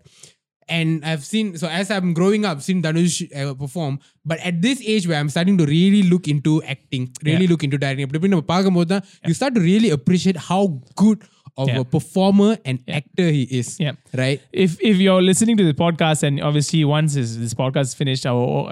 and 0.70 1.04
I've 1.04 1.24
seen 1.24 1.58
so 1.58 1.68
as 1.68 1.90
I'm 1.90 2.14
growing 2.14 2.44
up, 2.44 2.62
seen 2.62 2.82
Dhanush 2.82 3.28
uh, 3.36 3.54
perform. 3.54 3.98
But 4.24 4.38
at 4.40 4.62
this 4.62 4.80
age 4.86 5.08
where 5.08 5.18
I'm 5.18 5.28
starting 5.28 5.58
to 5.58 5.66
really 5.66 6.04
look 6.04 6.28
into 6.28 6.62
acting, 6.62 7.12
really 7.24 7.44
yeah. 7.44 7.50
look 7.50 7.64
into 7.64 7.76
directing, 7.76 8.08
you 9.26 9.34
start 9.34 9.54
to 9.54 9.60
really 9.60 9.90
appreciate 9.90 10.36
how 10.36 10.80
good 10.96 11.22
of 11.62 11.68
Yeah. 11.68 11.80
a 11.80 11.84
performer 11.84 12.56
and 12.64 12.78
actor 12.88 13.28
he 13.36 13.42
is. 13.60 13.68
Yeah. 13.84 13.92
Right. 14.22 14.40
If 14.52 14.76
if 14.90 14.96
you're 15.04 15.22
listening 15.30 15.56
to 15.60 15.64
the 15.70 15.74
podcast 15.82 16.22
and 16.28 16.40
obviously 16.48 16.80
once 16.84 17.14
this, 17.18 17.36
this 17.36 17.54
podcast 17.62 17.92
is 17.92 17.94
finished, 18.02 18.24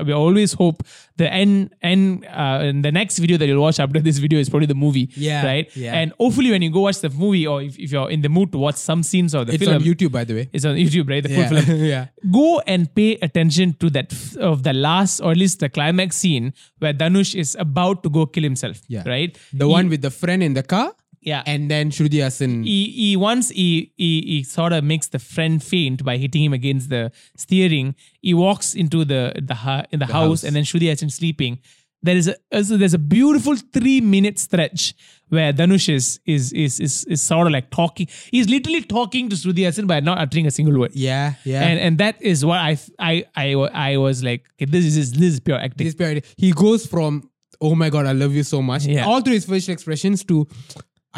we 0.09 0.12
always 0.22 0.53
hope 0.62 0.82
the 1.22 1.28
end 1.43 1.74
end 1.82 2.24
uh, 2.45 2.66
and 2.68 2.84
the 2.89 2.93
next 3.01 3.18
video 3.24 3.36
that 3.43 3.47
you'll 3.51 3.61
watch 3.68 3.78
after 3.86 4.01
this 4.09 4.18
video 4.24 4.39
is 4.45 4.49
probably 4.55 4.66
the 4.74 4.80
movie. 4.84 5.07
Yeah, 5.28 5.45
Right. 5.51 5.66
yeah. 5.76 5.95
And 6.01 6.12
hopefully 6.18 6.51
when 6.55 6.62
you 6.62 6.70
go 6.70 6.80
watch 6.89 7.01
the 7.07 7.11
movie 7.11 7.47
or 7.47 7.62
if, 7.62 7.78
if 7.78 7.93
you're 7.93 8.11
in 8.11 8.22
the 8.22 8.28
mood 8.28 8.53
to 8.53 8.59
watch 8.59 8.76
some 8.76 9.03
scenes 9.03 9.34
of 9.34 9.47
the 9.47 9.55
It's 9.55 9.64
film, 9.64 9.76
on 9.76 9.82
YouTube, 9.82 10.12
by 10.12 10.24
the 10.24 10.34
way. 10.34 10.49
it's 10.53 10.64
on 10.64 10.76
YouTube, 10.76 11.09
right? 11.11 11.22
The 11.22 11.28
full 11.36 11.45
Yeah. 11.45 11.61
film. 11.70 11.84
yeah. 11.95 12.07
go 12.30 12.61
and 12.66 12.93
pay 12.95 13.11
attention 13.28 13.74
to 13.80 13.91
that 13.91 14.12
f- 14.12 14.36
of 14.36 14.62
the 14.62 14.72
last 14.72 15.20
or 15.20 15.32
at 15.32 15.36
least 15.36 15.61
the 15.61 15.68
climax 15.68 16.16
scene 16.16 16.53
where 16.78 16.95
Dhanush 16.95 17.34
is 17.34 17.57
about 17.59 18.03
to 18.05 18.09
go 18.11 18.26
kill 18.26 18.43
himself. 18.45 18.80
Yeah. 18.89 19.03
Right. 19.07 19.36
The 19.53 19.66
He- 19.66 19.72
one 19.78 19.89
with 19.89 20.03
the 20.03 20.11
friend 20.11 20.43
in 20.43 20.55
the 20.55 20.62
car. 20.62 20.93
Yeah. 21.20 21.42
And 21.46 21.70
then 21.70 21.90
Shruti 21.90 22.20
Haasan. 22.24 22.64
he, 22.64 22.90
he 22.90 23.16
once 23.16 23.48
he, 23.50 23.92
he 23.96 24.22
he 24.26 24.42
sort 24.42 24.72
of 24.72 24.84
makes 24.84 25.08
the 25.08 25.18
friend 25.18 25.62
faint 25.62 26.04
by 26.04 26.16
hitting 26.16 26.42
him 26.44 26.52
against 26.52 26.88
the 26.90 27.12
steering. 27.36 27.94
He 28.22 28.34
walks 28.34 28.74
into 28.74 29.04
the 29.04 29.32
the, 29.42 29.54
hu- 29.54 29.84
in 29.92 29.98
the, 29.98 30.06
house, 30.06 30.12
house. 30.12 30.44
and 30.44 30.54
then 30.56 30.64
Shruti 30.64 30.88
Haasan 30.90 31.10
sleeping. 31.10 31.58
There 32.00 32.16
is 32.16 32.28
a 32.28 32.62
so 32.62 32.76
there's 32.76 32.94
a 32.94 32.98
beautiful 32.98 33.56
three 33.56 34.00
minute 34.00 34.38
stretch 34.38 34.94
where 35.30 35.52
Dhanush 35.52 35.92
is 35.92 36.20
is 36.26 36.52
is 36.52 36.78
is, 36.78 37.04
is 37.06 37.20
sort 37.20 37.48
of 37.48 37.52
like 37.52 37.70
talking. 37.70 38.06
He's 38.30 38.48
literally 38.48 38.82
talking 38.82 39.28
to 39.30 39.34
Shruti 39.36 39.66
Haasan 39.66 39.88
by 39.88 39.98
not 39.98 40.18
uttering 40.18 40.46
a 40.46 40.52
single 40.52 40.78
word. 40.78 40.92
Yeah. 40.94 41.34
Yeah. 41.44 41.62
And 41.66 41.80
and 41.80 41.98
that 41.98 42.22
is 42.22 42.44
what 42.44 42.58
I 42.60 42.78
I 43.00 43.24
I, 43.36 43.52
I 43.90 43.96
was 43.96 44.22
like 44.22 44.44
okay, 44.54 44.70
this 44.70 44.84
is 44.96 45.10
this 45.12 45.32
is 45.34 45.40
pure 45.40 45.58
acting. 45.58 45.84
this 45.86 45.96
period, 45.96 46.24
he 46.36 46.52
goes 46.52 46.86
from 46.86 47.28
"Oh 47.60 47.74
my 47.74 47.90
God, 47.90 48.06
I 48.06 48.12
love 48.12 48.32
you 48.32 48.44
so 48.44 48.62
much," 48.62 48.86
Yeah. 48.86 49.04
all 49.04 49.20
through 49.20 49.34
his 49.34 49.44
facial 49.46 49.72
expressions 49.72 50.22
to 50.26 50.46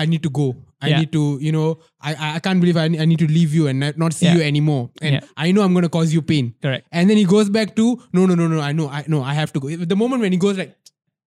I 0.01 0.07
need 0.07 0.23
to 0.23 0.31
go. 0.31 0.57
I 0.81 0.89
yeah. 0.89 1.01
need 1.01 1.13
to, 1.13 1.39
you 1.41 1.53
know, 1.53 1.79
I, 2.01 2.37
I 2.37 2.39
can't 2.39 2.59
believe 2.59 2.77
I, 2.77 2.85
I 2.85 3.05
need 3.05 3.19
to 3.19 3.27
leave 3.27 3.55
you 3.55 3.67
and 3.67 3.81
not 3.99 4.15
see 4.15 4.27
yeah. 4.27 4.37
you 4.37 4.43
anymore. 4.43 4.91
And 5.03 5.17
yeah. 5.17 5.21
I 5.37 5.53
know 5.53 5.63
I'm 5.63 5.75
going 5.75 5.83
to 5.83 5.91
cause 5.91 6.15
you 6.15 6.23
pain. 6.23 6.55
Correct. 6.63 6.87
And 6.91 7.11
then 7.11 7.19
he 7.19 7.25
goes 7.25 7.51
back 7.51 7.77
to, 7.77 8.03
no, 8.15 8.25
no, 8.25 8.35
no, 8.35 8.49
no, 8.49 8.61
I 8.61 8.73
know, 8.73 8.89
I 8.89 9.05
know, 9.07 9.23
I 9.23 9.35
have 9.35 9.53
to 9.53 9.61
go. 9.61 9.69
The 9.69 9.97
moment 9.97 10.23
when 10.23 10.33
he 10.33 10.39
goes 10.39 10.57
like, 10.57 10.75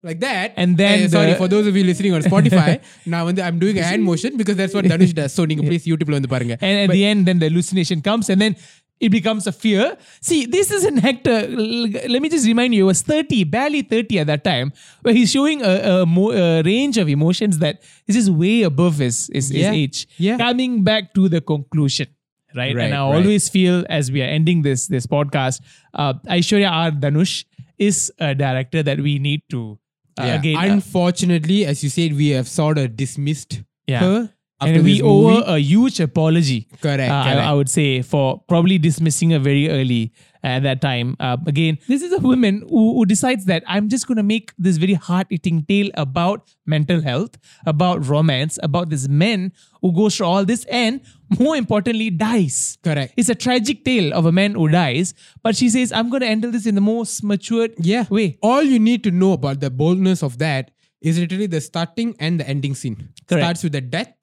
like 0.01 0.19
that. 0.21 0.53
And 0.57 0.75
then, 0.75 0.99
uh, 0.99 1.03
the 1.03 1.09
sorry, 1.09 1.35
for 1.35 1.47
those 1.47 1.67
of 1.67 1.77
you 1.77 1.83
listening 1.83 2.13
on 2.13 2.21
Spotify, 2.31 2.81
now 3.05 3.27
I'm 3.27 3.59
doing 3.59 3.77
a 3.77 3.83
hand 3.83 4.03
motion 4.03 4.37
because 4.37 4.57
that's 4.57 4.73
what 4.73 4.85
Dhanush 4.85 5.13
does. 5.13 5.33
So, 5.33 5.45
please 5.45 5.85
YouTube 5.85 6.09
And 6.09 6.79
at 6.79 6.87
but, 6.87 6.93
the 6.93 7.05
end, 7.05 7.27
then 7.27 7.39
the 7.39 7.49
hallucination 7.49 8.01
comes, 8.01 8.29
and 8.29 8.41
then 8.41 8.55
it 8.99 9.09
becomes 9.09 9.47
a 9.47 9.51
fear. 9.51 9.97
See, 10.21 10.45
this 10.45 10.71
is 10.71 10.83
an 10.85 10.99
actor. 11.05 11.47
Let 11.47 12.21
me 12.21 12.29
just 12.29 12.45
remind 12.47 12.73
you, 12.73 12.79
he 12.79 12.83
was 12.83 13.01
30, 13.01 13.43
barely 13.45 13.81
30 13.81 14.19
at 14.19 14.27
that 14.27 14.43
time, 14.43 14.71
where 15.01 15.13
he's 15.13 15.31
showing 15.31 15.61
a, 15.61 16.01
a, 16.01 16.05
mo- 16.05 16.31
a 16.31 16.61
range 16.63 16.97
of 16.97 17.09
emotions 17.09 17.57
that 17.59 17.81
is 18.07 18.15
just 18.15 18.29
way 18.29 18.61
above 18.63 18.97
his, 18.99 19.29
his, 19.33 19.49
his 19.49 19.65
age. 19.65 20.07
Yeah. 20.17 20.37
Coming 20.37 20.83
back 20.83 21.13
to 21.15 21.27
the 21.27 21.41
conclusion. 21.41 22.07
Right. 22.55 22.75
Right, 22.75 22.85
and 22.85 22.93
I 22.93 22.97
right. 23.09 23.15
always 23.15 23.49
feel 23.49 23.83
as 23.89 24.11
we 24.11 24.21
are 24.21 24.25
ending 24.25 24.61
this 24.61 24.85
this 24.85 25.07
podcast, 25.07 25.59
uh, 25.95 26.13
Aishwarya 26.29 26.69
R. 26.69 26.91
Dhanush 26.91 27.45
is 27.79 28.11
a 28.19 28.35
director 28.35 28.83
that 28.83 28.99
we 28.99 29.17
need 29.17 29.41
to 29.49 29.79
uh, 30.19 30.23
Yeah. 30.25 30.35
again. 30.35 30.57
uh, 30.57 30.73
Unfortunately, 30.73 31.65
as 31.65 31.83
you 31.83 31.89
said, 31.89 32.15
we 32.15 32.29
have 32.29 32.47
sort 32.47 32.77
of 32.77 32.95
dismissed 32.95 33.63
Yeah. 33.87 33.99
her 34.01 34.29
after 34.63 34.73
and 34.75 34.83
we 34.83 35.01
owe 35.01 35.21
movie. 35.29 35.35
her 35.45 35.55
a 35.55 35.59
huge 35.59 35.99
apology. 35.99 36.67
Correct, 36.81 37.11
uh, 37.11 37.13
I- 37.13 37.49
I, 37.49 37.53
would 37.53 37.69
say 37.69 38.01
for 38.01 38.41
probably 38.47 38.77
dismissing 38.77 39.31
her 39.31 39.39
very 39.39 39.69
early 39.69 40.13
at 40.43 40.63
that 40.63 40.81
time. 40.81 41.15
Uh, 41.19 41.37
again, 41.47 41.77
this 41.87 42.01
is 42.01 42.11
a 42.11 42.19
woman 42.19 42.63
who, 42.69 42.95
who 42.95 43.05
decides 43.05 43.45
that 43.45 43.63
I'm 43.65 43.87
just 43.87 44.07
going 44.07 44.17
to 44.17 44.23
make 44.23 44.51
this 44.57 44.75
very 44.77 44.93
heart-eating 44.93 45.65
tale 45.69 45.89
about 45.93 46.49
mental 46.65 47.01
health, 47.01 47.37
about 47.65 48.05
romance, 48.05 48.59
about 48.61 48.89
this 48.89 49.07
man 49.07 49.53
who 49.81 49.93
goes 49.93 50.17
through 50.17 50.25
all 50.27 50.43
this 50.43 50.65
and 50.65 50.99
more 51.39 51.55
importantly 51.55 52.09
dies. 52.09 52.77
Correct. 52.83 53.13
It's 53.15 53.29
a 53.29 53.35
tragic 53.35 53.85
tale 53.85 54.13
of 54.13 54.25
a 54.25 54.33
man 54.33 54.55
who 54.55 54.67
dies, 54.67 55.13
but 55.43 55.55
she 55.55 55.69
says, 55.69 55.93
I'm 55.93 56.09
going 56.09 56.21
to 56.21 56.27
handle 56.27 56.51
this 56.51 56.65
in 56.65 56.75
the 56.75 56.81
most 56.81 57.23
matured 57.23 57.71
Yeah. 57.79 58.05
way. 58.09 58.37
All 58.41 58.61
you 58.63 58.79
need 58.79 59.03
to 59.05 59.11
know 59.11 59.31
about 59.33 59.61
the 59.61 59.69
boldness 59.69 60.21
of 60.23 60.37
that 60.39 60.71
is 61.01 61.17
literally 61.19 61.47
the 61.47 61.61
starting 61.61 62.15
and 62.19 62.39
the 62.39 62.47
ending 62.47 62.75
scene. 62.75 63.09
Correct. 63.27 63.43
Starts 63.43 63.63
with 63.63 63.71
the 63.73 63.81
death 63.81 64.13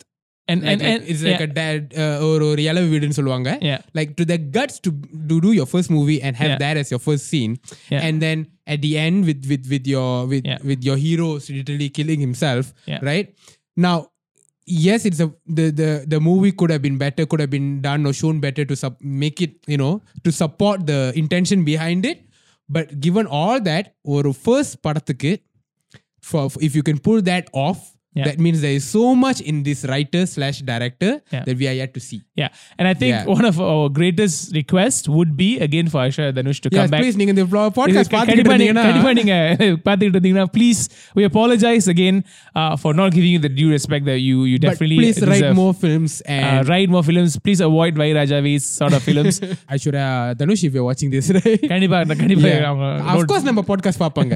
And, 0.50 0.62
Like, 0.62 0.72
and, 0.72 0.82
like, 0.82 0.90
and 0.92 1.04
it's 1.12 1.22
like 1.24 1.40
yeah. 1.40 1.46
a 1.50 1.54
dad 1.60 1.94
uh, 2.04 2.26
or 2.26 2.34
ஒரு 2.48 2.62
இளவு 2.70 2.88
வீடுன்னு 2.92 3.16
சொல்லுவாங்க 3.20 3.52
Yeah. 3.70 3.80
like 3.98 4.12
to 4.20 4.26
the 4.32 4.38
guts 4.56 4.76
to, 4.86 4.90
to 5.30 5.36
do 5.46 5.52
your 5.60 5.66
first 5.72 5.90
movie 5.96 6.18
and 6.26 6.34
have 6.42 6.52
Yeah. 6.52 6.60
that 6.64 6.76
as 6.82 6.90
your 6.94 7.02
first 7.08 7.24
scene 7.32 7.54
Yeah. 7.94 8.04
and 8.08 8.16
then 8.26 8.40
at 8.74 8.80
the 8.86 8.92
end 9.06 9.18
with 9.30 9.42
with 9.52 9.64
with 9.74 9.88
your 9.94 10.10
with 10.32 10.46
Yeah. 10.52 10.60
with 10.72 10.84
your 10.90 10.98
hero 11.06 11.30
literally 11.58 11.90
killing 12.00 12.22
himself 12.28 12.68
Yeah. 12.92 13.02
right 13.10 13.30
now 13.78 13.96
yes 14.68 15.02
it's 15.10 15.20
a 15.20 15.30
the 15.60 15.66
the 15.82 15.90
the 16.14 16.20
movie 16.30 16.54
could 16.60 16.72
have 16.76 16.84
been 16.86 17.00
better 17.06 17.26
could 17.32 17.42
have 17.46 17.54
been 17.58 17.70
done 17.82 18.06
or 18.10 18.14
shown 18.22 18.38
better 18.46 18.66
to 18.72 18.76
sub, 18.84 18.94
make 19.24 19.40
it 19.48 19.56
you 19.74 19.80
know 19.84 19.94
to 20.26 20.32
support 20.42 20.86
the 20.92 21.02
intention 21.24 21.60
behind 21.64 22.06
it 22.06 22.22
but 22.70 22.88
given 23.00 23.26
all 23.40 23.58
that 23.72 23.88
ஒரு 24.16 24.32
first 24.48 24.74
படத்துக்கு 24.86 25.34
for 26.30 26.46
if 26.68 26.74
you 26.78 26.86
can 26.90 27.00
pull 27.08 27.20
that 27.34 27.46
off 27.66 27.82
yeah. 28.13 28.25
That 28.25 28.41
means 28.41 28.61
there 28.61 28.73
is 28.73 28.85
so 28.85 29.15
much 29.15 29.41
in 29.41 29.63
this 29.63 29.85
writer 29.85 30.27
slash 30.27 30.63
director 30.63 31.23
yeah. 31.33 31.45
that 31.45 31.57
we 31.57 31.69
are 31.69 31.73
yet 31.73 31.95
to 31.95 32.01
see. 32.01 32.23
Yeah, 32.35 32.49
and 32.77 32.89
I 32.89 32.95
think 32.95 33.15
yeah. 33.15 33.25
one 33.25 33.45
of 33.45 33.61
our 33.61 33.89
greatest 33.89 34.53
requests 34.53 35.09
would 35.09 35.37
be 35.37 35.61
again 35.61 35.89
for 35.89 36.01
Asha 36.01 36.33
Danush 36.33 36.61
to 36.65 36.71
yes, 36.73 36.81
come 36.81 36.91
back. 36.91 37.03
please, 37.03 37.17
நீங்க 37.21 37.33
இந்த 37.35 37.45
podcast 37.79 38.13
பாத்துக்கிட்டு 38.17 38.51
இருந்தீங்கன்னா 38.53 38.85
கண்டிப்பா 38.89 39.13
நீங்க 39.21 39.35
பாத்துக்கிட்டு 39.87 40.19
இருந்தீங்கன்னா 40.19 40.47
please 40.57 40.81
we 41.19 41.25
apologize 41.31 41.87
again 41.95 42.17
uh, 42.61 42.75
for 42.83 42.93
not 43.01 43.13
giving 43.19 43.33
you 43.37 43.43
the 43.47 43.53
due 43.61 43.71
respect 43.77 44.05
that 44.11 44.21
you 44.29 44.39
you 44.53 44.59
definitely 44.67 44.99
But 44.99 45.05
please 45.05 45.21
deserve. 45.21 45.33
write 45.33 45.55
more 45.63 45.75
films 45.85 46.13
uh, 46.27 46.33
and 46.37 46.57
uh, 46.57 46.71
write 46.71 46.91
more 46.97 47.05
films. 47.11 47.39
Please 47.47 47.63
avoid 47.69 47.95
Vai 48.03 48.11
Raja 48.19 48.41
Vai's 48.49 48.67
sort 48.81 48.97
of 48.99 49.05
films. 49.11 49.39
Ashura 49.77 50.05
Danush 50.43 50.65
if 50.71 50.75
you're 50.79 50.89
watching 50.91 51.13
this, 51.17 51.29
right? 51.39 51.65
கண்டிப்பா 51.75 52.03
Of 53.17 53.25
course 53.33 53.47
number 53.51 53.67
podcast 53.73 53.99
for 54.03 54.09
பாப்பாங்க. 54.09 54.35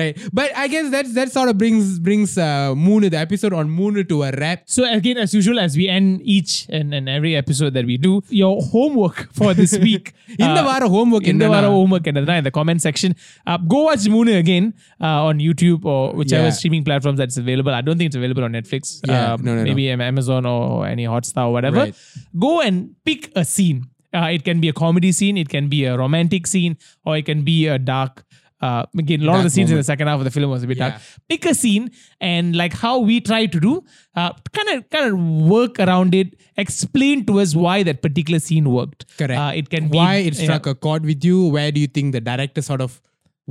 right. 0.00 0.16
But 0.40 0.50
I 0.64 0.68
guess 0.74 0.88
that 0.96 1.06
that 1.20 1.30
sort 1.38 1.50
of 1.52 1.56
brings 1.64 1.86
brings 2.08 2.32
uh, 2.38 2.74
Moonu 2.74 3.10
the 3.10 3.18
episode 3.18 3.52
on 3.52 3.68
Moonu 3.68 4.08
to 4.08 4.22
a 4.22 4.30
wrap. 4.32 4.62
So 4.66 4.84
again, 4.84 5.18
as 5.18 5.34
usual, 5.34 5.58
as 5.58 5.76
we 5.76 5.88
end 5.88 6.20
each 6.22 6.66
and, 6.68 7.08
every 7.08 7.36
episode 7.36 7.74
that 7.74 7.86
we 7.86 7.96
do, 7.96 8.22
your 8.28 8.60
homework 8.62 9.32
for 9.32 9.54
this 9.54 9.76
week. 9.88 10.14
in 10.28 10.36
the 10.38 10.60
uh, 10.60 10.88
homework. 10.88 11.26
In 11.26 11.38
the 11.38 11.48
homework. 11.48 12.06
And 12.06 12.18
in 12.18 12.44
the 12.44 12.50
comment 12.50 12.82
section, 12.82 13.14
uh, 13.46 13.58
go 13.58 13.84
watch 13.84 14.00
Moonu 14.00 14.38
again 14.38 14.74
uh, 15.00 15.24
on 15.24 15.38
YouTube 15.38 15.84
or 15.84 16.12
whichever 16.12 16.50
streaming 16.50 16.84
platforms 16.84 17.18
that's 17.18 17.36
available. 17.36 17.72
I 17.72 17.80
don't 17.80 17.98
think 17.98 18.08
it's 18.08 18.16
available 18.16 18.44
on 18.44 18.52
Netflix. 18.52 19.00
Yeah, 19.06 19.34
um, 19.34 19.44
no, 19.44 19.56
no, 19.56 19.64
maybe. 19.64 19.90
Amazon 19.90 20.46
or 20.46 20.86
any 20.86 21.04
Hotstar 21.04 21.46
or 21.46 21.52
whatever. 21.52 21.92
Go 22.38 22.60
and 22.60 22.94
pick 23.04 23.32
a 23.34 23.44
scene. 23.44 23.86
It 24.12 24.44
can 24.44 24.60
be 24.60 24.68
a 24.68 24.72
comedy 24.72 25.12
scene, 25.12 25.36
it 25.36 25.48
can 25.48 25.68
be 25.68 25.84
a 25.84 25.96
romantic 25.96 26.46
scene, 26.46 26.78
or 27.04 27.16
it 27.16 27.26
can 27.26 27.42
be 27.42 27.66
a 27.66 27.78
dark 27.78 28.24
uh, 28.60 28.84
again, 28.98 29.22
a 29.22 29.24
lot 29.24 29.36
of 29.38 29.44
the 29.44 29.50
scenes 29.50 29.70
in 29.70 29.76
the 29.76 29.84
second 29.84 30.08
half 30.08 30.18
of 30.18 30.24
the 30.24 30.30
film 30.30 30.50
was 30.50 30.62
a 30.64 30.66
bit 30.66 30.78
dark. 30.78 30.94
Pick 31.28 31.44
a 31.46 31.54
scene 31.54 31.90
and 32.20 32.56
like 32.56 32.72
how 32.72 32.98
we 32.98 33.20
try 33.20 33.46
to 33.46 33.60
do, 33.60 33.84
kind 34.14 34.68
of 34.70 34.88
kind 34.90 35.12
of 35.12 35.18
work 35.48 35.78
around 35.78 36.14
it. 36.14 36.34
Explain 36.56 37.24
to 37.26 37.38
us 37.40 37.54
why 37.54 37.82
that 37.84 38.02
particular 38.02 38.40
scene 38.40 38.70
worked. 38.70 39.06
correct 39.16 39.38
Uh, 39.38 39.52
it 39.54 39.70
can 39.70 39.88
be 39.88 39.96
why 39.96 40.14
it 40.16 40.34
yeah. 40.36 40.42
struck 40.44 40.66
a 40.66 40.74
chord 40.74 41.04
with 41.04 41.24
you 41.24 41.46
where 41.48 41.70
do 41.70 41.80
you 41.80 41.86
think 41.86 42.12
the 42.12 42.20
director 42.20 42.60
sort 42.60 42.80
of 42.80 43.00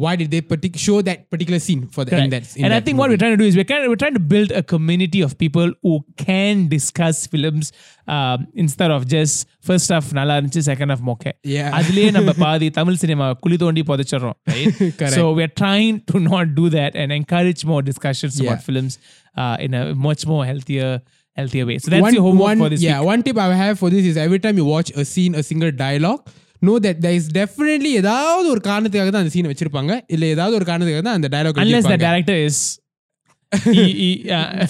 why 0.03 0.13
did 0.19 0.29
they 0.33 0.41
partic- 0.51 0.77
show 0.79 0.95
that 1.03 1.19
particular 1.33 1.59
scene 1.65 1.81
for 1.95 2.03
the 2.05 2.13
in 2.13 2.19
Correct. 2.19 2.31
that 2.35 2.57
in 2.59 2.65
and 2.65 2.73
I 2.73 2.77
that 2.77 2.85
think 2.85 2.97
what 2.99 3.09
movie? 3.09 3.15
we're 3.15 3.23
trying 3.23 3.35
to 3.37 3.41
do 3.41 3.49
is 3.51 3.57
we're 3.59 3.69
kind 3.71 3.83
of, 3.85 3.89
we're 3.91 4.01
trying 4.03 4.15
to 4.15 4.25
build 4.33 4.51
a 4.61 4.63
community 4.63 5.21
of 5.27 5.37
people 5.43 5.69
who 5.85 5.93
can 6.23 6.69
discuss 6.69 7.27
films 7.35 7.67
um, 8.17 8.47
instead 8.55 8.91
of 8.91 9.07
just 9.15 9.35
first 9.71 9.89
half 9.95 10.07
நல்லா 10.19 10.37
இருந்துச்சு 10.39 10.63
second 10.71 10.91
half 10.93 11.03
மொக்க 11.09 11.35
Yeah. 11.57 11.69
அதுலயே 11.79 12.09
நம்ம 12.19 12.33
பாதி 12.45 12.69
Tamil 12.79 12.99
cinema 13.03 13.27
குழி 13.45 13.59
தோண்டி 13.65 13.85
புதைச்சிடுறோம் 13.91 14.37
right 14.53 14.73
Correct. 15.01 15.17
so 15.19 15.25
we're 15.41 15.55
trying 15.63 15.99
to 16.13 16.19
not 16.31 16.47
do 16.61 16.69
that 16.79 16.95
and 17.03 17.19
encourage 17.21 17.63
more 17.73 17.83
discussions 17.91 18.37
Yeah. 18.39 18.47
about 18.47 18.63
films 18.69 18.95
uh, 19.43 19.57
in 19.67 19.75
a 19.83 19.85
much 20.09 20.25
more 20.33 20.43
healthier 20.53 20.91
healthier 21.41 21.67
way 21.71 21.77
so 21.85 21.89
that's 21.93 22.07
one, 22.07 22.15
your 22.19 22.25
homework 22.29 22.49
one, 22.53 22.59
for 22.65 22.71
this 22.73 22.83
yeah 22.89 22.97
week 23.03 23.11
one 23.13 23.21
tip 23.27 23.39
i 23.45 23.55
have 23.65 23.77
for 23.83 23.91
this 23.97 24.07
is 24.13 24.17
every 24.27 24.41
time 24.47 24.57
you 24.61 24.67
watch 24.77 24.91
a 25.03 25.07
scene 25.13 25.35
a 25.43 25.45
single 25.51 25.73
dialogue 25.85 26.23
no 26.68 26.74
that 26.86 27.00
that 27.06 27.18
is 27.20 27.30
definitely 27.40 27.92
ஏதாவது 28.02 28.48
ஒரு 28.56 28.62
காரணத்துக்காக 28.70 29.12
தான் 29.14 29.24
அந்த 29.24 29.34
சீனை 29.36 29.52
வச்சிருப்பாங்க. 29.54 29.94
இல்ல 30.16 30.26
ஏதாவது 30.36 30.58
ஒரு 30.60 30.68
காரணத்துக்காக 30.70 31.06
தான் 31.08 31.18
அந்த 31.20 31.30
dialogue 31.36 31.64
unless 31.64 31.90
the 31.94 31.98
director 32.08 32.42
is 32.50 32.62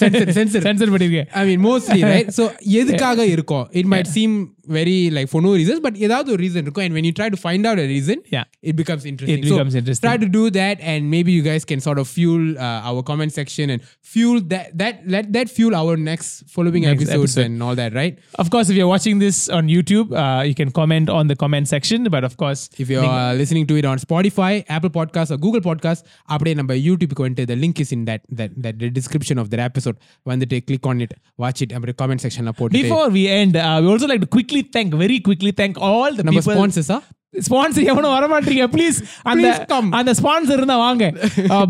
censor 0.00 0.30
censor 0.36 0.64
censor 0.66 0.92
பண்ணிருக்கேன். 0.94 1.28
I 1.38 1.42
mean 1.48 1.62
mostly 1.68 2.00
right 2.12 2.34
so 2.36 2.44
எதுக்காக 2.80 3.26
இருக்கும்? 3.34 3.64
It 3.80 3.88
might 3.92 4.10
seem 4.16 4.36
very 4.77 4.97
like 5.17 5.27
for 5.33 5.41
no 5.41 5.51
reasons 5.59 5.79
but 5.85 5.93
ஏதாவது 6.05 6.29
ஒரு 6.33 6.41
reason 6.45 6.61
இருக்கும் 6.65 6.85
and 6.87 6.95
when 6.97 7.05
you 7.07 7.13
try 7.19 7.27
to 7.35 7.39
find 7.45 7.63
out 7.69 7.77
a 7.85 7.87
reason 7.95 8.17
yeah 8.35 8.45
it 8.69 8.75
becomes 8.81 9.03
interesting 9.11 9.39
It 9.39 9.47
becomes 9.49 9.73
so 9.75 9.79
interesting. 9.81 10.05
try 10.07 10.15
to 10.25 10.29
do 10.39 10.43
that 10.59 10.77
and 10.91 11.01
maybe 11.15 11.31
you 11.37 11.43
guys 11.49 11.63
can 11.71 11.79
sort 11.87 11.99
of 12.01 12.07
fuel 12.17 12.43
uh, 12.67 12.89
our 12.89 13.01
comment 13.09 13.33
section 13.39 13.67
and 13.73 13.81
fuel 14.13 14.37
that 14.53 14.67
that 14.81 14.95
let 15.15 15.27
that 15.37 15.49
fuel 15.57 15.75
our 15.81 15.95
next 16.09 16.29
following 16.55 16.83
Next 16.85 17.03
episodes 17.03 17.33
episode. 17.35 17.45
and 17.47 17.63
all 17.65 17.75
that 17.75 17.93
right 17.93 18.15
Of 18.35 18.49
course, 18.49 18.67
if 18.69 18.77
you're 18.77 18.91
watching 18.93 19.17
this 19.19 19.37
on 19.57 19.63
YouTube, 19.67 20.07
uh, 20.21 20.41
you 20.49 20.55
can 20.55 20.69
comment 20.71 21.07
on 21.09 21.27
the 21.27 21.35
comment 21.35 21.67
section. 21.67 21.99
But 22.07 22.23
of 22.23 22.35
course, 22.35 22.61
if 22.77 22.87
you're 22.91 23.09
uh, 23.17 23.33
listening 23.33 23.65
to 23.69 23.75
it 23.79 23.85
on 23.85 23.97
Spotify, 23.99 24.51
Apple 24.69 24.91
Podcasts, 24.91 25.31
or 25.31 25.39
Google 25.45 25.63
Podcasts, 25.67 26.03
அப்படியே 26.33 26.53
நம்ம 26.59 26.77
யூடியூப்க்கு 26.87 27.23
வந்துட்டு 27.25 27.45
the 27.51 27.57
link 27.63 27.77
is 27.83 27.91
in 27.95 28.01
that 28.09 28.21
that 28.39 28.51
that 28.65 28.75
the 28.83 28.89
description 28.97 29.37
of 29.43 29.47
that 29.53 29.61
episode 29.69 29.97
வந்துட்டு 30.31 30.59
click 30.69 30.85
on 30.91 30.97
it 31.05 31.13
watch 31.43 31.61
it 31.65 31.71
அப்படியே 31.75 31.97
comment 32.01 32.21
sectionல 32.25 32.53
போட்டு 32.59 32.81
before 32.83 33.07
we 33.17 33.23
end, 33.39 33.55
uh, 33.65 33.77
we 33.83 33.89
also 33.93 34.09
like 34.13 34.21
to 34.25 34.31
quickly 34.57 34.61
thank, 34.75 34.89
very 35.03 35.19
quickly 35.27 35.51
thank 35.61 35.75
all 35.89 36.11
the 36.19 36.25
நம்ம 36.27 36.39
people. 36.39 36.55
sponsors 36.57 36.89
ஆ 36.97 36.99
Sponsor 37.47 37.83
எவனும் 37.91 38.13
வர 38.15 38.25
மாட்டீங்க 38.33 38.65
please 38.73 38.97
அந்த 39.29 39.45
Please 39.45 39.61
come. 39.71 39.87
அந்த 39.99 40.11
sponsor 40.19 40.59
இருந்தா 40.59 40.75
வாங்க 40.85 41.05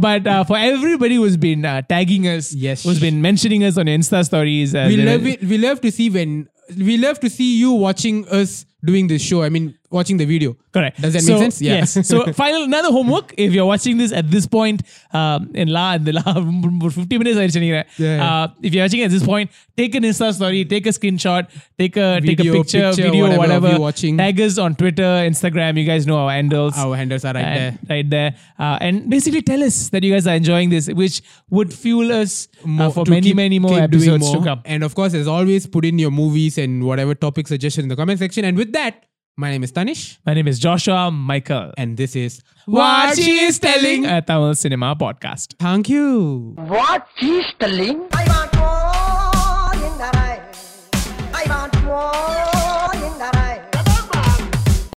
but 0.08 0.28
for 0.48 0.64
everybody 0.72 1.18
who's 1.24 1.38
been 1.46 1.64
tagging 1.94 2.26
us 2.36 2.48
Yes. 2.66 2.80
who's 2.88 3.02
been 3.08 3.20
mentioning 3.30 3.64
us 3.70 3.78
on 3.84 3.90
Insta 3.98 4.22
stories 4.30 4.72
uh, 4.74 4.84
we 4.92 4.98
they- 5.00 5.08
love 5.12 5.26
it 5.34 5.42
we 5.54 5.60
love 5.68 5.80
to 5.86 5.92
see 5.98 6.10
when 6.18 6.32
we 6.90 6.96
love 7.06 7.18
to 7.26 7.30
see 7.38 7.50
you 7.64 7.72
watching 7.88 8.18
us 8.40 8.52
doing 8.90 9.06
this 9.14 9.24
show 9.30 9.40
I 9.48 9.52
mean 9.56 9.66
watching 9.91 10.17
the 10.17 10.25
video. 10.25 10.57
Correct. 10.73 11.01
Does 11.01 11.13
that 11.15 11.23
so, 11.23 11.33
make 11.33 11.43
sense? 11.43 11.63
Yeah. 11.63 11.75
Yes. 11.77 12.07
So 12.07 12.33
final 12.33 12.65
another 12.65 12.91
homework. 12.91 13.35
If 13.37 13.53
you're 13.53 13.67
watching 13.67 13.99
this 13.99 14.13
at 14.13 14.31
this 14.31 14.47
point 14.47 14.83
um, 15.13 15.51
in 15.55 15.69
la 15.69 15.95
in 15.95 16.05
the 16.05 16.13
la 16.13 16.23
50 16.91 17.19
minutes 17.19 17.57
I 17.57 17.61
yeah, 17.61 17.83
yeah. 17.97 18.43
Uh, 18.43 18.49
if 18.63 18.75
you're 18.75 18.85
watching 18.85 19.03
at 19.03 19.11
this 19.11 19.25
point, 19.25 19.51
take 19.77 19.95
an 19.95 20.03
Insta 20.03 20.33
story, 20.35 20.65
take 20.65 20.87
a 20.87 20.91
screenshot, 20.91 21.49
take 21.79 21.97
a 21.97 22.21
video, 22.21 22.37
take 22.37 22.41
a 22.41 22.53
picture, 22.59 22.91
picture 22.91 23.03
video, 23.03 23.25
whatever. 23.25 23.61
whatever. 23.61 23.81
Watching. 23.81 24.17
Tag 24.19 24.41
us 24.41 24.59
on 24.59 24.75
Twitter, 24.75 25.03
Instagram. 25.03 25.79
You 25.79 25.85
guys 25.85 26.07
know 26.07 26.19
our 26.19 26.31
handles. 26.31 26.77
Our 26.77 26.97
handles 26.97 27.25
are 27.25 27.35
right 27.35 27.55
there, 27.55 27.79
right 27.89 28.11
there. 28.11 28.37
Uh, 28.59 28.79
and 28.81 29.09
basically 29.09 29.43
tell 29.43 29.63
us 29.63 29.89
that 29.91 30.03
you 30.03 30.13
guys 30.13 30.27
are 30.27 30.35
enjoying 30.35 30.71
this, 30.71 30.89
which 30.89 31.23
would 31.51 31.73
fuel 31.73 32.13
us 32.13 32.49
uh, 32.79 32.91
for 32.91 33.05
many 33.09 33.29
keep, 33.29 33.37
many 33.37 33.59
more 33.59 33.79
episodes 33.79 34.25
more. 34.25 34.37
to 34.37 34.45
come. 34.45 34.63
And 34.65 34.85
of 34.85 34.95
course, 34.95 35.15
as 35.15 35.27
always, 35.27 35.67
put 35.67 35.85
in 35.85 35.99
your 35.99 36.11
movies 36.11 36.59
and 36.59 36.85
whatever 36.85 37.15
topic 37.15 37.49
suggestion 37.49 37.85
in 37.85 37.89
the 37.89 37.97
comment 37.97 38.19
section. 38.19 38.45
And 38.45 38.57
with 38.57 38.73
that. 38.73 39.05
My 39.41 39.51
name 39.53 39.63
is 39.63 39.71
Tanish. 39.71 40.19
My 40.27 40.35
name 40.35 40.49
is 40.49 40.59
Joshua 40.59 41.13
Michael. 41.13 41.73
And 41.79 41.97
this 41.97 42.17
is 42.17 42.43
What 42.67 43.15
She 43.17 43.39
Is 43.39 43.61
Telling, 43.61 44.05
a 44.05 44.21
Tamil 44.21 44.53
Cinema 44.57 44.97
Podcast. 44.97 45.55
Thank 45.61 45.89
you. 45.89 46.55
What 46.57 47.07
She 47.21 47.39
Is 47.39 47.47
Telling? 47.61 48.09
I 48.13 48.25
want 48.27 48.53
more 48.59 49.87
in 49.87 49.95
the. 49.97 50.11
I 51.33 51.45
want 51.49 51.85
more. 51.85 52.48